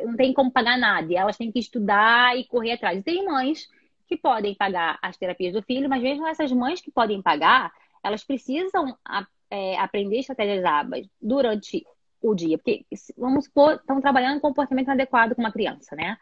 não 0.00 0.16
tem 0.16 0.32
como 0.32 0.50
pagar 0.50 0.78
nada, 0.78 1.12
e 1.12 1.16
elas 1.16 1.36
têm 1.36 1.50
que 1.50 1.58
estudar 1.58 2.38
e 2.38 2.44
correr 2.44 2.72
atrás. 2.72 3.00
E 3.00 3.02
tem 3.02 3.24
mães 3.24 3.68
que 4.06 4.16
podem 4.16 4.54
pagar 4.54 4.98
as 5.02 5.16
terapias 5.16 5.52
do 5.52 5.62
filho, 5.62 5.88
mas 5.88 6.02
mesmo 6.02 6.26
essas 6.26 6.50
mães 6.52 6.80
que 6.80 6.90
podem 6.90 7.20
pagar, 7.20 7.72
elas 8.02 8.24
precisam 8.24 8.96
é, 9.50 9.76
aprender 9.78 10.18
estratégias 10.18 10.64
abas 10.64 11.06
durante 11.20 11.84
o 12.22 12.34
dia. 12.34 12.58
Porque, 12.58 12.84
vamos 13.16 13.46
supor, 13.46 13.74
estão 13.74 14.00
trabalhando 14.00 14.36
em 14.36 14.40
comportamento 14.40 14.90
adequado 14.90 15.34
com 15.34 15.40
uma 15.40 15.52
criança, 15.52 15.94
né? 15.96 16.16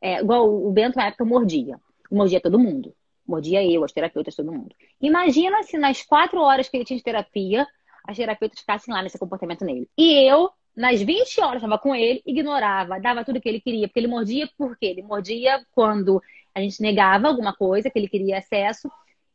É, 0.00 0.20
igual 0.20 0.48
o 0.48 0.70
Bento 0.70 0.96
na 0.96 1.06
época 1.06 1.24
mordia. 1.24 1.78
Mordia 2.10 2.40
todo 2.40 2.58
mundo. 2.58 2.94
Mordia 3.26 3.64
eu, 3.64 3.84
as 3.84 3.92
terapeutas, 3.92 4.34
todo 4.34 4.52
mundo. 4.52 4.74
Imagina 5.00 5.62
se 5.62 5.78
nas 5.78 6.02
quatro 6.02 6.40
horas 6.40 6.68
que 6.68 6.76
ele 6.76 6.84
tinha 6.84 6.96
de 6.96 7.02
terapia, 7.02 7.66
as 8.04 8.16
terapeutas 8.16 8.60
ficassem 8.60 8.92
lá 8.92 9.02
nesse 9.02 9.18
comportamento 9.18 9.64
nele. 9.64 9.88
E 9.96 10.14
eu, 10.28 10.50
nas 10.76 11.00
20 11.00 11.40
horas, 11.40 11.56
estava 11.56 11.78
com 11.78 11.94
ele, 11.94 12.22
ignorava, 12.26 12.98
dava 12.98 13.24
tudo 13.24 13.40
que 13.40 13.48
ele 13.48 13.60
queria. 13.60 13.86
Porque 13.86 14.00
ele 14.00 14.08
mordia 14.08 14.48
por 14.56 14.76
quê? 14.76 14.86
Ele 14.86 15.02
mordia 15.02 15.64
quando 15.72 16.20
a 16.54 16.60
gente 16.60 16.82
negava 16.82 17.28
alguma 17.28 17.54
coisa 17.54 17.90
que 17.90 17.98
ele 17.98 18.08
queria 18.08 18.38
acesso 18.38 18.90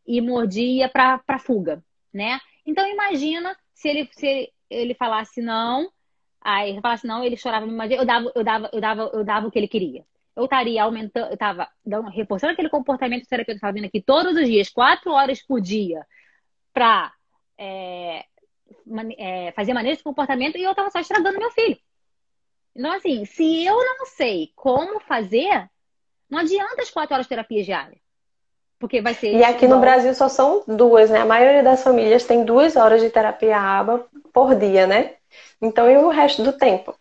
e 0.05 0.19
mordia 0.19 0.89
para 0.89 1.39
fuga, 1.39 1.83
né? 2.13 2.39
Então 2.65 2.87
imagina 2.87 3.55
se 3.73 3.89
ele, 3.89 4.09
se 4.11 4.51
ele 4.69 4.93
falasse 4.93 5.41
não, 5.41 5.89
aí 6.45 6.69
ele 6.69 6.81
falasse 6.81 7.07
não, 7.07 7.23
ele 7.23 7.35
chorava, 7.35 7.65
mas 7.65 7.89
eu 7.91 8.05
dava, 8.05 8.31
eu 8.35 8.43
dava, 8.43 8.69
eu 8.71 8.79
dava, 8.81 9.11
eu 9.13 9.23
dava 9.23 9.47
o 9.47 9.51
que 9.51 9.57
ele 9.57 9.67
queria. 9.67 10.05
Eu 10.35 10.45
estaria 10.45 10.83
aumentando, 10.83 11.27
eu 11.27 11.33
estava 11.33 11.67
reforçando 12.13 12.53
aquele 12.53 12.69
comportamento 12.69 13.21
que 13.21 13.27
o 13.27 13.29
terapeuta 13.29 13.57
estava 13.57 13.73
vindo 13.73 13.85
aqui 13.85 14.01
todos 14.01 14.35
os 14.35 14.45
dias, 14.45 14.69
quatro 14.69 15.11
horas 15.11 15.41
por 15.41 15.59
dia, 15.59 16.05
para 16.71 17.11
é, 17.57 18.25
é, 19.17 19.51
fazer 19.53 19.73
maneira 19.73 19.97
de 19.97 20.03
comportamento 20.03 20.57
e 20.57 20.63
eu 20.63 20.71
estava 20.71 20.91
só 20.91 20.99
estragando 20.99 21.39
meu 21.39 21.51
filho. 21.51 21.79
Então, 22.75 22.91
assim, 22.91 23.25
se 23.25 23.65
eu 23.65 23.75
não 23.75 24.05
sei 24.05 24.51
como 24.55 24.99
fazer, 24.99 25.69
não 26.29 26.39
adianta 26.39 26.81
as 26.81 26.91
quatro 26.91 27.13
horas 27.15 27.25
de 27.25 27.29
terapia 27.29 27.63
diária. 27.63 27.99
Porque 28.85 29.01
vai 29.01 29.15
ser. 29.15 29.33
E 29.33 29.43
aqui 29.43 29.67
no 29.67 29.79
Brasil 29.79 30.13
só 30.13 30.29
são 30.29 30.61
duas, 30.67 31.09
né? 31.09 31.17
A 31.17 31.25
maioria 31.25 31.63
das 31.63 31.81
famílias 31.81 32.23
tem 32.23 32.45
duas 32.45 32.75
horas 32.75 33.01
de 33.01 33.09
terapia 33.09 33.57
aba 33.57 34.05
por 34.31 34.53
dia, 34.53 34.85
né? 34.85 35.13
Então, 35.59 35.89
e 35.89 35.97
o 35.97 36.09
resto 36.09 36.43
do 36.43 36.53
tempo? 36.53 36.95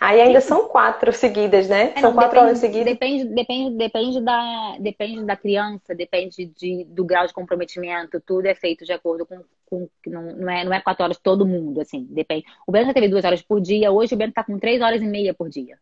Aí 0.00 0.18
ainda 0.18 0.40
são 0.40 0.66
quatro 0.66 1.12
seguidas, 1.12 1.68
né? 1.68 1.92
É, 1.94 2.00
são 2.00 2.08
não, 2.08 2.14
quatro 2.14 2.30
depende, 2.30 2.46
horas 2.46 2.58
seguidas. 2.58 2.86
Depende, 2.86 3.24
depende, 3.26 3.76
depende, 3.76 4.20
da, 4.22 4.76
depende 4.80 5.24
da 5.26 5.36
criança, 5.36 5.94
depende 5.94 6.46
de, 6.46 6.84
do 6.84 7.04
grau 7.04 7.26
de 7.26 7.34
comprometimento. 7.34 8.18
Tudo 8.18 8.46
é 8.46 8.54
feito 8.54 8.86
de 8.86 8.92
acordo 8.94 9.26
com. 9.26 9.38
com 9.66 9.86
não, 10.06 10.22
não, 10.22 10.50
é, 10.50 10.64
não 10.64 10.72
é 10.72 10.80
quatro 10.80 11.04
horas 11.04 11.18
todo 11.18 11.44
mundo, 11.44 11.82
assim, 11.82 12.06
depende. 12.08 12.46
O 12.66 12.72
Bento 12.72 12.86
já 12.86 12.94
teve 12.94 13.08
duas 13.08 13.26
horas 13.26 13.42
por 13.42 13.60
dia, 13.60 13.92
hoje 13.92 14.14
o 14.14 14.16
Bento 14.16 14.32
tá 14.32 14.42
com 14.42 14.58
três 14.58 14.80
horas 14.80 15.02
e 15.02 15.06
meia 15.06 15.34
por 15.34 15.50
dia. 15.50 15.76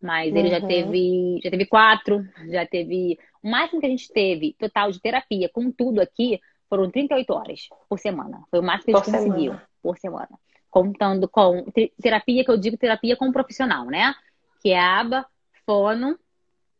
Mas 0.00 0.34
ele 0.34 0.48
uhum. 0.48 0.60
já 0.60 0.66
teve, 0.66 1.40
já 1.42 1.50
teve 1.50 1.66
quatro, 1.66 2.24
já 2.48 2.64
teve. 2.64 3.18
O 3.42 3.50
máximo 3.50 3.80
que 3.80 3.86
a 3.86 3.90
gente 3.90 4.12
teve 4.12 4.54
total 4.58 4.90
de 4.90 5.00
terapia 5.00 5.48
com 5.48 5.72
tudo 5.72 6.00
aqui 6.00 6.40
foram 6.68 6.90
38 6.90 7.32
horas 7.32 7.68
por 7.88 7.98
semana. 7.98 8.42
Foi 8.50 8.60
o 8.60 8.62
máximo 8.62 8.84
que 8.86 8.90
a 8.92 8.96
gente 8.96 9.12
por 9.12 9.18
conseguiu 9.18 9.52
semana. 9.52 9.68
por 9.82 9.98
semana. 9.98 10.38
Contando 10.70 11.28
com 11.28 11.64
terapia, 12.00 12.44
que 12.44 12.50
eu 12.50 12.58
digo 12.58 12.76
terapia 12.76 13.16
com 13.16 13.32
profissional, 13.32 13.86
né? 13.86 14.14
Que 14.62 14.70
é 14.70 14.80
aba, 14.80 15.26
fono 15.66 16.18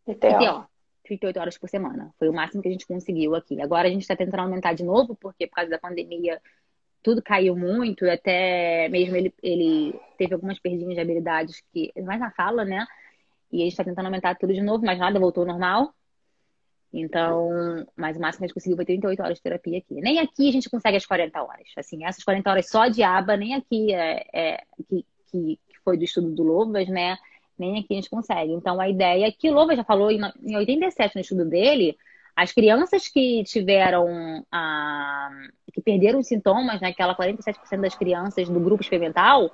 e 0.07 0.15
TO. 0.15 0.67
38 1.05 1.41
horas 1.41 1.59
por 1.59 1.69
semana. 1.69 2.13
Foi 2.19 2.29
o 2.29 2.33
máximo 2.33 2.63
que 2.63 2.69
a 2.69 2.71
gente 2.71 2.87
conseguiu 2.87 3.35
aqui. 3.35 3.61
Agora 3.61 3.89
a 3.89 3.91
gente 3.91 4.03
está 4.03 4.15
tentando 4.15 4.41
aumentar 4.41 4.75
de 4.75 4.85
novo, 4.85 5.17
porque 5.17 5.47
por 5.47 5.55
causa 5.55 5.71
da 5.71 5.79
pandemia 5.79 6.41
tudo 7.03 7.23
caiu 7.23 7.57
muito, 7.57 8.05
até 8.09 8.89
mesmo 8.91 9.17
ele, 9.17 9.33
ele 9.43 9.99
teve 10.19 10.35
algumas 10.35 10.59
perdinhas 10.59 10.95
de 10.95 11.01
habilidades 11.01 11.63
que. 11.73 11.91
Mais 12.03 12.21
na 12.21 12.31
fala, 12.31 12.65
né? 12.65 12.87
E 13.53 13.57
a 13.57 13.65
gente 13.65 13.73
está 13.73 13.85
tentando 13.85 14.07
aumentar 14.07 14.37
tudo 14.37 14.53
de 14.53 14.63
novo, 14.63 14.85
mas 14.85 14.99
nada 14.99 15.19
voltou 15.19 15.43
ao 15.43 15.49
normal. 15.49 15.95
Então, 16.93 17.51
mas 17.95 18.17
o 18.17 18.21
máximo 18.21 18.41
que 18.41 18.45
a 18.45 18.47
gente 18.47 18.55
conseguiu 18.55 18.77
foi 18.77 18.85
38 18.85 19.23
horas 19.23 19.37
de 19.37 19.43
terapia 19.43 19.79
aqui. 19.79 20.01
Nem 20.01 20.19
aqui 20.19 20.49
a 20.49 20.53
gente 20.53 20.71
consegue 20.71 20.97
as 20.97 21.07
40 21.07 21.43
horas. 21.43 21.69
Assim, 21.77 22.05
essas 22.05 22.25
40 22.25 22.51
horas 22.51 22.69
só 22.69 22.89
de 22.89 23.03
aba, 23.03 23.37
nem 23.37 23.55
aqui 23.55 23.93
é, 23.93 24.27
é 24.33 24.65
que, 24.89 25.05
que, 25.31 25.59
foi 25.85 25.97
do 25.97 26.05
estudo 26.05 26.31
do 26.31 26.43
Lovas, 26.43 26.89
né? 26.89 27.17
Nem 27.59 27.79
aqui 27.79 27.93
a 27.93 27.97
gente 27.97 28.11
consegue. 28.11 28.53
Então, 28.53 28.81
a 28.81 28.89
ideia 28.89 29.27
é 29.27 29.33
que 29.33 29.51
o 29.51 29.55
Lovas 29.55 29.77
já 29.77 29.85
falou 29.85 30.11
em, 30.11 30.21
em 30.43 30.57
87 30.57 31.15
no 31.15 31.21
estudo 31.21 31.45
dele, 31.45 31.97
as 32.39 32.53
crianças 32.53 33.09
que 33.09 33.43
tiveram, 33.45 34.07
ah, 34.53 35.29
que 35.73 35.81
perderam 35.81 36.23
sintomas, 36.23 36.81
né, 36.81 36.89
aquela 36.89 37.15
47% 37.17 37.81
das 37.81 37.97
crianças 37.97 38.49
do 38.49 38.61
grupo 38.61 38.81
experimental, 38.81 39.51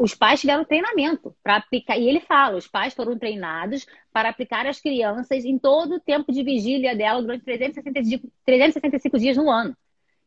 os 0.00 0.14
pais 0.14 0.40
tiveram 0.40 0.64
treinamento 0.64 1.36
para 1.42 1.56
aplicar. 1.56 1.98
E 1.98 2.08
ele 2.08 2.20
fala: 2.20 2.56
os 2.56 2.66
pais 2.66 2.94
foram 2.94 3.18
treinados 3.18 3.86
para 4.10 4.30
aplicar 4.30 4.66
as 4.66 4.80
crianças 4.80 5.44
em 5.44 5.58
todo 5.58 5.96
o 5.96 6.00
tempo 6.00 6.32
de 6.32 6.42
vigília 6.42 6.96
dela 6.96 7.20
durante 7.20 7.44
365, 7.44 8.26
365 8.46 9.18
dias 9.18 9.36
no 9.36 9.50
ano. 9.50 9.76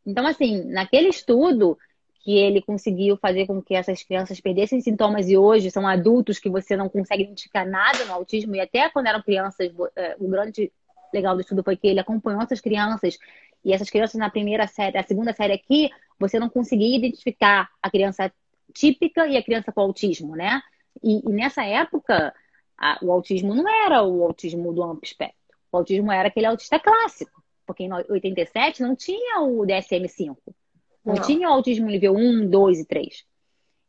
Então, 0.06 0.28
assim, 0.28 0.64
naquele 0.66 1.08
estudo 1.08 1.76
que 2.24 2.38
ele 2.38 2.62
conseguiu 2.62 3.18
fazer 3.18 3.48
com 3.48 3.62
que 3.62 3.74
essas 3.74 4.04
crianças 4.04 4.40
perdessem 4.40 4.80
sintomas 4.80 5.28
e 5.28 5.36
hoje 5.36 5.72
são 5.72 5.88
adultos 5.88 6.38
que 6.38 6.50
você 6.50 6.78
não 6.78 6.88
consegue 6.88 7.24
identificar 7.24 7.66
nada 7.66 8.06
no 8.06 8.14
autismo, 8.14 8.56
e 8.56 8.62
até 8.62 8.90
quando 8.90 9.08
eram 9.08 9.22
crianças, 9.22 9.72
é, 9.96 10.16
o 10.20 10.30
grande 10.30 10.72
legal 11.14 11.36
do 11.36 11.42
estudo 11.42 11.64
foi 11.64 11.76
que 11.76 11.88
ele 11.88 12.00
acompanhou 12.00 12.42
essas 12.42 12.62
crianças 12.62 13.18
e 13.66 13.74
essas 13.74 13.90
crianças 13.90 14.16
na 14.16 14.30
primeira 14.30 14.68
série, 14.68 14.98
a 14.98 15.04
segunda 15.04 15.34
série 15.34 15.54
aqui, 15.54 15.90
você 16.20 16.40
não 16.40 16.50
conseguia 16.50 16.96
identificar 16.96 17.70
a 17.82 17.90
criança 17.90 18.32
típica 18.74 19.28
e 19.28 19.38
a 19.38 19.44
criança 19.44 19.72
com 19.72 19.82
autismo, 19.82 20.36
né? 20.36 20.62
E, 21.02 21.20
e 21.20 21.34
nessa 21.34 21.64
época, 21.64 22.34
a, 22.78 23.00
o 23.02 23.12
autismo 23.12 23.54
não 23.56 23.68
era 23.86 24.04
o 24.04 24.24
autismo 24.24 24.74
do 24.74 24.84
amplo 24.84 25.04
espectro. 25.04 25.38
O 25.72 25.78
autismo 25.78 26.12
era 26.12 26.28
aquele 26.28 26.46
autista 26.46 26.80
clássico. 26.80 27.44
Porque 27.66 27.84
em 27.84 27.94
87 27.94 28.82
não 28.82 28.96
tinha 28.96 29.42
o 29.42 29.66
DSM-5. 29.66 30.38
Não, 31.06 31.16
não, 31.16 31.22
tinha 31.22 31.50
o 31.50 31.54
autismo 31.54 31.88
nível 31.88 32.14
1, 32.14 32.50
2 32.50 32.80
e 32.80 32.86
3. 32.86 33.26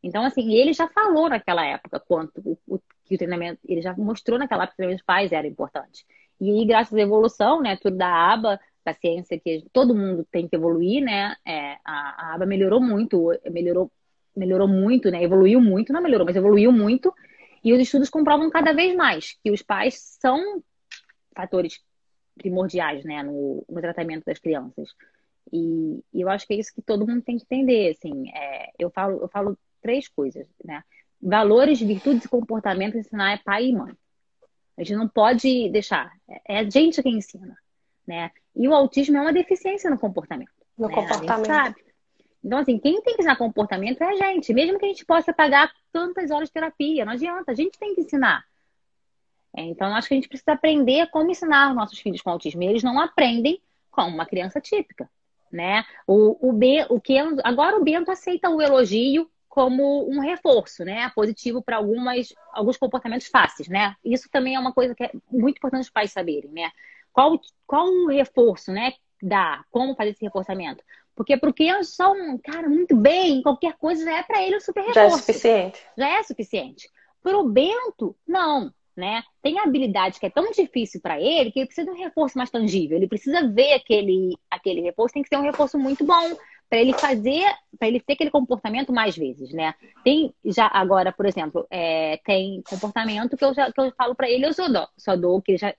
Então, 0.02 0.22
assim, 0.22 0.54
ele 0.54 0.72
já 0.72 0.86
falou 0.88 1.28
naquela 1.28 1.64
época 1.64 1.98
quanto 1.98 2.40
o, 2.44 2.58
o, 2.66 2.78
que 3.04 3.14
o 3.14 3.18
treinamento, 3.18 3.60
ele 3.66 3.80
já 3.80 3.94
mostrou 3.96 4.38
naquela 4.38 4.64
época 4.64 4.86
que 4.86 4.94
os 4.94 5.02
pais 5.02 5.32
era 5.32 5.46
importante. 5.46 6.04
E 6.40 6.50
aí, 6.50 6.64
graças 6.66 6.94
à 6.94 7.00
evolução, 7.00 7.60
né, 7.60 7.76
tudo 7.76 7.96
da 7.96 8.08
aba, 8.08 8.60
da 8.84 8.92
ciência 8.92 9.40
que 9.40 9.64
todo 9.72 9.94
mundo 9.94 10.26
tem 10.30 10.46
que 10.46 10.56
evoluir, 10.56 11.02
né, 11.02 11.34
é, 11.46 11.78
a, 11.84 12.30
a 12.32 12.34
aba 12.34 12.44
melhorou 12.44 12.80
muito, 12.80 13.30
melhorou 13.50 13.90
melhorou 14.36 14.68
muito, 14.68 15.10
né? 15.10 15.22
Evoluiu 15.22 15.60
muito, 15.60 15.92
não 15.92 16.02
melhorou, 16.02 16.26
mas 16.26 16.36
evoluiu 16.36 16.72
muito. 16.72 17.14
E 17.62 17.72
os 17.72 17.80
estudos 17.80 18.10
comprovam 18.10 18.50
cada 18.50 18.72
vez 18.72 18.94
mais 18.94 19.38
que 19.42 19.50
os 19.50 19.62
pais 19.62 20.18
são 20.20 20.62
fatores 21.34 21.80
primordiais, 22.36 23.04
né, 23.04 23.22
no, 23.22 23.64
no 23.68 23.80
tratamento 23.80 24.24
das 24.24 24.38
crianças. 24.38 24.90
E, 25.52 26.02
e, 26.12 26.20
eu 26.20 26.28
acho 26.28 26.46
que 26.46 26.54
é 26.54 26.58
isso 26.58 26.74
que 26.74 26.82
todo 26.82 27.06
mundo 27.06 27.22
tem 27.22 27.38
que 27.38 27.44
entender, 27.44 27.90
assim. 27.90 28.28
É, 28.30 28.70
eu 28.78 28.90
falo, 28.90 29.20
eu 29.20 29.28
falo 29.28 29.58
três 29.80 30.08
coisas, 30.08 30.46
né? 30.64 30.82
Valores, 31.20 31.80
virtudes 31.80 32.24
e 32.24 32.28
comportamentos 32.28 32.98
ensinar 32.98 33.34
é 33.34 33.38
pai 33.38 33.66
e 33.66 33.72
mãe. 33.72 33.94
A 34.76 34.82
gente 34.82 34.96
não 34.96 35.08
pode 35.08 35.70
deixar. 35.70 36.12
É 36.46 36.58
a 36.58 36.68
gente 36.68 37.02
quem 37.02 37.16
ensina, 37.16 37.56
né? 38.06 38.30
E 38.56 38.66
o 38.66 38.74
autismo 38.74 39.16
é 39.16 39.20
uma 39.20 39.32
deficiência 39.32 39.88
no 39.88 39.98
comportamento. 39.98 40.52
No 40.76 40.88
né? 40.88 40.94
comportamento. 40.94 41.30
A 41.30 41.36
gente 41.36 41.46
sabe. 41.46 41.83
Então, 42.44 42.58
assim, 42.58 42.78
quem 42.78 43.00
tem 43.02 43.14
que 43.14 43.22
ensinar 43.22 43.36
comportamento 43.36 44.02
é 44.02 44.06
a 44.08 44.14
gente. 44.16 44.52
Mesmo 44.52 44.78
que 44.78 44.84
a 44.84 44.88
gente 44.88 45.04
possa 45.06 45.32
pagar 45.32 45.72
tantas 45.92 46.30
horas 46.30 46.48
de 46.48 46.52
terapia, 46.52 47.04
não 47.04 47.12
adianta, 47.14 47.52
a 47.52 47.54
gente 47.54 47.78
tem 47.78 47.94
que 47.94 48.02
ensinar. 48.02 48.44
É, 49.56 49.62
então, 49.62 49.94
acho 49.94 50.08
que 50.08 50.14
a 50.14 50.16
gente 50.16 50.28
precisa 50.28 50.52
aprender 50.52 51.06
como 51.10 51.30
ensinar 51.30 51.74
nossos 51.74 51.98
filhos 51.98 52.20
com 52.20 52.30
autismo. 52.30 52.62
Eles 52.62 52.82
não 52.82 53.00
aprendem 53.00 53.60
como 53.90 54.08
uma 54.14 54.26
criança 54.26 54.60
típica. 54.60 55.08
né? 55.50 55.84
O, 56.06 56.48
o, 56.48 56.52
B, 56.52 56.84
o 56.90 57.00
que 57.00 57.16
agora 57.44 57.76
o 57.76 57.84
Bento 57.84 58.10
aceita 58.10 58.50
o 58.50 58.60
elogio 58.60 59.30
como 59.48 60.08
um 60.10 60.18
reforço, 60.20 60.84
né? 60.84 61.10
Positivo 61.14 61.62
para 61.62 61.76
algumas 61.76 62.34
alguns 62.52 62.76
comportamentos 62.76 63.28
fáceis, 63.28 63.68
né? 63.68 63.94
Isso 64.04 64.28
também 64.30 64.56
é 64.56 64.60
uma 64.60 64.72
coisa 64.72 64.94
que 64.94 65.04
é 65.04 65.12
muito 65.30 65.58
importante 65.58 65.82
os 65.82 65.90
pais 65.90 66.10
saberem, 66.12 66.50
né? 66.50 66.70
Qual 67.12 67.40
qual 67.66 67.86
o 67.86 68.08
reforço, 68.08 68.72
né? 68.72 68.94
Dá, 69.22 69.64
como 69.70 69.94
fazer 69.94 70.10
esse 70.10 70.24
reforçamento? 70.24 70.82
Porque 71.14 71.36
para 71.36 71.50
o 71.50 71.54
Ken 71.54 71.82
só 71.82 72.12
um 72.12 72.38
cara 72.38 72.68
muito 72.68 72.96
bem, 72.96 73.42
qualquer 73.42 73.74
coisa 73.74 74.04
já 74.04 74.18
é 74.18 74.22
para 74.22 74.42
ele 74.42 74.56
um 74.56 74.60
super 74.60 74.80
reforço. 74.80 74.94
Já 74.94 75.04
é 75.04 75.10
suficiente. 75.10 75.82
Já 75.96 76.08
é 76.08 76.22
suficiente. 76.22 76.90
Para 77.22 77.38
o 77.38 77.48
Bento, 77.48 78.16
não 78.26 78.72
né? 78.96 79.22
Tem 79.42 79.58
habilidade 79.58 80.20
que 80.20 80.26
é 80.26 80.30
tão 80.30 80.50
difícil 80.52 81.00
para 81.00 81.20
ele 81.20 81.50
que 81.50 81.58
ele 81.58 81.66
precisa 81.66 81.90
de 81.90 81.92
um 81.92 82.02
reforço 82.02 82.38
mais 82.38 82.50
tangível. 82.50 82.96
Ele 82.96 83.08
precisa 83.08 83.46
ver 83.48 83.72
aquele, 83.72 84.36
aquele 84.50 84.80
reforço, 84.80 85.14
tem 85.14 85.22
que 85.22 85.28
ser 85.28 85.36
um 85.36 85.42
reforço 85.42 85.78
muito 85.78 86.04
bom 86.04 86.36
para 86.68 86.78
ele 86.78 86.92
fazer, 86.94 87.44
para 87.78 87.88
ele 87.88 88.00
ter 88.00 88.14
aquele 88.14 88.30
comportamento 88.30 88.92
mais 88.92 89.16
vezes, 89.16 89.52
né? 89.52 89.74
Tem 90.02 90.34
já 90.44 90.70
agora, 90.72 91.12
por 91.12 91.26
exemplo, 91.26 91.66
é, 91.70 92.18
tem 92.24 92.62
comportamento 92.68 93.36
que 93.36 93.44
eu 93.44 93.52
já 93.52 93.70
que 93.70 93.80
eu 93.80 93.92
falo 93.96 94.14
para 94.14 94.30
ele, 94.30 94.46
eu 94.46 94.52
só 94.52 94.68
dou, 94.68 94.88
só 94.96 95.16
dou 95.16 95.42
que 95.42 95.52
ele 95.52 95.58
já, 95.58 95.74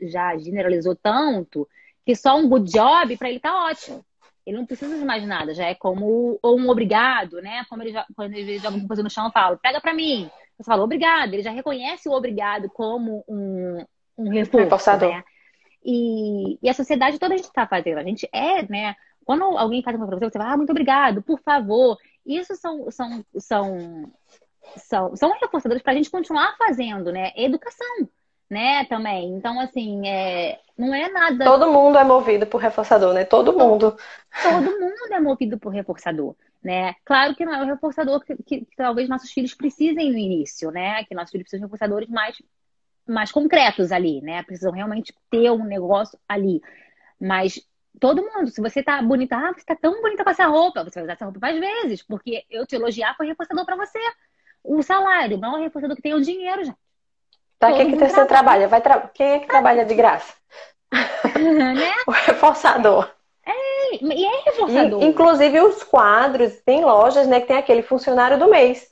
já 0.00 0.38
generalizou 0.38 0.94
tanto 0.94 1.68
que 2.04 2.14
só 2.14 2.36
um 2.38 2.48
good 2.48 2.70
job 2.70 3.16
para 3.16 3.28
ele 3.28 3.40
tá 3.40 3.66
ótimo. 3.66 4.04
Ele 4.48 4.56
não 4.56 4.64
precisa 4.64 4.98
de 4.98 5.04
mais 5.04 5.26
nada, 5.26 5.54
já 5.54 5.66
é 5.66 5.74
como 5.74 6.38
ou 6.42 6.58
um 6.58 6.70
obrigado, 6.70 7.42
né? 7.42 7.66
Como 7.68 7.82
ele 7.82 7.92
já, 7.92 8.06
quando 8.16 8.32
ele 8.32 8.56
joga 8.56 8.68
alguma 8.68 8.86
coisa 8.86 9.02
no 9.02 9.10
chão, 9.10 9.26
eu 9.26 9.30
falo, 9.30 9.58
pega 9.58 9.78
para 9.78 9.92
mim. 9.92 10.30
Você 10.56 10.64
fala 10.64 10.82
obrigado, 10.82 11.34
ele 11.34 11.42
já 11.42 11.50
reconhece 11.50 12.08
o 12.08 12.12
obrigado 12.12 12.70
como 12.70 13.22
um, 13.28 13.84
um 14.16 14.30
reforço. 14.30 14.64
Reforçador. 14.64 15.10
Né? 15.10 15.22
E, 15.84 16.58
e 16.62 16.68
a 16.68 16.72
sociedade 16.72 17.18
toda 17.18 17.34
a 17.34 17.36
gente 17.36 17.46
está 17.46 17.66
fazendo. 17.66 17.98
A 17.98 18.02
gente 18.02 18.26
é, 18.32 18.62
né? 18.70 18.96
Quando 19.22 19.44
alguém 19.44 19.82
faz 19.82 19.94
uma 19.94 20.06
coisa 20.06 20.18
pra 20.18 20.28
você, 20.28 20.32
você 20.32 20.38
fala, 20.38 20.54
ah, 20.54 20.56
muito 20.56 20.70
obrigado, 20.70 21.20
por 21.22 21.38
favor. 21.40 21.98
Isso 22.24 22.56
são, 22.56 22.90
são, 22.90 23.22
são, 23.36 24.12
são, 24.78 25.14
são 25.14 25.38
reforçadores 25.38 25.82
para 25.82 25.92
a 25.92 25.96
gente 25.96 26.10
continuar 26.10 26.56
fazendo, 26.56 27.12
né? 27.12 27.32
Educação, 27.36 28.08
né? 28.50 28.84
Também. 28.86 29.34
Então, 29.34 29.60
assim, 29.60 30.06
é, 30.06 30.60
não 30.76 30.94
é 30.94 31.08
nada. 31.08 31.44
Todo 31.44 31.72
mundo 31.72 31.98
é 31.98 32.04
movido 32.04 32.46
por 32.46 32.60
reforçador, 32.60 33.12
né? 33.12 33.24
Todo 33.24 33.56
mundo. 33.56 33.96
Todo 34.42 34.80
mundo 34.80 35.12
é 35.12 35.20
movido 35.20 35.58
por 35.58 35.70
reforçador 35.70 36.34
né? 36.62 36.94
Claro 37.04 37.34
que 37.34 37.44
não 37.44 37.54
é 37.54 37.62
o 37.62 37.66
reforçador 37.66 38.20
que, 38.20 38.36
que, 38.42 38.64
que, 38.64 38.76
talvez 38.76 39.08
nossos 39.08 39.30
filhos 39.32 39.54
precisem 39.54 40.12
no 40.12 40.18
início, 40.18 40.70
né? 40.70 41.04
Que 41.04 41.14
nossos 41.14 41.30
filhos 41.30 41.44
precisam 41.44 41.60
de 41.60 41.66
reforçadores 41.66 42.08
mais, 42.08 42.40
mais 43.06 43.32
concretos 43.32 43.92
ali, 43.92 44.20
né? 44.20 44.42
Precisam 44.42 44.72
realmente 44.72 45.14
ter 45.30 45.50
um 45.50 45.64
negócio 45.64 46.18
ali. 46.28 46.60
Mas 47.20 47.60
todo 48.00 48.22
mundo, 48.22 48.50
se 48.50 48.60
você 48.60 48.82
tá 48.82 49.00
bonita, 49.02 49.36
ah, 49.36 49.52
você 49.52 49.64
tá 49.64 49.76
tão 49.76 50.00
bonita 50.02 50.24
com 50.24 50.30
essa 50.30 50.46
roupa, 50.46 50.84
você 50.84 50.96
vai 50.96 51.04
usar 51.04 51.12
essa 51.14 51.24
roupa 51.24 51.40
mais 51.40 51.58
vezes, 51.58 52.02
porque 52.02 52.44
eu 52.50 52.66
te 52.66 52.76
elogiar 52.76 53.16
foi 53.16 53.26
reforçador 53.26 53.64
para 53.64 53.76
você. 53.76 53.98
O 54.62 54.82
salário 54.82 55.38
não 55.38 55.56
é 55.56 55.60
um 55.60 55.62
reforçador 55.62 55.96
que 55.96 56.02
tem 56.02 56.14
o 56.14 56.20
dinheiro, 56.20 56.62
já. 57.60 57.68
Pra 57.68 57.72
que, 57.72 57.96
que 57.96 57.96
você 57.96 58.24
trabalha? 58.26 58.68
Vai 58.68 58.80
tra... 58.80 59.00
Quem 59.12 59.26
é 59.32 59.38
que 59.40 59.46
trabalha 59.46 59.84
de 59.84 59.94
graça? 59.94 60.34
né? 61.38 61.92
o 62.06 62.10
reforçador. 62.10 63.10
É, 63.44 63.96
e 64.02 64.24
é 64.24 64.42
reforçador. 64.44 65.02
E, 65.02 65.06
inclusive 65.06 65.60
os 65.60 65.82
quadros, 65.82 66.56
tem 66.60 66.84
lojas, 66.84 67.26
né, 67.26 67.40
que 67.40 67.46
tem 67.46 67.56
aquele 67.56 67.82
funcionário 67.82 68.38
do 68.38 68.48
mês. 68.48 68.88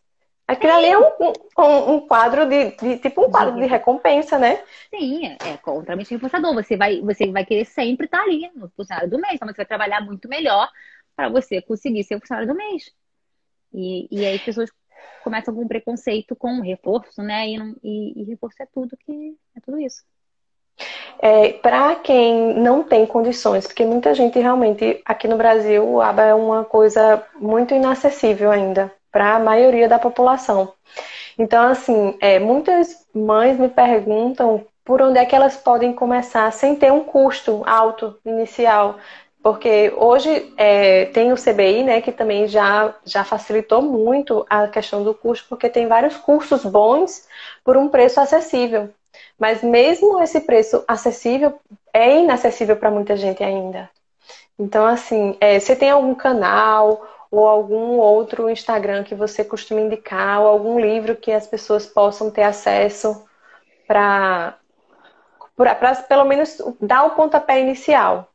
Aquilo 0.48 0.72
ali 0.72 0.86
é 0.86 0.98
um, 0.98 1.32
um, 1.58 1.94
um 1.94 2.06
quadro 2.06 2.46
de, 2.46 2.70
de, 2.76 2.98
tipo 2.98 3.26
um 3.26 3.30
quadro 3.30 3.56
de, 3.56 3.62
de 3.62 3.66
recompensa, 3.66 4.38
né? 4.38 4.62
Sim, 4.90 5.26
é, 5.26 5.36
é 5.50 5.56
contramente 5.56 6.14
reforçador. 6.14 6.54
Você 6.54 6.76
vai, 6.76 7.00
você 7.00 7.26
vai 7.32 7.44
querer 7.44 7.64
sempre 7.64 8.06
estar 8.06 8.22
ali 8.22 8.48
no 8.54 8.70
funcionário 8.70 9.10
do 9.10 9.18
mês. 9.18 9.34
Então 9.34 9.48
você 9.48 9.56
vai 9.56 9.66
trabalhar 9.66 10.00
muito 10.02 10.28
melhor 10.28 10.68
para 11.16 11.28
você 11.28 11.60
conseguir 11.60 12.04
ser 12.04 12.20
funcionário 12.20 12.46
do 12.46 12.56
mês. 12.56 12.92
E, 13.74 14.06
e 14.08 14.24
aí 14.24 14.36
as 14.36 14.42
pessoas 14.42 14.70
começam 15.22 15.54
com 15.54 15.66
preconceito 15.66 16.36
com 16.36 16.60
reforço, 16.60 17.22
né? 17.22 17.48
E, 17.48 17.56
e, 17.82 18.22
e 18.22 18.24
reforço 18.24 18.62
é 18.62 18.66
tudo 18.66 18.96
que 18.96 19.36
é 19.56 19.60
tudo 19.60 19.80
isso. 19.80 20.02
É, 21.18 21.54
para 21.54 21.94
quem 21.96 22.54
não 22.54 22.82
tem 22.82 23.06
condições, 23.06 23.66
porque 23.66 23.84
muita 23.84 24.14
gente 24.14 24.38
realmente 24.38 25.00
aqui 25.04 25.26
no 25.26 25.36
Brasil 25.36 25.82
o 25.82 26.00
ABA 26.02 26.22
é 26.22 26.34
uma 26.34 26.64
coisa 26.64 27.24
muito 27.40 27.74
inacessível 27.74 28.50
ainda 28.50 28.92
para 29.10 29.36
a 29.36 29.40
maioria 29.40 29.88
da 29.88 29.98
população. 29.98 30.72
Então, 31.38 31.66
assim, 31.68 32.16
é, 32.20 32.38
muitas 32.38 33.06
mães 33.14 33.58
me 33.58 33.68
perguntam 33.68 34.66
por 34.84 35.02
onde 35.02 35.18
é 35.18 35.24
que 35.24 35.34
elas 35.34 35.56
podem 35.56 35.92
começar 35.92 36.50
sem 36.52 36.76
ter 36.76 36.92
um 36.92 37.02
custo 37.02 37.62
alto 37.66 38.18
inicial. 38.24 38.98
Porque 39.46 39.94
hoje 39.96 40.52
é, 40.56 41.04
tem 41.04 41.32
o 41.32 41.36
CBI, 41.36 41.84
né, 41.84 42.00
que 42.00 42.10
também 42.10 42.48
já, 42.48 42.92
já 43.04 43.22
facilitou 43.22 43.80
muito 43.80 44.44
a 44.50 44.66
questão 44.66 45.04
do 45.04 45.14
custo, 45.14 45.46
porque 45.48 45.70
tem 45.70 45.86
vários 45.86 46.16
cursos 46.16 46.64
bons 46.64 47.28
por 47.62 47.76
um 47.76 47.88
preço 47.88 48.18
acessível. 48.18 48.90
Mas 49.38 49.62
mesmo 49.62 50.20
esse 50.20 50.40
preço 50.40 50.82
acessível 50.88 51.60
é 51.92 52.18
inacessível 52.18 52.74
para 52.74 52.90
muita 52.90 53.16
gente 53.16 53.40
ainda. 53.44 53.88
Então, 54.58 54.84
assim, 54.84 55.36
é, 55.40 55.60
você 55.60 55.76
tem 55.76 55.92
algum 55.92 56.16
canal 56.16 57.06
ou 57.30 57.46
algum 57.46 57.98
outro 57.98 58.50
Instagram 58.50 59.04
que 59.04 59.14
você 59.14 59.44
costuma 59.44 59.80
indicar, 59.80 60.40
ou 60.40 60.48
algum 60.48 60.80
livro 60.80 61.14
que 61.14 61.30
as 61.30 61.46
pessoas 61.46 61.86
possam 61.86 62.32
ter 62.32 62.42
acesso 62.42 63.24
para 63.86 64.58
pelo 66.08 66.24
menos 66.24 66.60
dar 66.80 67.04
o 67.04 67.10
pontapé 67.10 67.60
inicial? 67.60 68.28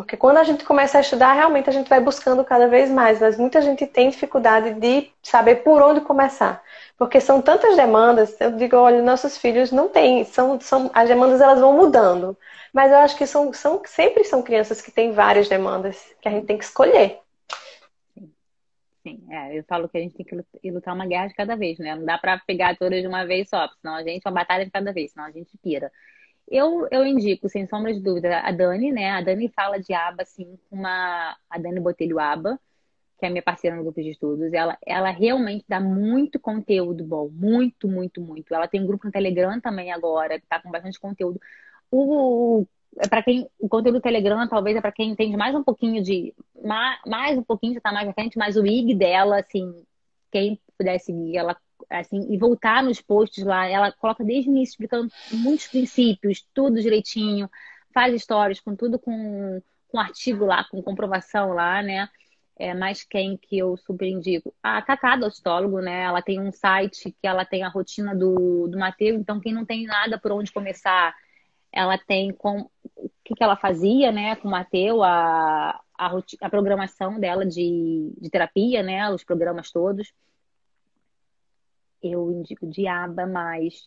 Porque 0.00 0.16
quando 0.16 0.38
a 0.38 0.44
gente 0.44 0.64
começa 0.64 0.96
a 0.96 1.02
estudar, 1.02 1.34
realmente 1.34 1.68
a 1.68 1.72
gente 1.72 1.86
vai 1.86 2.00
buscando 2.00 2.42
cada 2.42 2.66
vez 2.66 2.90
mais, 2.90 3.20
mas 3.20 3.36
muita 3.36 3.60
gente 3.60 3.86
tem 3.86 4.08
dificuldade 4.08 4.72
de 4.80 5.10
saber 5.22 5.56
por 5.56 5.82
onde 5.82 6.00
começar. 6.00 6.62
Porque 6.96 7.20
são 7.20 7.42
tantas 7.42 7.76
demandas, 7.76 8.34
eu 8.40 8.50
digo, 8.52 8.76
olha, 8.76 9.02
nossos 9.02 9.36
filhos 9.36 9.70
não 9.70 9.90
têm, 9.90 10.24
são, 10.24 10.58
são, 10.58 10.90
as 10.94 11.06
demandas 11.06 11.42
elas 11.42 11.60
vão 11.60 11.76
mudando. 11.76 12.34
Mas 12.72 12.90
eu 12.90 12.96
acho 12.96 13.14
que 13.14 13.26
são, 13.26 13.52
são, 13.52 13.82
sempre 13.84 14.24
são 14.24 14.42
crianças 14.42 14.80
que 14.80 14.90
têm 14.90 15.12
várias 15.12 15.50
demandas 15.50 16.02
que 16.22 16.28
a 16.28 16.32
gente 16.32 16.46
tem 16.46 16.56
que 16.56 16.64
escolher. 16.64 17.18
Sim, 19.02 19.22
é, 19.30 19.58
eu 19.58 19.64
falo 19.64 19.86
que 19.86 19.98
a 19.98 20.00
gente 20.00 20.14
tem 20.14 20.24
que 20.24 20.70
lutar 20.70 20.94
uma 20.94 21.06
guerra 21.06 21.26
de 21.26 21.34
cada 21.34 21.56
vez, 21.56 21.78
né? 21.78 21.94
Não 21.94 22.06
dá 22.06 22.16
para 22.16 22.38
pegar 22.46 22.74
todas 22.76 23.02
de 23.02 23.06
uma 23.06 23.26
vez 23.26 23.50
só, 23.50 23.68
senão 23.82 23.96
a 23.96 24.02
gente, 24.02 24.26
uma 24.26 24.32
batalha 24.32 24.64
de 24.64 24.70
cada 24.70 24.94
vez, 24.94 25.12
senão 25.12 25.26
a 25.26 25.30
gente 25.30 25.58
pira. 25.62 25.92
Eu, 26.50 26.88
eu 26.90 27.06
indico, 27.06 27.48
sem 27.48 27.66
sombra 27.66 27.94
de 27.94 28.00
dúvida, 28.00 28.40
a 28.40 28.50
Dani, 28.52 28.90
né? 28.92 29.10
A 29.10 29.22
Dani 29.22 29.48
fala 29.48 29.78
de 29.78 29.94
aba, 29.94 30.22
assim, 30.22 30.58
com 30.68 30.76
uma. 30.76 31.36
A 31.48 31.58
Dani 31.58 31.80
Botelho 31.80 32.18
Aba 32.18 32.58
que 33.20 33.26
é 33.26 33.30
minha 33.30 33.42
parceira 33.42 33.76
no 33.76 33.82
grupo 33.82 34.02
de 34.02 34.10
estudos, 34.10 34.52
ela, 34.52 34.78
ela 34.84 35.10
realmente 35.10 35.64
dá 35.68 35.78
muito 35.78 36.40
conteúdo 36.40 37.04
bom, 37.04 37.28
muito, 37.28 37.86
muito, 37.86 38.20
muito. 38.20 38.52
Ela 38.52 38.66
tem 38.66 38.80
um 38.80 38.86
grupo 38.86 39.06
no 39.06 39.12
Telegram 39.12 39.60
também 39.60 39.92
agora, 39.92 40.40
que 40.40 40.46
tá 40.46 40.58
com 40.58 40.70
bastante 40.70 40.98
conteúdo. 40.98 41.38
O, 41.90 42.66
é 42.98 43.06
para 43.06 43.22
quem 43.22 43.48
o 43.58 43.68
conteúdo 43.68 43.98
do 43.98 44.02
Telegram 44.02 44.48
talvez 44.48 44.74
é 44.76 44.80
para 44.80 44.90
quem 44.90 45.10
entende 45.10 45.36
mais 45.36 45.54
um 45.54 45.62
pouquinho 45.62 46.02
de 46.02 46.34
mais, 46.64 46.98
mais 47.06 47.38
um 47.38 47.42
pouquinho 47.42 47.74
já 47.74 47.80
tá 47.80 47.92
mais 47.92 48.08
à 48.08 48.12
frente, 48.14 48.38
mas 48.38 48.56
o 48.56 48.66
IG 48.66 48.94
dela, 48.94 49.40
assim, 49.40 49.84
quem 50.32 50.58
puder 50.78 50.98
seguir, 50.98 51.36
ela 51.36 51.56
assim, 51.90 52.26
e 52.30 52.38
voltar 52.38 52.82
nos 52.82 53.00
posts 53.00 53.44
lá, 53.44 53.66
ela 53.66 53.92
coloca 53.92 54.24
desde 54.24 54.48
o 54.48 54.52
início 54.52 54.72
explicando 54.72 55.12
muitos 55.32 55.66
princípios, 55.68 56.46
tudo 56.54 56.80
direitinho, 56.80 57.50
faz 57.92 58.14
histórias 58.14 58.60
com 58.60 58.76
tudo 58.76 58.98
com 58.98 59.62
com 59.88 59.98
artigo 59.98 60.44
lá, 60.44 60.62
com 60.70 60.80
comprovação 60.80 61.52
lá, 61.52 61.82
né? 61.82 62.08
é, 62.60 62.74
mais 62.74 63.02
quem 63.02 63.38
que 63.38 63.58
eu 63.58 63.74
super 63.78 64.06
indico? 64.06 64.54
A 64.62 64.82
Cacá 64.82 65.16
do 65.16 65.24
Ostólogo, 65.24 65.80
né? 65.80 66.02
Ela 66.02 66.20
tem 66.20 66.38
um 66.38 66.52
site 66.52 67.10
que 67.10 67.26
ela 67.26 67.42
tem 67.42 67.62
a 67.62 67.70
rotina 67.70 68.14
do, 68.14 68.68
do 68.68 68.78
Mateus, 68.78 69.18
então 69.18 69.40
quem 69.40 69.54
não 69.54 69.64
tem 69.64 69.86
nada 69.86 70.18
por 70.18 70.30
onde 70.30 70.52
começar, 70.52 71.14
ela 71.72 71.96
tem 71.96 72.32
com 72.34 72.68
o 72.94 73.10
que, 73.24 73.34
que 73.34 73.42
ela 73.42 73.56
fazia, 73.56 74.12
né, 74.12 74.36
com 74.36 74.48
o 74.48 74.50
Mateus, 74.50 75.00
a, 75.02 75.80
a, 75.98 76.10
a 76.42 76.50
programação 76.50 77.18
dela 77.18 77.46
de, 77.46 78.12
de 78.20 78.28
terapia, 78.28 78.82
né? 78.82 79.08
Os 79.10 79.24
programas 79.24 79.72
todos. 79.72 80.12
Eu 82.02 82.30
indico 82.30 82.66
Diaba, 82.66 83.26
mas. 83.26 83.86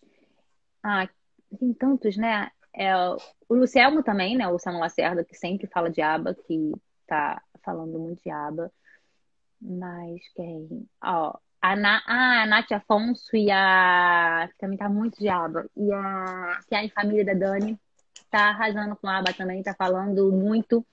Ah, 0.84 1.07
tem 1.59 1.74
tantos, 1.74 2.18
né? 2.18 2.51
É, 2.74 2.95
o 2.97 3.55
Lucielmo 3.55 4.03
também, 4.03 4.36
né? 4.36 4.47
O 4.47 4.59
Samuel 4.59 4.82
Lacerda, 4.82 5.24
que 5.24 5.36
sempre 5.36 5.68
fala 5.68 5.89
de 5.89 6.01
aba, 6.01 6.34
que 6.34 6.72
tá 7.07 7.41
falando 7.64 7.99
muito 7.99 8.24
de 8.24 8.32
aba. 8.32 8.72
Mas 9.61 10.22
quem? 10.36 10.88
Ó, 11.03 11.38
a, 11.61 11.76
Na, 11.76 12.01
ah, 12.05 12.43
a 12.43 12.45
Nath 12.45 12.72
Afonso 12.72 13.36
e 13.36 13.49
a. 13.51 14.49
Que 14.51 14.57
também 14.57 14.78
tá 14.78 14.89
muito 14.89 15.18
de 15.20 15.30
aba. 15.30 15.66
E 15.76 15.91
a. 15.93 16.59
Que 16.68 16.76
é 16.76 16.86
a 16.86 16.89
família 16.89 17.26
da 17.26 17.34
Dani. 17.34 17.80
Tá 18.30 18.49
arrasando 18.49 18.95
com 18.95 19.07
a 19.07 19.20
aba 19.20 19.34
também, 19.34 19.64
tá 19.64 19.74
falando 19.74 20.32
muito. 20.32 20.86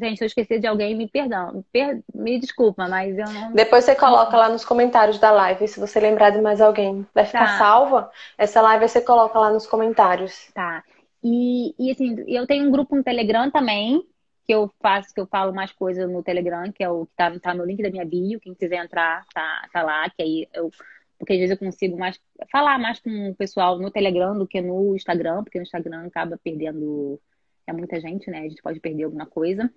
Gente, 0.00 0.18
se 0.18 0.24
eu 0.24 0.26
esquecer 0.26 0.60
de 0.60 0.66
alguém, 0.66 0.94
me 0.94 1.08
perdão. 1.08 1.52
Me, 1.54 1.64
per... 1.72 2.02
me 2.14 2.38
desculpa, 2.38 2.86
mas 2.88 3.18
eu 3.18 3.28
não. 3.28 3.52
Depois 3.52 3.84
você 3.84 3.94
coloca 3.94 4.36
lá 4.36 4.48
nos 4.48 4.64
comentários 4.64 5.18
da 5.18 5.30
live, 5.32 5.66
se 5.66 5.80
você 5.80 5.98
lembrar 5.98 6.30
de 6.30 6.40
mais 6.40 6.60
alguém. 6.60 7.06
Vai 7.12 7.24
ficar 7.24 7.46
tá. 7.46 7.58
salva? 7.58 8.10
Essa 8.38 8.60
live 8.62 8.88
você 8.88 9.00
coloca 9.00 9.38
lá 9.38 9.50
nos 9.50 9.66
comentários. 9.66 10.50
Tá. 10.54 10.84
E, 11.22 11.74
e 11.78 11.90
assim, 11.90 12.16
eu 12.26 12.46
tenho 12.46 12.66
um 12.66 12.70
grupo 12.70 12.96
no 12.96 13.02
Telegram 13.02 13.50
também, 13.50 14.04
que 14.44 14.52
eu 14.52 14.70
faço, 14.80 15.14
que 15.14 15.20
eu 15.20 15.26
falo 15.26 15.54
mais 15.54 15.72
coisas 15.72 16.10
no 16.10 16.22
Telegram, 16.22 16.70
que 16.72 16.82
é 16.82 16.90
o 16.90 17.06
que 17.06 17.14
tá, 17.16 17.38
tá 17.38 17.54
no 17.54 17.64
link 17.64 17.82
da 17.82 17.90
minha 17.90 18.04
bio, 18.04 18.40
quem 18.40 18.54
quiser 18.54 18.84
entrar, 18.84 19.24
tá, 19.32 19.68
tá 19.72 19.82
lá, 19.82 20.08
que 20.10 20.22
aí 20.22 20.48
eu. 20.52 20.70
Porque 21.18 21.34
às 21.34 21.38
vezes 21.38 21.52
eu 21.52 21.58
consigo 21.58 21.96
mais 21.96 22.18
falar 22.50 22.78
mais 22.80 22.98
com 22.98 23.30
o 23.30 23.34
pessoal 23.36 23.78
no 23.78 23.92
Telegram 23.92 24.36
do 24.36 24.46
que 24.46 24.60
no 24.60 24.96
Instagram, 24.96 25.44
porque 25.44 25.58
no 25.58 25.62
Instagram 25.62 26.06
acaba 26.06 26.38
perdendo. 26.42 27.20
É 27.66 27.72
muita 27.72 28.00
gente, 28.00 28.30
né? 28.30 28.40
A 28.40 28.48
gente 28.48 28.62
pode 28.62 28.80
perder 28.80 29.04
alguma 29.04 29.26
coisa. 29.26 29.72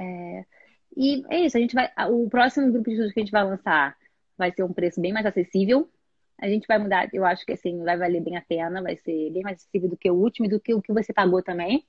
É, 0.00 0.44
e 0.96 1.24
é 1.30 1.40
isso, 1.40 1.56
a 1.56 1.60
gente 1.60 1.74
vai. 1.74 1.90
O 2.10 2.28
próximo 2.28 2.72
grupo 2.72 2.84
de 2.84 2.92
estudos 2.92 3.12
que 3.12 3.20
a 3.20 3.22
gente 3.22 3.32
vai 3.32 3.44
lançar 3.44 3.96
vai 4.36 4.52
ser 4.52 4.62
um 4.62 4.72
preço 4.72 5.00
bem 5.00 5.12
mais 5.12 5.26
acessível. 5.26 5.88
A 6.40 6.48
gente 6.48 6.66
vai 6.68 6.78
mudar, 6.78 7.08
eu 7.12 7.24
acho 7.24 7.44
que 7.44 7.52
assim, 7.52 7.82
vai 7.82 7.96
valer 7.96 8.22
bem 8.22 8.36
a 8.36 8.42
pena, 8.42 8.80
vai 8.80 8.96
ser 8.96 9.30
bem 9.30 9.42
mais 9.42 9.58
acessível 9.58 9.88
do 9.88 9.96
que 9.96 10.10
o 10.10 10.14
último 10.14 10.46
e 10.46 10.48
do 10.48 10.60
que 10.60 10.72
o 10.72 10.80
que 10.80 10.92
você 10.92 11.12
pagou 11.12 11.42
também. 11.42 11.84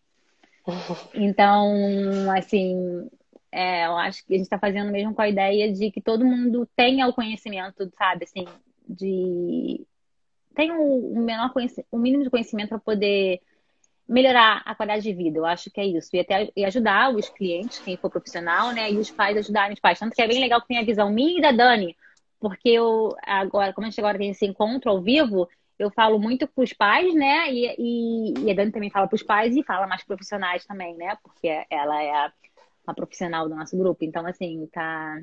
Então, 1.15 2.29
assim, 2.37 3.09
é, 3.51 3.87
eu 3.87 3.97
acho 3.97 4.23
que 4.25 4.33
a 4.33 4.37
gente 4.37 4.45
está 4.45 4.59
fazendo 4.59 4.91
mesmo 4.91 5.15
com 5.15 5.21
a 5.21 5.29
ideia 5.29 5.71
de 5.71 5.89
que 5.89 6.01
todo 6.01 6.25
mundo 6.25 6.67
tenha 6.75 7.07
o 7.07 7.13
conhecimento, 7.13 7.91
sabe, 7.97 8.25
assim, 8.25 8.45
de 8.87 9.83
tem 10.55 10.71
o, 10.71 11.15
menor 11.23 11.51
o 11.91 11.97
mínimo 11.97 12.23
de 12.23 12.29
conhecimento 12.29 12.69
para 12.69 12.79
poder 12.79 13.39
melhorar 14.09 14.63
a 14.65 14.73
qualidade 14.73 15.03
de 15.03 15.13
vida. 15.13 15.37
Eu 15.37 15.45
acho 15.45 15.69
que 15.69 15.79
é 15.79 15.85
isso. 15.85 16.09
E 16.13 16.19
até 16.19 16.51
e 16.55 16.65
ajudar 16.65 17.13
os 17.13 17.29
clientes, 17.29 17.79
quem 17.79 17.95
for 17.95 18.09
profissional, 18.09 18.73
né? 18.73 18.91
E 18.91 18.97
os 18.97 19.11
pais 19.11 19.37
ajudarem 19.37 19.73
os 19.73 19.79
pais. 19.79 19.99
Tanto 19.99 20.15
que 20.15 20.21
é 20.21 20.27
bem 20.27 20.41
legal 20.41 20.59
que 20.61 20.67
tem 20.67 20.79
a 20.79 20.83
visão 20.83 21.11
minha 21.11 21.37
e 21.37 21.41
da 21.41 21.51
Dani. 21.51 21.95
Porque 22.39 22.69
eu, 22.69 23.15
agora, 23.23 23.71
como 23.71 23.85
a 23.85 23.89
gente 23.89 23.99
agora 23.99 24.17
tem 24.17 24.31
esse 24.31 24.45
encontro 24.45 24.89
ao 24.89 25.01
vivo, 25.01 25.47
eu 25.77 25.91
falo 25.91 26.17
muito 26.19 26.47
para 26.47 26.63
os 26.63 26.73
pais, 26.73 27.13
né? 27.13 27.53
E, 27.53 27.75
e, 27.77 28.33
e, 28.45 28.51
a 28.51 28.55
Dani 28.55 28.71
também 28.71 28.89
fala 28.89 29.07
para 29.07 29.15
os 29.15 29.23
pais 29.23 29.55
e 29.55 29.63
fala 29.63 29.85
mais 29.85 30.03
profissionais 30.03 30.65
também, 30.65 30.95
né? 30.95 31.15
Porque 31.21 31.47
ela 31.69 32.01
é 32.01 32.11
a, 32.11 32.33
profissional 32.95 33.47
do 33.47 33.55
nosso 33.55 33.77
grupo. 33.77 34.03
Então, 34.03 34.25
assim, 34.25 34.67
tá, 34.71 35.21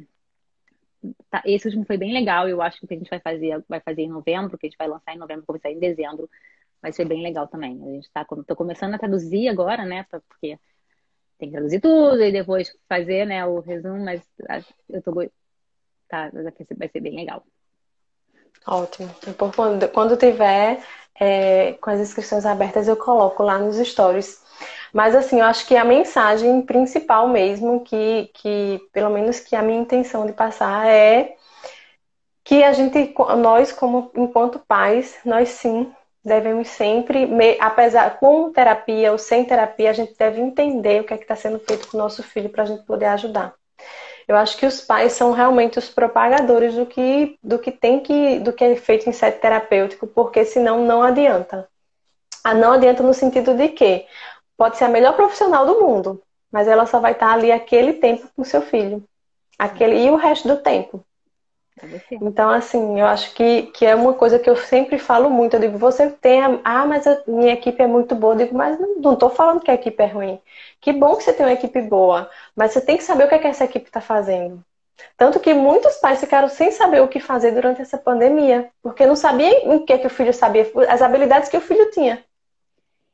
tá, 1.28 1.42
esse 1.44 1.66
último 1.66 1.84
foi 1.84 1.96
bem 1.96 2.12
legal. 2.12 2.48
Eu 2.48 2.62
acho 2.62 2.78
que 2.78 2.84
o 2.84 2.88
que 2.88 2.94
a 2.94 2.98
gente 2.98 3.10
vai 3.10 3.18
fazer, 3.18 3.64
vai 3.68 3.80
fazer 3.80 4.02
em 4.02 4.08
novembro, 4.08 4.56
que 4.56 4.66
a 4.66 4.68
gente 4.68 4.78
vai 4.78 4.86
lançar 4.86 5.12
em 5.12 5.18
novembro, 5.18 5.44
começar 5.44 5.72
em 5.72 5.80
dezembro, 5.80 6.30
vai 6.80 6.92
ser 6.92 7.04
bem 7.04 7.22
legal 7.22 7.48
também. 7.48 7.80
A 7.82 7.86
gente 7.86 8.10
tá, 8.12 8.24
tô 8.24 8.56
começando 8.56 8.94
a 8.94 8.98
traduzir 8.98 9.48
agora, 9.48 9.84
né? 9.84 10.04
Porque 10.10 10.58
tem 11.38 11.48
que 11.48 11.52
traduzir 11.52 11.80
tudo 11.80 12.22
e 12.22 12.32
depois 12.32 12.72
fazer, 12.88 13.26
né, 13.26 13.44
o 13.44 13.60
resumo, 13.60 14.02
mas 14.04 14.22
eu 14.88 15.02
tô 15.02 15.12
tá, 16.08 16.30
vai 16.76 16.88
ser 16.88 17.00
bem 17.00 17.14
legal. 17.14 17.44
Ótimo. 18.66 19.14
Quando, 19.54 19.88
quando 19.90 20.16
tiver 20.16 20.82
é, 21.18 21.74
com 21.74 21.90
as 21.90 22.00
inscrições 22.00 22.44
abertas, 22.44 22.88
eu 22.88 22.96
coloco 22.96 23.42
lá 23.42 23.58
nos 23.58 23.76
stories. 23.76 24.44
Mas 24.92 25.14
assim, 25.14 25.40
eu 25.40 25.44
acho 25.44 25.66
que 25.66 25.76
a 25.76 25.84
mensagem 25.84 26.62
principal 26.62 27.28
mesmo, 27.28 27.84
que, 27.84 28.30
que 28.34 28.80
pelo 28.92 29.10
menos 29.10 29.38
que 29.38 29.54
a 29.54 29.62
minha 29.62 29.80
intenção 29.80 30.26
de 30.26 30.32
passar 30.32 30.86
é 30.88 31.36
que 32.42 32.62
a 32.62 32.72
gente, 32.72 33.12
nós 33.38 33.72
como 33.72 34.10
enquanto 34.16 34.58
pais, 34.60 35.18
nós 35.24 35.50
sim 35.50 35.92
devemos 36.26 36.68
sempre, 36.68 37.28
apesar 37.60 38.18
com 38.18 38.50
terapia 38.50 39.12
ou 39.12 39.18
sem 39.18 39.44
terapia, 39.44 39.90
a 39.90 39.92
gente 39.92 40.12
deve 40.18 40.40
entender 40.40 41.00
o 41.00 41.04
que 41.04 41.14
é 41.14 41.16
está 41.16 41.36
sendo 41.36 41.60
feito 41.60 41.86
com 41.86 41.96
o 41.96 42.00
nosso 42.00 42.20
filho 42.20 42.50
para 42.50 42.64
a 42.64 42.66
gente 42.66 42.82
poder 42.82 43.06
ajudar. 43.06 43.54
Eu 44.26 44.34
acho 44.36 44.56
que 44.56 44.66
os 44.66 44.80
pais 44.80 45.12
são 45.12 45.30
realmente 45.30 45.78
os 45.78 45.88
propagadores 45.88 46.74
do 46.74 46.84
que, 46.84 47.38
do 47.40 47.60
que 47.60 47.70
tem 47.70 48.00
que, 48.00 48.40
do 48.40 48.52
que 48.52 48.64
é 48.64 48.74
feito 48.74 49.08
em 49.08 49.12
sete 49.12 49.40
terapêutico, 49.40 50.04
porque 50.08 50.44
senão 50.44 50.84
não 50.84 51.00
adianta. 51.00 51.68
Ah, 52.42 52.52
não 52.52 52.72
adianta 52.72 53.04
no 53.04 53.14
sentido 53.14 53.54
de 53.54 53.68
que 53.68 54.04
pode 54.56 54.76
ser 54.78 54.84
a 54.84 54.88
melhor 54.88 55.14
profissional 55.14 55.64
do 55.64 55.80
mundo, 55.80 56.20
mas 56.50 56.66
ela 56.66 56.86
só 56.86 56.98
vai 56.98 57.12
estar 57.12 57.32
ali 57.32 57.52
aquele 57.52 57.92
tempo 57.92 58.28
com 58.34 58.42
seu 58.42 58.62
filho. 58.62 59.04
Aquele, 59.56 60.04
e 60.04 60.10
o 60.10 60.16
resto 60.16 60.48
do 60.48 60.56
tempo. 60.56 61.04
Então, 62.10 62.48
assim, 62.50 62.98
eu 62.98 63.06
acho 63.06 63.34
que, 63.34 63.64
que 63.64 63.84
é 63.84 63.94
uma 63.94 64.14
coisa 64.14 64.38
que 64.38 64.48
eu 64.48 64.56
sempre 64.56 64.98
falo 64.98 65.28
muito. 65.28 65.54
Eu 65.54 65.60
digo, 65.60 65.78
você 65.78 66.10
tem. 66.10 66.42
A, 66.42 66.60
ah, 66.64 66.86
mas 66.86 67.06
a 67.06 67.22
minha 67.26 67.52
equipe 67.52 67.82
é 67.82 67.86
muito 67.86 68.14
boa. 68.14 68.34
Eu 68.34 68.38
digo, 68.38 68.56
mas 68.56 68.78
não 68.78 69.12
estou 69.12 69.28
falando 69.30 69.60
que 69.60 69.70
a 69.70 69.74
equipe 69.74 70.02
é 70.02 70.06
ruim. 70.06 70.40
Que 70.80 70.92
bom 70.92 71.16
que 71.16 71.22
você 71.22 71.32
tem 71.32 71.44
uma 71.44 71.52
equipe 71.52 71.80
boa. 71.82 72.30
Mas 72.54 72.72
você 72.72 72.80
tem 72.80 72.96
que 72.96 73.02
saber 73.02 73.24
o 73.24 73.28
que, 73.28 73.34
é 73.34 73.38
que 73.38 73.46
essa 73.46 73.64
equipe 73.64 73.86
está 73.86 74.00
fazendo. 74.00 74.64
Tanto 75.16 75.38
que 75.38 75.52
muitos 75.52 75.96
pais 75.96 76.18
ficaram 76.20 76.48
sem 76.48 76.70
saber 76.70 77.02
o 77.02 77.08
que 77.08 77.20
fazer 77.20 77.52
durante 77.52 77.82
essa 77.82 77.98
pandemia. 77.98 78.70
Porque 78.82 79.06
não 79.06 79.16
sabiam 79.16 79.76
o 79.76 79.84
que, 79.84 79.92
é 79.92 79.98
que 79.98 80.06
o 80.06 80.10
filho 80.10 80.32
sabia, 80.32 80.66
as 80.88 81.02
habilidades 81.02 81.50
que 81.50 81.56
o 81.56 81.60
filho 81.60 81.90
tinha. 81.90 82.24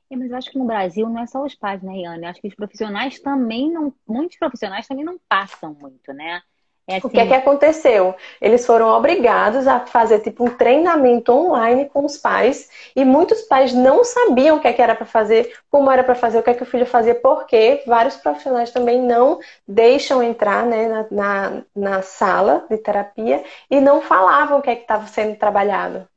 É, 0.08 0.16
mas 0.16 0.30
eu 0.30 0.36
acho 0.36 0.50
que 0.50 0.58
no 0.58 0.66
Brasil 0.66 1.08
não 1.08 1.22
é 1.22 1.26
só 1.26 1.42
os 1.42 1.54
pais, 1.54 1.82
né, 1.82 1.96
Iane? 1.96 2.24
Eu 2.24 2.30
acho 2.30 2.40
que 2.40 2.48
os 2.48 2.54
profissionais 2.54 3.18
também 3.18 3.70
não. 3.70 3.92
Muitos 4.06 4.36
profissionais 4.38 4.86
também 4.86 5.04
não 5.04 5.18
passam 5.28 5.74
muito, 5.74 6.12
né? 6.12 6.42
É 6.86 6.96
assim... 6.96 7.06
O 7.06 7.10
que 7.10 7.20
é 7.20 7.26
que 7.26 7.34
aconteceu? 7.34 8.14
Eles 8.40 8.66
foram 8.66 8.88
obrigados 8.88 9.66
a 9.66 9.80
fazer 9.86 10.20
tipo 10.20 10.44
um 10.44 10.50
treinamento 10.50 11.32
online 11.32 11.88
com 11.88 12.04
os 12.04 12.16
pais 12.16 12.68
e 12.94 13.04
muitos 13.04 13.42
pais 13.42 13.72
não 13.72 14.04
sabiam 14.04 14.56
o 14.56 14.60
que, 14.60 14.68
é 14.68 14.72
que 14.72 14.82
era 14.82 14.94
para 14.94 15.06
fazer, 15.06 15.56
como 15.70 15.90
era 15.90 16.02
para 16.02 16.14
fazer, 16.14 16.38
o 16.38 16.42
que 16.42 16.50
é 16.50 16.54
que 16.54 16.62
o 16.62 16.66
filho 16.66 16.86
fazia, 16.86 17.14
porque 17.14 17.82
vários 17.86 18.16
profissionais 18.16 18.70
também 18.72 19.00
não 19.00 19.38
deixam 19.66 20.22
entrar 20.22 20.66
né, 20.66 20.88
na, 20.88 21.06
na, 21.10 21.62
na 21.74 22.02
sala 22.02 22.66
de 22.68 22.76
terapia 22.78 23.44
e 23.70 23.80
não 23.80 24.02
falavam 24.02 24.58
o 24.58 24.62
que 24.62 24.70
é 24.70 24.76
que 24.76 24.82
estava 24.82 25.06
sendo 25.06 25.36
trabalhado. 25.36 26.08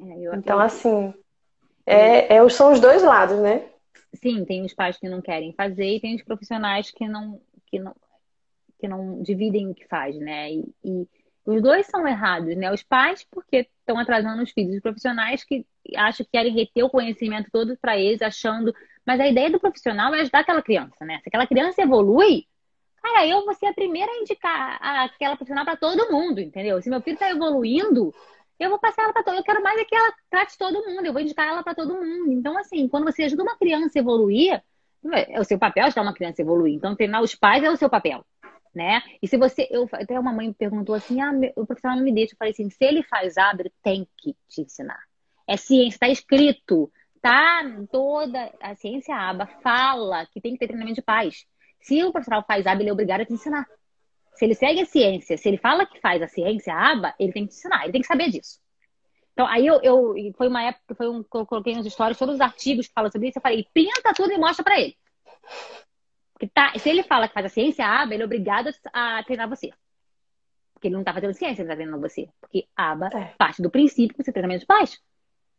É, 0.00 0.36
então, 0.36 0.58
assim, 0.58 1.12
é, 1.84 2.36
é, 2.36 2.48
são 2.48 2.72
os 2.72 2.80
dois 2.80 3.02
lados, 3.02 3.38
né? 3.38 3.64
Sim, 4.14 4.44
tem 4.44 4.64
os 4.64 4.72
pais 4.72 4.96
que 4.96 5.08
não 5.08 5.20
querem 5.20 5.52
fazer 5.52 5.96
e 5.96 6.00
tem 6.00 6.14
os 6.14 6.22
profissionais 6.22 6.90
que 6.90 7.06
não, 7.08 7.40
que 7.66 7.78
não 7.78 7.94
que 8.82 8.88
não 8.88 9.22
dividem 9.22 9.70
o 9.70 9.74
que 9.74 9.86
faz, 9.86 10.16
né? 10.18 10.50
E, 10.50 10.64
e 10.84 11.06
os 11.46 11.62
dois 11.62 11.86
são 11.86 12.06
errados, 12.06 12.56
né? 12.56 12.72
Os 12.72 12.82
pais, 12.82 13.24
porque 13.30 13.68
estão 13.78 13.96
atrasando 13.96 14.42
os 14.42 14.50
filhos, 14.50 14.74
os 14.74 14.82
profissionais 14.82 15.44
que 15.44 15.64
acham 15.94 16.26
que 16.26 16.32
querem 16.32 16.52
reter 16.52 16.82
o 16.82 16.90
conhecimento 16.90 17.48
todo 17.52 17.78
para 17.80 17.96
eles, 17.96 18.20
achando. 18.20 18.74
Mas 19.06 19.20
a 19.20 19.28
ideia 19.28 19.50
do 19.50 19.60
profissional 19.60 20.12
é 20.12 20.20
ajudar 20.20 20.40
aquela 20.40 20.60
criança, 20.62 21.04
né? 21.04 21.20
Se 21.22 21.28
aquela 21.28 21.46
criança 21.46 21.80
evolui, 21.80 22.44
cara, 23.00 23.24
eu 23.24 23.44
vou 23.44 23.54
ser 23.54 23.66
a 23.66 23.72
primeira 23.74 24.10
a 24.10 24.16
indicar 24.16 24.78
aquela 24.82 25.36
profissional 25.36 25.64
para 25.64 25.76
todo 25.76 26.10
mundo, 26.10 26.40
entendeu? 26.40 26.82
Se 26.82 26.90
meu 26.90 27.00
filho 27.00 27.14
está 27.14 27.30
evoluindo, 27.30 28.12
eu 28.58 28.68
vou 28.68 28.80
passar 28.80 29.04
ela 29.04 29.12
para 29.12 29.22
todo 29.22 29.36
Eu 29.36 29.44
quero 29.44 29.62
mais 29.62 29.78
é 29.78 29.84
que 29.84 29.94
ela 29.94 30.12
trate 30.28 30.58
todo 30.58 30.84
mundo, 30.88 31.06
eu 31.06 31.12
vou 31.12 31.22
indicar 31.22 31.46
ela 31.46 31.62
para 31.62 31.74
todo 31.74 31.94
mundo. 31.94 32.32
Então, 32.32 32.58
assim, 32.58 32.88
quando 32.88 33.04
você 33.04 33.22
ajuda 33.22 33.44
uma 33.44 33.56
criança 33.56 33.96
a 33.96 34.00
evoluir, 34.00 34.60
é 35.12 35.40
o 35.40 35.44
seu 35.44 35.58
papel 35.58 35.86
ajudar 35.86 36.02
uma 36.02 36.14
criança 36.14 36.42
a 36.42 36.44
evoluir. 36.44 36.74
Então, 36.74 36.96
treinar 36.96 37.22
os 37.22 37.34
pais 37.36 37.62
é 37.62 37.70
o 37.70 37.76
seu 37.76 37.88
papel 37.88 38.24
né? 38.74 39.02
E 39.22 39.28
se 39.28 39.36
você, 39.36 39.68
eu 39.70 39.88
até 39.92 40.18
uma 40.18 40.32
mãe 40.32 40.48
me 40.48 40.54
perguntou 40.54 40.94
assim, 40.94 41.20
ah, 41.20 41.32
meu, 41.32 41.52
o 41.56 41.66
profissional 41.66 41.96
não 41.96 42.04
me 42.04 42.12
deixa. 42.12 42.34
Eu 42.34 42.38
falei 42.38 42.52
assim, 42.52 42.70
se 42.70 42.84
ele 42.84 43.02
faz 43.02 43.36
abre, 43.36 43.72
tem 43.82 44.08
que 44.18 44.34
te 44.48 44.62
ensinar. 44.62 45.00
É 45.46 45.56
ciência, 45.56 45.96
está 45.96 46.08
escrito, 46.08 46.90
tá? 47.20 47.62
Toda 47.90 48.52
a 48.60 48.74
ciência 48.74 49.14
aba 49.14 49.46
fala 49.62 50.26
que 50.26 50.40
tem 50.40 50.52
que 50.52 50.58
ter 50.58 50.68
treinamento 50.68 50.96
de 50.96 51.02
paz. 51.02 51.44
Se 51.80 52.02
o 52.04 52.12
profissional 52.12 52.44
faz 52.46 52.66
aba, 52.66 52.80
ele 52.80 52.90
é 52.90 52.92
obrigado 52.92 53.22
a 53.22 53.26
te 53.26 53.32
ensinar. 53.32 53.66
Se 54.34 54.44
ele 54.44 54.54
segue 54.54 54.80
a 54.80 54.86
ciência, 54.86 55.36
se 55.36 55.48
ele 55.48 55.58
fala 55.58 55.84
que 55.86 56.00
faz 56.00 56.22
a 56.22 56.28
ciência 56.28 56.74
aba, 56.74 57.14
ele 57.18 57.32
tem 57.32 57.44
que 57.44 57.52
te 57.52 57.58
ensinar, 57.58 57.82
ele 57.82 57.92
tem 57.92 58.00
que 58.00 58.06
saber 58.06 58.30
disso. 58.30 58.60
Então, 59.32 59.46
aí 59.46 59.66
eu, 59.66 59.80
eu 59.82 60.14
foi 60.36 60.48
uma 60.48 60.62
época, 60.62 60.94
foi 60.94 61.08
um, 61.08 61.24
eu 61.34 61.46
coloquei 61.46 61.74
nas 61.74 61.86
histórias 61.86 62.18
todos 62.18 62.34
os 62.34 62.40
artigos 62.40 62.86
que 62.86 62.92
falam 62.92 63.10
sobre 63.10 63.28
isso, 63.28 63.38
eu 63.38 63.42
falei, 63.42 63.66
printa 63.72 64.12
tudo 64.14 64.32
e 64.32 64.38
mostra 64.38 64.64
para 64.64 64.80
ele. 64.80 64.96
Tá, 66.48 66.72
se 66.78 66.88
ele 66.88 67.02
fala 67.02 67.28
que 67.28 67.34
faz 67.34 67.46
a 67.46 67.48
ciência 67.48 67.86
aba, 67.86 68.14
ele 68.14 68.22
é 68.22 68.26
obrigado 68.26 68.70
a 68.92 69.22
treinar 69.22 69.48
você. 69.48 69.70
Porque 70.74 70.88
ele 70.88 70.94
não 70.94 71.02
está 71.02 71.14
fazendo 71.14 71.34
ciência, 71.34 71.62
ele 71.62 71.68
está 71.68 71.76
treinando 71.76 72.00
você. 72.00 72.28
Porque 72.40 72.66
aba 72.76 73.08
é. 73.08 73.34
parte 73.38 73.62
do 73.62 73.70
princípio 73.70 74.16
que 74.16 74.22
você 74.22 74.32
treinamento 74.32 74.60
de 74.60 74.66
paz. 74.66 75.00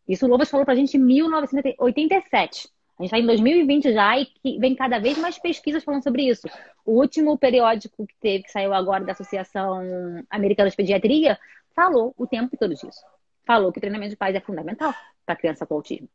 Isso 0.07 0.25
o 0.25 0.29
Lovas 0.29 0.49
falou 0.49 0.65
pra 0.65 0.75
gente 0.75 0.97
em 0.97 0.99
1987. 0.99 2.69
A 2.99 3.03
gente 3.03 3.07
está 3.07 3.19
em 3.19 3.25
2020 3.25 3.93
já 3.93 4.19
e 4.19 4.25
que 4.25 4.59
vem 4.59 4.75
cada 4.75 4.99
vez 4.99 5.17
mais 5.17 5.39
pesquisas 5.39 5.83
falando 5.83 6.03
sobre 6.03 6.23
isso. 6.23 6.47
O 6.85 6.99
último 6.99 7.37
periódico 7.37 8.05
que 8.05 8.15
teve, 8.19 8.43
que 8.43 8.51
saiu 8.51 8.73
agora 8.73 9.03
da 9.03 9.13
Associação 9.13 10.23
Americana 10.29 10.69
de 10.69 10.75
Pediatria, 10.75 11.39
falou 11.73 12.13
o 12.17 12.27
tempo 12.27 12.57
todo 12.57 12.75
disso. 12.75 13.01
Falou 13.45 13.71
que 13.71 13.79
o 13.79 13.81
treinamento 13.81 14.11
de 14.11 14.17
paz 14.17 14.35
é 14.35 14.41
fundamental 14.41 14.93
para 15.25 15.35
criança 15.35 15.65
com 15.65 15.75
autismo. 15.75 16.09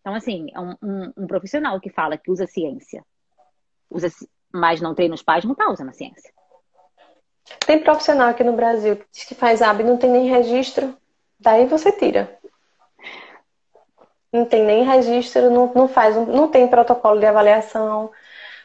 Então, 0.00 0.14
assim, 0.14 0.46
é 0.54 0.60
um, 0.60 0.74
um, 0.82 1.12
um 1.18 1.26
profissional 1.26 1.78
que 1.80 1.90
fala 1.90 2.16
que 2.16 2.30
usa 2.30 2.46
ciência 2.46 3.04
usa, 3.90 4.08
mas 4.52 4.80
não 4.80 4.94
treina 4.94 5.14
os 5.14 5.22
pais, 5.22 5.44
não 5.44 5.52
está 5.52 5.68
usando 5.70 5.90
a 5.90 5.92
ciência. 5.92 6.32
Tem 7.66 7.82
profissional 7.82 8.28
aqui 8.28 8.44
no 8.44 8.52
Brasil 8.52 8.96
que 8.96 9.06
diz 9.12 9.24
que 9.24 9.34
faz 9.34 9.60
AB 9.60 9.82
não 9.82 9.96
tem 9.96 10.10
nem 10.10 10.28
registro, 10.28 10.96
daí 11.38 11.66
você 11.66 11.90
tira. 11.90 12.38
Não 14.32 14.44
tem 14.44 14.64
nem 14.64 14.84
registro, 14.84 15.50
não, 15.50 15.72
não 15.74 15.88
faz, 15.88 16.14
não 16.14 16.48
tem 16.48 16.68
protocolo 16.68 17.18
de 17.18 17.26
avaliação. 17.26 18.12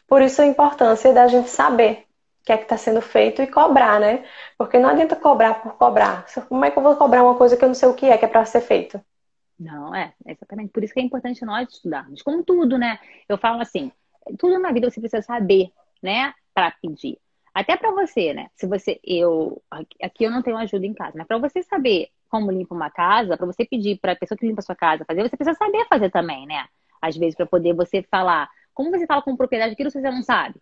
Por 0.07 0.21
isso 0.21 0.41
a 0.41 0.45
importância 0.45 1.11
da 1.11 1.28
gente 1.28 1.49
saber 1.49 2.05
o 2.41 2.45
que 2.45 2.51
é 2.51 2.57
que 2.57 2.63
está 2.63 2.78
sendo 2.78 3.01
feito 3.01 3.41
e 3.41 3.47
cobrar, 3.47 3.99
né? 3.99 4.23
Porque 4.55 4.78
não 4.78 4.89
adianta 4.89 5.15
cobrar 5.15 5.55
por 5.55 5.73
cobrar. 5.73 6.28
Como 6.47 6.63
é 6.63 6.69
que 6.69 6.78
eu 6.78 6.84
vou 6.84 6.95
cobrar 6.95 7.23
uma 7.23 7.36
coisa 7.36 7.57
que 7.57 7.63
eu 7.63 7.67
não 7.67 7.73
sei 7.73 7.89
o 7.89 7.95
que 7.95 8.05
é 8.05 8.17
que 8.17 8.26
é 8.26 8.28
para 8.28 8.45
ser 8.45 8.61
feito? 8.61 9.01
Não, 9.59 9.95
é, 9.95 10.13
exatamente. 10.28 10.69
Por 10.71 10.84
isso 10.84 10.93
que 10.93 10.99
é 10.99 11.03
importante 11.03 11.43
nós 11.43 11.67
estudarmos. 11.69 12.21
Como 12.21 12.43
tudo, 12.43 12.78
né? 12.78 12.99
Eu 13.28 13.38
falo 13.38 13.61
assim, 13.61 13.91
tudo 14.38 14.59
na 14.59 14.71
vida 14.71 14.89
você 14.89 14.99
precisa 14.99 15.21
saber, 15.21 15.71
né? 16.01 16.34
Para 16.53 16.71
pedir. 16.71 17.17
Até 17.53 17.78
para 17.78 17.91
você, 17.91 18.34
né? 18.34 18.49
Se 18.55 18.67
você, 18.67 18.99
eu, 19.03 19.61
aqui 20.01 20.26
eu 20.26 20.32
não 20.32 20.41
tenho 20.41 20.57
ajuda 20.57 20.86
em 20.86 20.93
casa, 20.93 21.13
mas 21.15 21.26
para 21.26 21.38
você 21.38 21.63
saber 21.63 22.09
como 22.30 22.51
limpa 22.51 22.76
uma 22.76 22.89
casa, 22.89 23.38
para 23.38 23.45
você 23.45 23.65
pedir 23.65 23.97
para 23.97 24.11
a 24.11 24.15
pessoa 24.15 24.38
que 24.38 24.45
limpa 24.45 24.59
a 24.59 24.63
sua 24.63 24.76
casa 24.76 25.05
fazer, 25.05 25.21
você 25.21 25.38
precisa 25.38 25.57
saber 25.57 25.86
fazer 25.88 26.09
também, 26.09 26.45
né? 26.45 26.67
Às 27.01 27.15
vezes 27.15 27.36
para 27.36 27.45
poder 27.45 27.73
você 27.73 28.03
falar, 28.03 28.49
como 28.73 28.91
você 28.91 29.05
fala 29.07 29.21
com 29.21 29.38
propriedade 29.38 29.73
aquilo 29.73 29.89
se 29.89 30.01
você 30.01 30.11
não 30.11 30.21
sabe? 30.21 30.59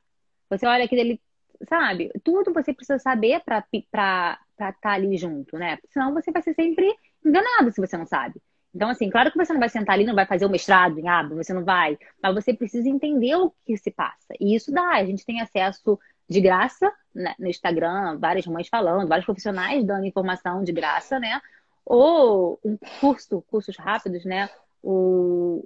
Você 0.50 0.68
olha 0.68 0.86
aquilo 0.86 1.02
ali, 1.02 1.22
sabe? 1.68 2.12
Tudo 2.24 2.54
você 2.54 2.74
precisa 2.74 3.00
saber 3.00 3.42
para 3.44 3.66
estar 3.74 4.40
tá 4.80 4.92
ali 4.92 5.18
junto, 5.18 5.58
né? 5.58 5.80
Senão 5.90 6.14
você 6.14 6.32
vai 6.32 6.44
ser 6.44 6.54
sempre 6.54 6.94
enganado 7.26 7.72
se 7.72 7.82
você 7.82 7.98
não 7.98 8.06
sabe. 8.06 8.40
Então, 8.76 8.90
assim, 8.90 9.10
claro 9.10 9.32
que 9.32 9.38
você 9.38 9.54
não 9.54 9.60
vai 9.60 9.70
sentar 9.70 9.94
ali, 9.94 10.06
não 10.06 10.16
vai 10.16 10.26
fazer 10.26 10.46
o 10.46 10.50
mestrado 10.50 10.98
em 11.00 11.08
aba, 11.08 11.36
você 11.36 11.54
não 11.54 11.64
vai, 11.64 11.98
mas 12.22 12.34
você 12.34 12.54
precisa 12.54 12.90
entender 12.90 13.36
o 13.36 13.54
que 13.66 13.78
se 13.78 13.92
passa. 13.92 14.34
E 14.40 14.56
isso 14.56 14.72
dá, 14.72 14.96
a 14.96 15.06
gente 15.06 15.26
tem 15.26 15.42
acesso 15.42 16.00
de 16.28 16.42
graça 16.42 16.92
né, 17.14 17.36
no 17.38 17.48
Instagram, 17.48 18.18
várias 18.18 18.48
mães 18.48 18.68
falando, 18.68 19.08
vários 19.08 19.26
profissionais 19.26 19.86
dando 19.86 20.06
informação 20.06 20.64
de 20.64 20.72
graça, 20.72 21.20
né? 21.20 21.40
Ou 21.86 22.60
um 22.64 22.78
curso, 23.00 23.44
cursos 23.44 23.78
rápidos, 23.78 24.26
né? 24.26 24.50
O, 24.82 25.64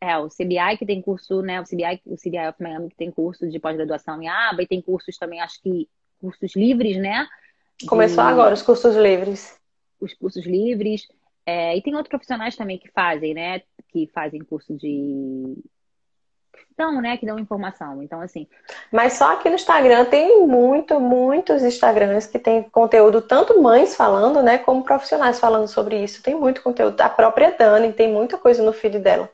é, 0.00 0.18
o 0.18 0.28
CBI 0.28 0.76
que 0.78 0.86
tem 0.86 1.00
curso, 1.00 1.40
né? 1.40 1.60
O 1.60 1.64
CBI, 1.64 2.02
o 2.06 2.16
CBI 2.16 2.48
of 2.48 2.60
Miami 2.60 2.88
que 2.88 2.96
tem 2.96 3.10
curso 3.10 3.48
de 3.48 3.60
pós-graduação 3.60 4.20
em 4.20 4.28
aba 4.28 4.62
e 4.62 4.66
tem 4.66 4.82
cursos 4.82 5.16
também, 5.16 5.40
acho 5.40 5.62
que 5.62 5.88
cursos 6.20 6.56
livres, 6.56 6.96
né? 6.96 7.28
De... 7.78 7.86
Começou 7.86 8.24
agora 8.24 8.54
os 8.54 8.62
cursos 8.62 8.96
livres. 8.96 9.56
Os 10.00 10.14
cursos 10.14 10.44
livres. 10.44 11.06
É, 11.46 11.76
e 11.76 11.82
tem 11.82 11.94
outros 11.94 12.08
profissionais 12.08 12.56
também 12.56 12.78
que 12.78 12.90
fazem, 12.90 13.34
né? 13.34 13.60
Que 13.88 14.10
fazem 14.14 14.40
curso 14.42 14.74
de 14.76 15.56
dão, 16.76 17.00
né, 17.00 17.16
que 17.16 17.26
dão 17.26 17.38
informação. 17.38 18.02
Então, 18.02 18.20
assim. 18.20 18.46
Mas 18.92 19.14
só 19.14 19.32
aqui 19.32 19.48
no 19.48 19.54
Instagram 19.54 20.04
tem 20.06 20.46
muito, 20.46 20.98
muitos 21.00 21.62
Instagrams 21.62 22.26
que 22.26 22.38
tem 22.38 22.62
conteúdo, 22.64 23.22
tanto 23.22 23.60
mães 23.62 23.94
falando, 23.94 24.42
né, 24.42 24.58
como 24.58 24.84
profissionais 24.84 25.38
falando 25.38 25.68
sobre 25.68 26.02
isso. 26.02 26.22
Tem 26.22 26.34
muito 26.34 26.62
conteúdo. 26.62 27.00
A 27.00 27.08
própria 27.08 27.52
Dani 27.52 27.92
tem 27.92 28.12
muita 28.12 28.36
coisa 28.36 28.62
no 28.62 28.72
feed 28.72 28.98
dela. 28.98 29.30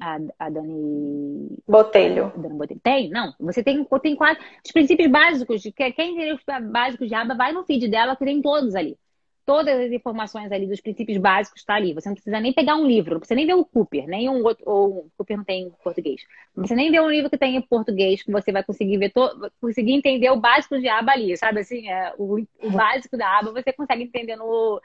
A, 0.00 0.18
a 0.38 0.50
Dani 0.50 1.56
Botelho. 1.68 2.32
Dani 2.36 2.54
Botelho. 2.54 2.80
Tem? 2.82 3.10
Não. 3.10 3.32
Você 3.40 3.62
tem, 3.62 3.86
tem 4.02 4.16
quase. 4.16 4.40
Os 4.64 4.72
princípios 4.72 5.10
básicos, 5.10 5.60
de, 5.62 5.70
quem 5.70 5.90
entendeu 5.90 6.36
os 6.36 6.70
básicos 6.70 7.08
de 7.08 7.14
aba, 7.14 7.34
vai 7.34 7.52
no 7.52 7.64
feed 7.64 7.88
dela, 7.88 8.16
que 8.16 8.24
tem 8.24 8.42
todos 8.42 8.74
ali 8.74 8.96
todas 9.44 9.78
as 9.78 9.92
informações 9.92 10.50
ali 10.50 10.66
dos 10.66 10.80
princípios 10.80 11.18
básicos 11.18 11.60
está 11.60 11.74
ali. 11.74 11.92
Você 11.94 12.08
não 12.08 12.14
precisa 12.14 12.40
nem 12.40 12.52
pegar 12.52 12.76
um 12.76 12.86
livro, 12.86 13.14
não 13.14 13.20
precisa 13.20 13.36
nem 13.36 13.46
ver 13.46 13.54
o 13.54 13.64
Cooper, 13.64 14.06
nem 14.06 14.28
um 14.28 14.42
outro, 14.42 14.64
ou 14.66 14.98
o 14.98 15.10
Cooper 15.16 15.36
não 15.36 15.44
tem 15.44 15.64
em 15.64 15.70
português. 15.82 16.22
Não 16.54 16.62
precisa 16.62 16.76
nem 16.76 16.90
ver 16.90 17.00
um 17.00 17.10
livro 17.10 17.30
que 17.30 17.38
tem 17.38 17.56
em 17.56 17.62
português, 17.62 18.22
que 18.22 18.32
você 18.32 18.52
vai 18.52 18.64
conseguir 18.64 18.98
ver 18.98 19.10
to... 19.10 19.50
conseguir 19.60 19.92
entender 19.92 20.30
o 20.30 20.40
básico 20.40 20.78
de 20.78 20.88
aba 20.88 21.12
ali, 21.12 21.36
sabe? 21.36 21.60
Assim, 21.60 21.88
é, 21.88 22.14
o, 22.18 22.36
o 22.62 22.70
básico 22.70 23.16
da 23.16 23.38
aba 23.38 23.52
você 23.52 23.72
consegue 23.72 24.04
entender 24.04 24.36
no, 24.36 24.80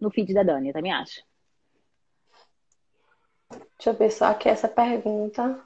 no 0.00 0.10
feed 0.10 0.32
da 0.32 0.42
Dani, 0.42 0.68
eu 0.68 0.74
também 0.74 0.92
acho. 0.92 1.22
Deixa 3.76 3.90
eu 3.90 3.94
ver 3.94 4.10
só 4.10 4.26
aqui 4.26 4.48
essa 4.48 4.68
pergunta. 4.68 5.60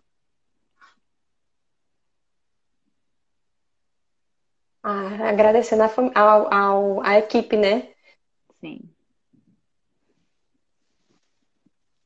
Ah, 4.83 5.29
agradecendo 5.29 5.83
a, 5.83 6.21
ao, 6.21 6.55
ao, 6.55 7.03
a 7.05 7.19
equipe, 7.19 7.57
né? 7.57 7.89
Sim. 8.61 8.81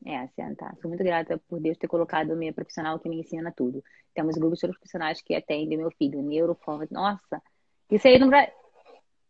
É, 0.05 0.19
assim, 0.19 0.55
tá. 0.57 0.75
Sou 0.81 0.89
muito 0.89 1.05
grata 1.05 1.41
por 1.49 1.61
Deus 1.61 1.79
ter 1.79 1.87
colocado 1.87 2.37
minha 2.37 2.53
profissional 2.53 2.99
que 2.99 3.09
me 3.09 3.21
ensina 3.21 3.53
tudo. 3.57 3.83
Temos 4.15 4.37
grupos 4.37 4.59
de 4.59 4.69
profissionais 4.69 5.23
que 5.23 5.35
atendem 5.35 5.79
meu 5.79 5.91
filho, 5.93 6.23
neurofono. 6.23 6.87
Nossa, 6.91 7.41
isso 7.91 8.09
aí 8.09 8.19
não 8.19 8.29
vai. 8.29 8.53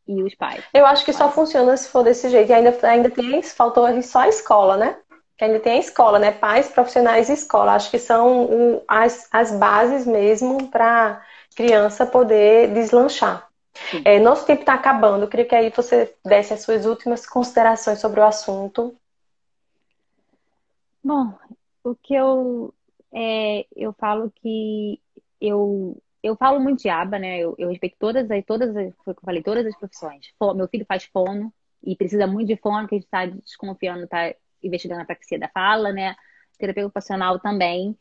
E 0.08 0.22
os 0.22 0.34
pais. 0.34 0.64
Eu 0.72 0.84
acho 0.86 1.04
que 1.04 1.12
só 1.12 1.30
funciona 1.30 1.76
se 1.76 1.88
for 1.88 2.02
desse 2.02 2.28
jeito. 2.28 2.50
E 2.50 2.52
ainda, 2.52 2.76
ainda 2.88 3.10
tem, 3.10 3.42
faltou 3.42 4.02
só 4.02 4.20
a 4.20 4.28
escola, 4.28 4.76
né? 4.76 4.98
Que 5.36 5.44
ainda 5.44 5.60
tem 5.60 5.74
a 5.74 5.80
escola, 5.80 6.18
né? 6.18 6.32
Pais, 6.32 6.68
profissionais 6.68 7.28
e 7.28 7.34
escola. 7.34 7.74
Acho 7.74 7.90
que 7.90 7.98
são 7.98 8.82
as, 8.88 9.28
as 9.30 9.52
bases 9.52 10.06
mesmo 10.06 10.68
para 10.68 11.24
criança 11.54 12.06
poder 12.06 12.72
deslanchar. 12.72 13.51
É, 14.04 14.18
nosso 14.18 14.46
tempo 14.46 14.60
está 14.60 14.74
acabando. 14.74 15.24
Eu 15.24 15.28
queria 15.28 15.46
que 15.46 15.54
aí 15.54 15.70
você 15.70 16.14
desse 16.24 16.52
as 16.52 16.60
suas 16.60 16.86
últimas 16.86 17.26
considerações 17.26 18.00
sobre 18.00 18.20
o 18.20 18.24
assunto. 18.24 18.94
Bom, 21.02 21.34
o 21.82 21.94
que 21.94 22.14
eu 22.14 22.72
é, 23.12 23.66
eu 23.74 23.92
falo 23.92 24.30
que 24.30 25.00
eu 25.40 26.00
eu 26.22 26.36
falo 26.36 26.60
muito 26.60 26.82
de 26.82 26.88
aba, 26.88 27.18
né? 27.18 27.38
Eu, 27.38 27.54
eu 27.58 27.68
respeito 27.68 27.96
todas 27.98 28.30
as 28.30 28.44
todas 28.44 28.76
as, 28.76 28.92
eu 29.06 29.16
falei 29.24 29.42
todas 29.42 29.66
as 29.66 29.76
profissões. 29.76 30.32
Meu 30.54 30.68
filho 30.68 30.86
faz 30.86 31.04
fono 31.04 31.52
e 31.82 31.96
precisa 31.96 32.26
muito 32.26 32.48
de 32.48 32.56
fono, 32.56 32.86
que 32.86 32.94
a 32.94 32.98
gente 32.98 33.06
está 33.06 33.26
desconfiando, 33.26 34.04
está 34.04 34.32
investigando 34.62 35.02
a 35.02 35.04
praxia 35.04 35.38
da 35.38 35.48
fala, 35.48 35.92
né? 35.92 36.14
Terapeuta 36.58 36.86
ocupacional 36.86 37.40
também. 37.40 37.98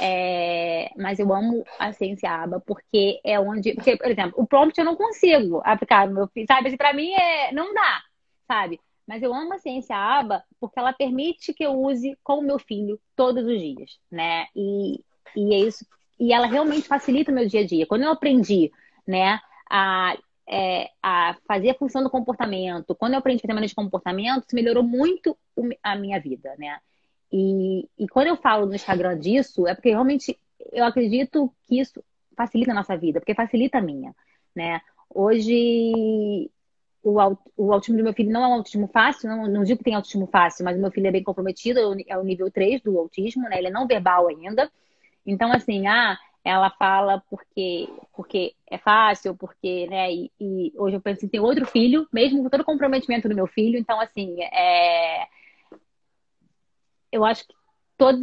É, 0.00 0.90
mas 0.96 1.18
eu 1.18 1.32
amo 1.32 1.64
a 1.78 1.92
ciência 1.92 2.30
aba 2.30 2.60
porque 2.60 3.20
é 3.24 3.38
onde, 3.38 3.74
porque, 3.74 3.96
por 3.96 4.10
exemplo, 4.10 4.34
o 4.36 4.46
prompt 4.46 4.78
eu 4.78 4.84
não 4.84 4.96
consigo 4.96 5.60
aplicar 5.64 6.08
no 6.08 6.14
meu 6.14 6.28
filho, 6.28 6.46
sabe? 6.46 6.68
Assim, 6.68 6.76
para 6.76 6.92
mim 6.92 7.12
é, 7.12 7.52
não 7.52 7.72
dá, 7.72 8.02
sabe? 8.46 8.80
Mas 9.06 9.22
eu 9.22 9.34
amo 9.34 9.52
a 9.54 9.58
ciência 9.58 9.96
aba 9.96 10.42
porque 10.58 10.78
ela 10.78 10.92
permite 10.92 11.52
que 11.52 11.64
eu 11.64 11.72
use 11.72 12.16
com 12.22 12.38
o 12.38 12.42
meu 12.42 12.58
filho 12.58 12.98
todos 13.14 13.44
os 13.44 13.60
dias, 13.60 13.98
né? 14.10 14.46
E, 14.56 15.00
e 15.36 15.54
é 15.54 15.58
isso. 15.58 15.86
E 16.18 16.32
ela 16.32 16.46
realmente 16.46 16.88
facilita 16.88 17.30
o 17.30 17.34
meu 17.34 17.46
dia 17.46 17.60
a 17.60 17.66
dia. 17.66 17.86
Quando 17.86 18.02
eu 18.02 18.10
aprendi, 18.10 18.72
né, 19.06 19.38
a, 19.70 20.16
é, 20.48 20.90
a 21.02 21.36
fazer 21.46 21.70
a 21.70 21.74
função 21.74 22.02
do 22.02 22.10
comportamento, 22.10 22.94
quando 22.94 23.12
eu 23.12 23.18
aprendi 23.18 23.42
a 23.44 23.54
fazer 23.54 23.66
de 23.66 23.74
comportamento, 23.74 24.44
isso 24.46 24.56
melhorou 24.56 24.82
muito 24.82 25.36
a 25.82 25.96
minha 25.96 26.18
vida, 26.18 26.54
né? 26.58 26.78
E, 27.36 27.88
e 27.98 28.06
quando 28.06 28.28
eu 28.28 28.36
falo 28.36 28.64
no 28.64 28.76
Instagram 28.76 29.18
disso, 29.18 29.66
é 29.66 29.74
porque 29.74 29.90
realmente 29.90 30.38
eu 30.70 30.84
acredito 30.84 31.52
que 31.64 31.80
isso 31.80 32.00
facilita 32.36 32.70
a 32.70 32.74
nossa 32.74 32.96
vida, 32.96 33.18
porque 33.18 33.34
facilita 33.34 33.78
a 33.78 33.80
minha, 33.80 34.14
né? 34.54 34.80
Hoje, 35.12 36.48
o, 37.02 37.18
o 37.56 37.72
autismo 37.72 37.96
do 37.96 38.04
meu 38.04 38.14
filho 38.14 38.30
não 38.30 38.44
é 38.44 38.46
um 38.46 38.54
autismo 38.54 38.86
fácil, 38.86 39.28
não, 39.28 39.48
não 39.48 39.64
digo 39.64 39.78
que 39.78 39.84
tem 39.84 39.96
autismo 39.96 40.28
fácil, 40.28 40.64
mas 40.64 40.78
o 40.78 40.80
meu 40.80 40.92
filho 40.92 41.08
é 41.08 41.10
bem 41.10 41.24
comprometido, 41.24 41.80
é 42.06 42.16
o 42.16 42.22
nível 42.22 42.48
3 42.52 42.80
do 42.82 42.96
autismo, 43.00 43.48
né? 43.48 43.58
Ele 43.58 43.66
é 43.66 43.72
não 43.72 43.88
verbal 43.88 44.28
ainda. 44.28 44.70
Então, 45.26 45.52
assim, 45.52 45.88
ah, 45.88 46.16
ela 46.44 46.70
fala 46.70 47.20
porque, 47.28 47.88
porque 48.12 48.54
é 48.70 48.78
fácil, 48.78 49.34
porque, 49.34 49.88
né? 49.88 50.12
E, 50.12 50.30
e 50.40 50.72
hoje 50.76 50.94
eu 50.94 51.00
penso 51.00 51.26
em 51.26 51.28
ter 51.28 51.40
outro 51.40 51.66
filho, 51.66 52.06
mesmo 52.12 52.44
com 52.44 52.48
todo 52.48 52.60
o 52.60 52.64
comprometimento 52.64 53.28
do 53.28 53.34
meu 53.34 53.48
filho. 53.48 53.76
Então, 53.76 54.00
assim, 54.00 54.40
é 54.40 55.26
eu 57.14 57.24
acho 57.24 57.46
que 57.46 57.54
todos. 57.96 58.20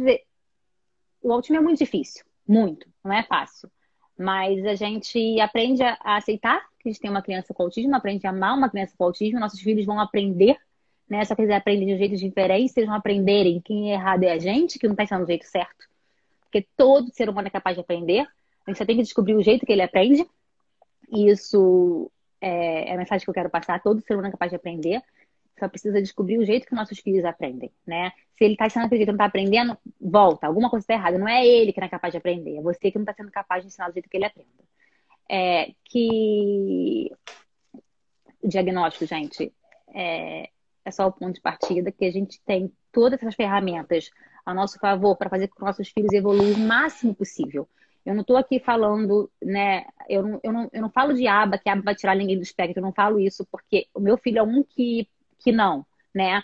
O 1.22 1.32
autismo 1.32 1.56
é 1.56 1.60
muito 1.60 1.78
difícil, 1.78 2.24
muito, 2.46 2.86
não 3.02 3.12
é 3.12 3.22
fácil. 3.22 3.70
Mas 4.18 4.64
a 4.66 4.74
gente 4.74 5.40
aprende 5.40 5.82
a 5.82 6.16
aceitar 6.16 6.60
que 6.78 6.88
a 6.88 6.92
gente 6.92 7.00
tem 7.00 7.10
uma 7.10 7.22
criança 7.22 7.54
com 7.54 7.62
autismo, 7.62 7.96
aprende 7.96 8.26
a 8.26 8.30
amar 8.30 8.56
uma 8.56 8.68
criança 8.68 8.94
com 8.98 9.04
autismo, 9.04 9.40
nossos 9.40 9.60
filhos 9.60 9.86
vão 9.86 9.98
aprender, 9.98 10.58
né? 11.08 11.24
Só 11.24 11.34
que 11.34 11.42
eles 11.42 11.54
aprendem 11.54 11.86
de 11.86 11.94
um 11.94 11.98
jeito 11.98 12.16
diferente, 12.16 12.72
eles 12.76 12.88
vão 12.88 12.96
aprenderem 12.96 13.60
quem 13.60 13.92
é 13.92 13.94
errado 13.94 14.24
é 14.24 14.32
a 14.32 14.38
gente, 14.38 14.78
que 14.78 14.86
não 14.86 14.92
está 14.92 15.06
sendo 15.06 15.24
do 15.24 15.28
jeito 15.28 15.46
certo. 15.46 15.88
Porque 16.42 16.66
todo 16.76 17.14
ser 17.14 17.30
humano 17.30 17.48
é 17.48 17.50
capaz 17.50 17.76
de 17.76 17.80
aprender, 17.80 18.26
a 18.66 18.70
gente 18.70 18.78
só 18.78 18.84
tem 18.84 18.96
que 18.96 19.02
descobrir 19.02 19.34
o 19.34 19.42
jeito 19.42 19.64
que 19.64 19.72
ele 19.72 19.82
aprende. 19.82 20.28
E 21.10 21.30
isso 21.30 22.10
é, 22.40 22.90
é 22.90 22.94
a 22.94 22.98
mensagem 22.98 23.24
que 23.24 23.30
eu 23.30 23.34
quero 23.34 23.48
passar: 23.48 23.82
todo 23.82 24.02
ser 24.02 24.14
humano 24.14 24.28
é 24.28 24.32
capaz 24.32 24.50
de 24.50 24.56
aprender 24.56 25.02
só 25.62 25.68
precisa 25.68 26.02
descobrir 26.02 26.38
o 26.38 26.44
jeito 26.44 26.66
que 26.66 26.74
nossos 26.74 26.98
filhos 26.98 27.24
aprendem, 27.24 27.70
né? 27.86 28.10
Se 28.36 28.44
ele 28.44 28.54
está 28.54 28.68
sendo 28.68 28.86
acreditando, 28.86 29.16
não 29.16 29.24
está 29.24 29.26
aprendendo, 29.26 29.78
volta. 30.00 30.48
Alguma 30.48 30.68
coisa 30.68 30.82
está 30.82 30.94
errada. 30.94 31.18
Não 31.18 31.28
é 31.28 31.46
ele 31.46 31.72
que 31.72 31.80
não 31.80 31.86
é 31.86 31.90
capaz 31.90 32.12
de 32.12 32.18
aprender, 32.18 32.56
é 32.56 32.60
você 32.60 32.90
que 32.90 32.98
não 32.98 33.04
está 33.04 33.14
sendo 33.14 33.30
capaz 33.30 33.62
de 33.62 33.68
ensinar 33.68 33.88
do 33.88 33.94
jeito 33.94 34.08
que 34.08 34.16
ele 34.16 34.24
aprenda. 34.24 34.50
É, 35.30 35.72
que 35.84 37.12
o 38.42 38.48
diagnóstico, 38.48 39.06
gente, 39.06 39.52
é, 39.94 40.48
é 40.84 40.90
só 40.90 41.06
o 41.06 41.12
ponto 41.12 41.34
de 41.34 41.40
partida, 41.40 41.92
que 41.92 42.04
a 42.04 42.10
gente 42.10 42.40
tem 42.44 42.72
todas 42.90 43.22
essas 43.22 43.36
ferramentas 43.36 44.10
a 44.44 44.52
nosso 44.52 44.80
favor 44.80 45.16
para 45.16 45.30
fazer 45.30 45.46
com 45.46 45.56
que 45.56 45.64
nossos 45.64 45.88
filhos 45.88 46.12
evoluam 46.12 46.52
o 46.52 46.58
máximo 46.58 47.14
possível. 47.14 47.68
Eu 48.04 48.14
não 48.14 48.22
estou 48.22 48.36
aqui 48.36 48.58
falando, 48.58 49.30
né? 49.40 49.84
Eu 50.08 50.22
não, 50.24 50.40
eu, 50.42 50.52
não, 50.52 50.70
eu 50.72 50.82
não 50.82 50.90
falo 50.90 51.14
de 51.14 51.28
aba, 51.28 51.56
que 51.56 51.68
aba 51.68 51.82
vai 51.82 51.94
tirar 51.94 52.16
ninguém 52.16 52.36
do 52.36 52.42
espectro, 52.42 52.80
eu 52.80 52.82
não 52.82 52.92
falo 52.92 53.20
isso, 53.20 53.46
porque 53.46 53.86
o 53.94 54.00
meu 54.00 54.18
filho 54.18 54.40
é 54.40 54.42
um 54.42 54.64
que 54.64 55.08
que 55.42 55.52
não, 55.52 55.84
né? 56.14 56.42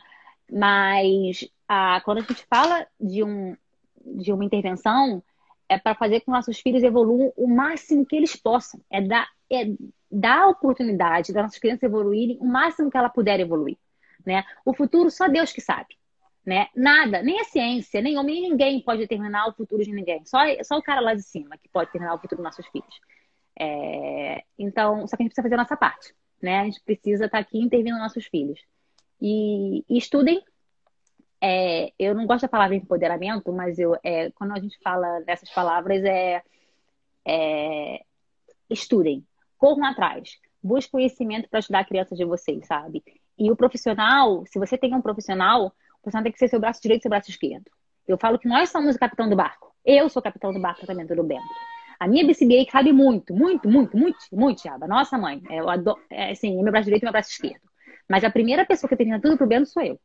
Mas 0.51 1.49
a, 1.69 2.01
quando 2.05 2.19
a 2.19 2.21
gente 2.23 2.47
fala 2.47 2.87
de, 2.99 3.23
um, 3.23 3.57
de 4.05 4.33
uma 4.33 4.45
intervenção, 4.45 5.23
é 5.69 5.79
para 5.79 5.95
fazer 5.95 6.21
com 6.21 6.27
que 6.27 6.31
nossos 6.31 6.59
filhos 6.59 6.83
evoluam 6.83 7.33
o 7.37 7.47
máximo 7.47 8.07
que 8.07 8.17
eles 8.17 8.35
possam. 8.35 8.81
É 8.91 9.01
dar, 9.01 9.29
é 9.53 9.67
dar 10.11 10.43
a 10.43 10.49
oportunidade 10.49 11.33
das 11.33 11.43
nossas 11.43 11.59
crianças 11.59 11.83
evoluírem 11.83 12.39
o 12.41 12.47
máximo 12.47 12.91
que 12.91 12.97
ela 12.97 13.11
puder 13.11 13.39
evoluir. 13.39 13.77
Né? 14.25 14.45
O 14.65 14.75
futuro 14.75 15.11
só 15.11 15.29
Deus 15.29 15.53
que 15.53 15.61
sabe. 15.61 15.97
né? 16.45 16.69
Nada, 16.75 17.23
nem 17.23 17.41
a 17.41 17.45
ciência, 17.45 18.01
nem 18.01 18.19
homem, 18.19 18.49
ninguém 18.51 18.81
pode 18.81 19.01
determinar 19.01 19.47
o 19.49 19.53
futuro 19.53 19.85
de 19.85 19.93
ninguém. 19.93 20.25
Só, 20.25 20.39
só 20.63 20.79
o 20.79 20.83
cara 20.83 21.01
lá 21.01 21.15
de 21.15 21.23
cima 21.23 21.59
que 21.59 21.69
pode 21.69 21.89
determinar 21.89 22.15
o 22.15 22.19
futuro 22.19 22.43
dos 22.43 22.45
nossos 22.45 22.67
filhos. 22.69 23.01
É, 23.61 24.45
então, 24.59 25.07
só 25.07 25.17
que 25.17 25.23
a 25.23 25.25
gente 25.25 25.35
precisa 25.35 25.43
fazer 25.43 25.55
a 25.57 25.59
nossa 25.59 25.77
parte, 25.77 26.15
né? 26.41 26.61
A 26.61 26.65
gente 26.65 26.81
precisa 26.81 27.27
estar 27.27 27.39
tá 27.39 27.43
aqui 27.43 27.59
intervindo 27.59 27.95
nos 27.95 28.03
nossos 28.03 28.27
filhos. 28.27 28.61
E, 29.21 29.85
e 29.89 29.99
estudem. 29.99 30.43
É, 31.41 31.93
eu 31.99 32.15
não 32.15 32.27
gosto 32.27 32.43
da 32.43 32.49
palavra 32.49 32.75
empoderamento, 32.75 33.53
mas 33.53 33.79
eu, 33.79 33.97
é, 34.03 34.31
quando 34.33 34.53
a 34.53 34.61
gente 34.61 34.79
fala 34.83 35.21
dessas 35.21 35.49
palavras, 35.51 36.03
é, 36.05 36.43
é 37.27 38.05
estudem, 38.69 39.25
corram 39.57 39.85
atrás, 39.85 40.39
busquem 40.63 40.93
conhecimento 40.93 41.49
para 41.49 41.59
ajudar 41.59 41.81
a 41.81 41.85
criança 41.85 42.15
de 42.15 42.25
vocês, 42.25 42.67
sabe? 42.67 43.03
E 43.39 43.51
o 43.51 43.57
profissional, 43.57 44.45
se 44.47 44.59
você 44.59 44.77
tem 44.77 44.95
um 44.95 45.01
profissional, 45.01 45.67
o 45.67 46.03
profissional 46.03 46.25
tem 46.25 46.33
que 46.33 46.39
ser 46.39 46.49
seu 46.49 46.61
braço 46.61 46.83
direito 46.83 47.01
e 47.01 47.03
seu 47.03 47.11
braço 47.11 47.31
esquerdo. 47.31 47.71
Eu 48.07 48.19
falo 48.19 48.39
que 48.39 48.49
nós 48.49 48.71
somos 48.71 48.97
o 48.97 48.99
capitão 48.99 49.29
do 49.29 49.37
barco. 49.37 49.73
Eu 49.85 50.09
sou 50.09 50.21
o 50.21 50.23
capitão 50.23 50.53
do 50.53 50.61
barco 50.61 50.87
também, 50.87 51.07
tudo 51.07 51.23
bem. 51.23 51.41
A 52.01 52.07
minha 52.07 52.27
BCBA 52.27 52.65
cabe 52.71 52.93
muito, 52.93 53.35
muito, 53.35 53.69
muito, 53.69 53.97
muito, 53.97 54.19
muito, 54.33 54.63
Tiaba. 54.63 54.87
Nossa 54.87 55.19
mãe, 55.19 55.43
eu 55.51 55.69
adoro, 55.69 56.01
é, 56.11 56.31
assim, 56.31 56.59
é 56.59 56.63
meu 56.63 56.71
braço 56.71 56.85
direito 56.85 57.03
e 57.03 57.07
meu 57.07 57.13
braço 57.13 57.31
esquerdo. 57.31 57.68
Mas 58.09 58.25
a 58.25 58.31
primeira 58.31 58.65
pessoa 58.65 58.89
que 58.89 58.97
termina 58.97 59.21
tudo 59.21 59.37
pro 59.37 59.47
Bento 59.47 59.69
sou 59.69 59.83
eu. 59.83 60.01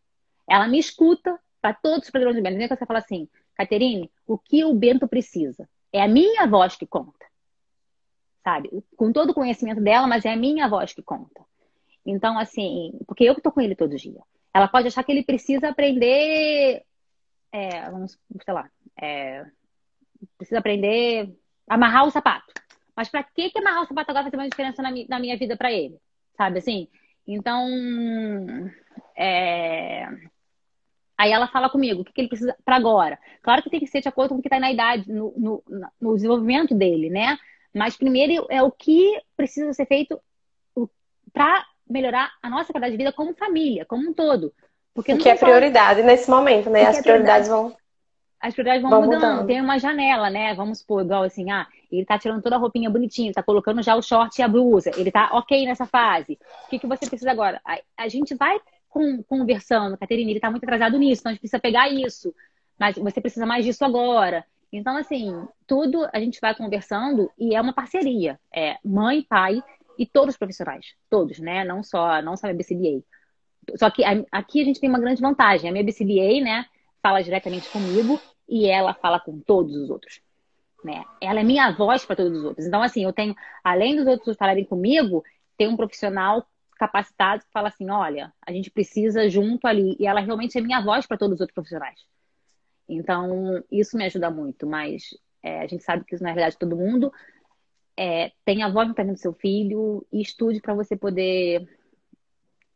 Ela 0.50 0.68
me 0.68 0.78
escuta 0.78 1.40
para 1.62 1.74
todos 1.74 2.06
os 2.06 2.12
padrões 2.12 2.36
do 2.36 2.42
Bento. 2.42 2.58
Nem 2.58 2.68
que 2.68 2.76
você 2.76 2.86
fala 2.86 3.00
assim, 3.00 3.28
Caterine, 3.56 4.12
o 4.28 4.38
que 4.38 4.64
o 4.64 4.74
Bento 4.74 5.08
precisa? 5.08 5.70
É 5.92 6.02
a 6.02 6.08
minha 6.08 6.46
voz 6.46 6.76
que 6.76 6.86
conta. 6.86 7.26
Sabe? 8.44 8.70
Com 8.98 9.14
todo 9.14 9.30
o 9.30 9.34
conhecimento 9.34 9.80
dela, 9.82 10.06
mas 10.06 10.26
é 10.26 10.34
a 10.34 10.38
minha 10.38 10.68
voz 10.68 10.94
que 10.94 11.02
conta. 11.02 11.42
Então, 12.06 12.38
assim, 12.38 13.00
porque 13.08 13.24
eu 13.24 13.34
que 13.34 13.42
tô 13.42 13.52
com 13.52 13.62
ele 13.62 13.76
todo 13.76 13.96
dia. 13.96 14.22
Ela 14.54 14.68
pode 14.68 14.88
achar 14.88 15.04
que 15.04 15.12
ele 15.12 15.24
precisa 15.24 15.70
aprender, 15.70 16.84
é, 17.52 17.90
vamos, 17.90 18.20
sei 18.44 18.54
lá, 18.54 18.70
é, 19.02 19.46
precisa 20.38 20.60
aprender 20.60 21.34
amarrar 21.68 22.06
o 22.06 22.12
sapato. 22.12 22.54
Mas 22.96 23.10
para 23.10 23.24
que, 23.24 23.50
que 23.50 23.60
amarrar 23.60 23.84
o 23.84 23.88
sapato 23.88 24.12
agora 24.12 24.26
fazer 24.26 24.38
uma 24.38 24.50
diferença 24.50 24.82
na, 24.82 24.92
na 25.10 25.20
minha 25.20 25.38
vida 25.38 25.58
para 25.58 25.72
ele? 25.72 25.98
Sabe 26.38 26.60
assim? 26.60 26.88
Então, 27.28 27.68
é... 29.16 30.06
aí 31.18 31.32
ela 31.32 31.48
fala 31.48 31.70
comigo, 31.70 32.02
o 32.02 32.06
que, 32.06 32.14
que 32.14 32.22
ele 32.22 32.28
precisa 32.28 32.56
para 32.66 32.76
agora? 32.76 33.18
Claro 33.42 33.62
que 33.64 33.70
tem 33.70 33.80
que 33.80 33.88
ser 33.88 34.02
de 34.02 34.08
acordo 34.10 34.30
com 34.30 34.40
o 34.40 34.42
que 34.42 34.48
está 34.48 34.60
na 34.60 34.72
idade, 34.72 35.12
no, 35.12 35.34
no, 35.38 35.64
no, 36.00 36.16
desenvolvimento 36.16 36.76
dele, 36.76 37.10
né? 37.10 37.38
Mas 37.74 37.96
primeiro 37.96 38.46
é 38.50 38.62
o 38.62 38.72
que 38.72 39.20
precisa 39.36 39.74
ser 39.74 39.86
feito 39.86 40.20
para 41.32 41.66
melhorar 41.90 42.32
a 42.42 42.50
nossa 42.50 42.72
qualidade 42.72 42.92
de 42.92 42.98
vida 42.98 43.14
como 43.14 43.34
família, 43.34 43.86
como 43.86 44.10
um 44.10 44.14
todo. 44.14 44.54
Porque 44.94 45.14
o 45.14 45.18
que 45.18 45.28
é 45.28 45.36
prioridade 45.36 46.04
nesse 46.04 46.30
momento, 46.30 46.70
né? 46.70 46.86
As 46.86 47.02
prioridades 47.02 47.50
vão 47.50 47.76
as 48.44 48.54
prioridades 48.54 48.82
vão, 48.82 48.92
vão 48.92 49.04
mudando. 49.04 49.22
mudando. 49.22 49.48
Tem 49.48 49.62
uma 49.62 49.80
janela, 49.80 50.30
né? 50.30 50.54
Vamos 50.54 50.80
supor, 50.80 51.02
igual 51.02 51.24
assim, 51.24 51.50
ah, 51.50 51.66
ele 51.90 52.06
tá 52.06 52.20
tirando 52.20 52.42
toda 52.42 52.58
a 52.58 52.60
roupinha 52.60 52.90
bonitinha, 52.90 53.32
tá 53.32 53.42
colocando 53.42 53.82
já 53.82 53.96
o 53.96 54.02
short 54.02 54.38
e 54.38 54.44
a 54.44 54.48
blusa, 54.50 54.92
ele 54.98 55.10
tá 55.10 55.30
ok 55.32 55.66
nessa 55.66 55.86
fase. 55.86 56.38
O 56.66 56.70
que, 56.70 56.78
que 56.78 56.86
você 56.86 57.08
precisa 57.08 57.32
agora? 57.32 57.62
A, 57.64 57.80
a 57.98 58.10
gente 58.10 58.36
vai 58.36 58.60
com, 58.90 59.24
conversando, 59.24 59.98
Caterina, 59.98 60.30
ele 60.30 60.42
tá 60.42 60.52
muito 60.52 60.66
atrasado 60.66 61.00
nisso, 61.00 61.22
então 61.22 61.30
a 61.30 61.34
gente 61.34 61.40
precisa 61.40 61.62
pegar 61.62 61.88
isso. 61.88 62.36
Mas 62.78 62.98
você 62.98 63.22
precisa 63.22 63.46
mais 63.46 63.64
disso 63.64 63.86
agora. 63.86 64.46
Então, 64.74 64.98
assim, 64.98 65.48
tudo 65.66 66.06
a 66.12 66.20
gente 66.20 66.42
vai 66.42 66.54
conversando 66.54 67.32
e 67.40 67.56
é 67.56 67.62
uma 67.62 67.72
parceria. 67.72 68.38
É 68.54 68.76
mãe, 68.84 69.22
pai 69.22 69.64
e 69.98 70.06
todos 70.06 70.36
os 70.36 70.38
profissionais. 70.38 70.88
Todos, 71.10 71.40
né? 71.40 71.64
Não 71.64 71.82
só, 71.82 72.22
não 72.22 72.36
só 72.36 72.48
a 72.48 72.54
BCBA. 72.54 73.04
Só 73.78 73.90
que 73.90 74.04
aqui 74.30 74.62
a 74.62 74.66
gente 74.66 74.82
tem 74.82 74.90
uma 74.90 75.00
grande 75.00 75.22
vantagem. 75.22 75.70
A 75.70 75.72
minha 75.72 75.86
BCBA, 75.86 76.44
né, 76.44 76.66
fala 77.02 77.22
diretamente 77.22 77.70
comigo 77.70 78.20
e 78.54 78.68
ela 78.68 78.94
fala 78.94 79.20
com 79.20 79.40
todos 79.40 79.76
os 79.76 79.90
outros. 79.90 80.22
Né? 80.84 81.04
Ela 81.20 81.40
é 81.40 81.44
minha 81.44 81.72
voz 81.72 82.06
para 82.06 82.18
todos 82.18 82.38
os 82.38 82.46
outros. 82.46 82.68
Então, 82.68 82.84
assim, 82.84 83.04
eu 83.04 83.12
tenho, 83.12 83.36
além 83.64 83.96
dos 83.96 84.06
outros 84.06 84.38
falarem 84.38 84.64
comigo, 84.64 85.24
tem 85.58 85.68
um 85.68 85.76
profissional 85.76 86.48
capacitado 86.78 87.44
que 87.44 87.52
fala 87.52 87.70
assim: 87.70 87.90
olha, 87.90 88.32
a 88.46 88.52
gente 88.52 88.70
precisa 88.70 89.28
junto 89.28 89.66
ali. 89.66 89.98
E 90.00 90.06
ela 90.06 90.20
realmente 90.20 90.56
é 90.56 90.62
minha 90.62 90.82
voz 90.82 91.08
para 91.08 91.18
todos 91.18 91.34
os 91.34 91.42
outros 91.42 91.56
profissionais. 91.56 92.00
Então, 92.88 93.64
isso 93.72 93.98
me 93.98 94.06
ajuda 94.06 94.30
muito. 94.30 94.68
Mas 94.68 95.18
é, 95.42 95.62
a 95.62 95.66
gente 95.66 95.84
sabe 95.84 96.06
que 96.06 96.14
isso, 96.14 96.24
na 96.24 96.30
realidade, 96.30 96.60
todo 96.60 96.78
mundo 96.78 97.12
é, 97.98 98.32
tem 98.46 98.62
a 98.62 98.70
voz 98.70 98.88
no 98.88 98.94
terreno 98.94 99.16
do 99.16 99.20
seu 99.20 99.34
filho 99.34 100.06
e 100.14 100.22
estude 100.22 100.62
para 100.62 100.76
você 100.76 100.96
poder 100.96 101.68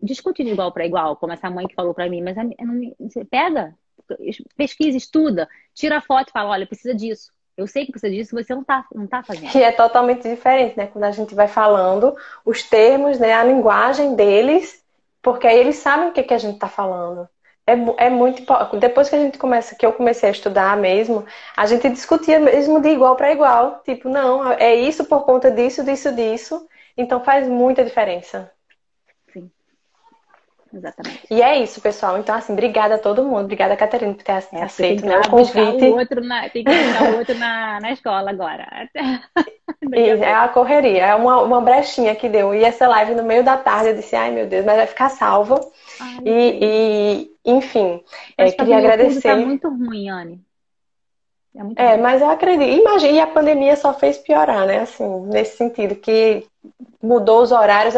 discutir 0.01 0.43
de 0.43 0.51
igual 0.53 0.71
para 0.71 0.87
igual, 0.87 1.15
como 1.17 1.33
essa 1.33 1.51
mãe 1.51 1.67
que 1.67 1.75
falou 1.75 1.93
para 1.93 2.09
mim. 2.09 2.23
Mas 2.23 2.35
você 2.99 3.23
pega, 3.23 3.77
pesquisa, 4.55 4.97
estuda, 4.97 5.47
tira 5.73 5.97
a 5.97 6.01
foto 6.01 6.29
e 6.29 6.31
fala, 6.31 6.49
olha, 6.49 6.67
precisa 6.67 6.93
disso. 6.93 7.31
Eu 7.57 7.65
sei 7.65 7.85
que 7.85 7.91
precisa 7.91 8.13
disso, 8.13 8.35
você 8.35 8.53
não 8.53 8.61
está 8.61 8.85
não 8.93 9.07
tá 9.07 9.23
fazendo. 9.23 9.49
Que 9.51 9.63
é 9.63 9.71
totalmente 9.71 10.29
diferente, 10.29 10.77
né? 10.77 10.87
Quando 10.87 11.05
a 11.05 11.11
gente 11.11 11.33
vai 11.33 11.47
falando 11.47 12.15
os 12.45 12.61
termos, 12.61 13.17
né? 13.17 13.33
A 13.33 13.43
linguagem 13.43 14.15
deles, 14.15 14.83
porque 15.21 15.47
aí 15.47 15.57
eles 15.57 15.77
sabem 15.77 16.09
o 16.09 16.11
que, 16.11 16.21
que 16.21 16.33
a 16.35 16.37
gente 16.37 16.53
está 16.53 16.67
falando. 16.67 17.27
É, 17.65 18.05
é 18.05 18.09
muito 18.09 18.43
depois 18.79 19.09
que 19.09 19.15
a 19.15 19.19
gente 19.19 19.37
começa, 19.37 19.75
que 19.75 19.85
eu 19.85 19.91
comecei 19.91 20.29
a 20.29 20.31
estudar 20.31 20.77
mesmo, 20.77 21.25
a 21.55 21.65
gente 21.65 21.89
discutia 21.89 22.39
mesmo 22.39 22.79
de 22.79 22.89
igual 22.89 23.15
para 23.15 23.31
igual, 23.31 23.81
tipo, 23.83 24.07
não, 24.07 24.53
é 24.53 24.73
isso 24.75 25.03
por 25.03 25.25
conta 25.25 25.51
disso, 25.51 25.83
disso, 25.83 26.13
disso. 26.13 26.67
Então 26.95 27.23
faz 27.23 27.47
muita 27.47 27.83
diferença. 27.83 28.51
Exatamente. 30.73 31.27
E 31.29 31.41
é 31.41 31.57
isso, 31.59 31.81
pessoal. 31.81 32.17
Então, 32.17 32.35
assim, 32.35 32.53
obrigada 32.53 32.95
a 32.95 32.99
todo 32.99 33.23
mundo. 33.23 33.45
Obrigada, 33.45 33.75
Catarina, 33.75 34.13
por 34.13 34.23
ter 34.23 34.31
é, 34.53 34.63
aceito 34.63 35.05
né, 35.05 35.19
o 35.19 35.29
convite. 35.29 35.85
O 35.85 35.97
outro 35.97 36.21
na, 36.23 36.49
tem 36.49 36.63
que 36.63 36.69
deixar 36.69 37.03
o 37.13 37.17
outro 37.17 37.35
na, 37.35 37.79
na 37.79 37.91
escola 37.91 38.29
agora. 38.29 38.89
e 39.93 40.09
é 40.09 40.33
a 40.33 40.47
correria, 40.47 41.05
é 41.05 41.15
uma, 41.15 41.41
uma 41.41 41.61
brechinha 41.61 42.15
que 42.15 42.27
deu. 42.27 42.53
E 42.53 42.63
essa 42.63 42.87
live 42.87 43.15
no 43.15 43.23
meio 43.23 43.43
da 43.43 43.57
tarde, 43.57 43.89
eu 43.89 43.95
disse, 43.95 44.15
ai 44.15 44.31
meu 44.31 44.47
Deus, 44.47 44.65
mas 44.65 44.77
vai 44.77 44.87
ficar 44.87 45.09
salva. 45.09 45.59
Ai, 45.99 46.19
e, 46.25 46.59
e, 46.61 47.31
enfim, 47.45 48.03
é, 48.37 48.51
queria 48.51 48.77
agradecer. 48.77 49.29
Tá 49.29 49.35
muito 49.35 49.69
ruim, 49.69 50.09
Anne. 50.09 50.47
É, 51.75 51.93
é 51.93 51.97
mas 51.97 52.21
eu 52.21 52.29
acredito. 52.29 52.69
Imagina, 52.69 53.13
e 53.13 53.19
a 53.19 53.27
pandemia 53.27 53.75
só 53.75 53.93
fez 53.93 54.17
piorar, 54.17 54.65
né? 54.67 54.79
Assim, 54.79 55.21
nesse 55.27 55.57
sentido, 55.57 55.95
que 55.95 56.45
mudou 57.01 57.41
os 57.41 57.51
horários, 57.51 57.95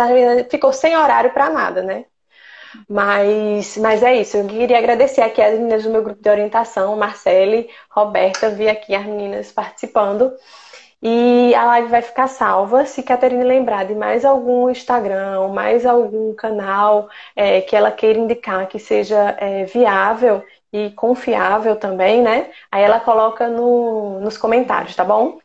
ficou 0.49 0.71
sem 0.71 0.95
horário 0.95 1.31
para 1.31 1.49
nada, 1.49 1.81
né? 1.81 2.05
Mas, 2.87 3.77
mas 3.77 4.03
é 4.03 4.21
isso. 4.21 4.37
Eu 4.37 4.47
queria 4.47 4.77
agradecer 4.77 5.21
aqui 5.21 5.41
as 5.41 5.53
meninas 5.57 5.83
do 5.83 5.89
meu 5.89 6.03
grupo 6.03 6.21
de 6.21 6.29
orientação, 6.29 6.95
Marcele, 6.95 7.69
Roberta, 7.89 8.49
vi 8.49 8.67
aqui 8.67 8.95
as 8.95 9.05
meninas 9.05 9.51
participando. 9.51 10.31
E 11.01 11.55
a 11.55 11.65
live 11.65 11.87
vai 11.87 12.01
ficar 12.01 12.27
salva. 12.27 12.85
Se 12.85 13.01
Caterine 13.01 13.43
lembrar 13.43 13.85
de 13.85 13.95
mais 13.95 14.25
algum 14.25 14.69
Instagram, 14.69 15.47
mais 15.49 15.85
algum 15.85 16.33
canal 16.35 17.09
é, 17.35 17.61
que 17.61 17.75
ela 17.75 17.91
queira 17.91 18.19
indicar 18.19 18.67
que 18.67 18.77
seja 18.77 19.35
é, 19.39 19.63
viável 19.63 20.43
e 20.73 20.91
confiável 20.91 21.77
também, 21.77 22.21
né? 22.21 22.51
Aí 22.69 22.83
ela 22.83 22.99
coloca 22.99 23.47
no, 23.47 24.19
nos 24.19 24.37
comentários, 24.37 24.95
tá 24.95 25.05
bom? 25.05 25.39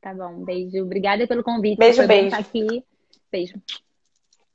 Tá 0.00 0.14
bom, 0.14 0.44
beijo. 0.44 0.80
Obrigada 0.82 1.26
pelo 1.26 1.42
convite. 1.42 1.78
Beijo, 1.78 2.06
beijo. 2.06 2.36
aqui. 2.36 2.84
Beijo. 3.30 3.60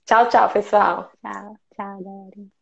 Tchau, 0.05 0.29
tchau, 0.29 0.49
pessoal. 0.49 1.11
Tchau, 1.21 1.57
tchau, 1.81 1.97
galera. 2.03 2.60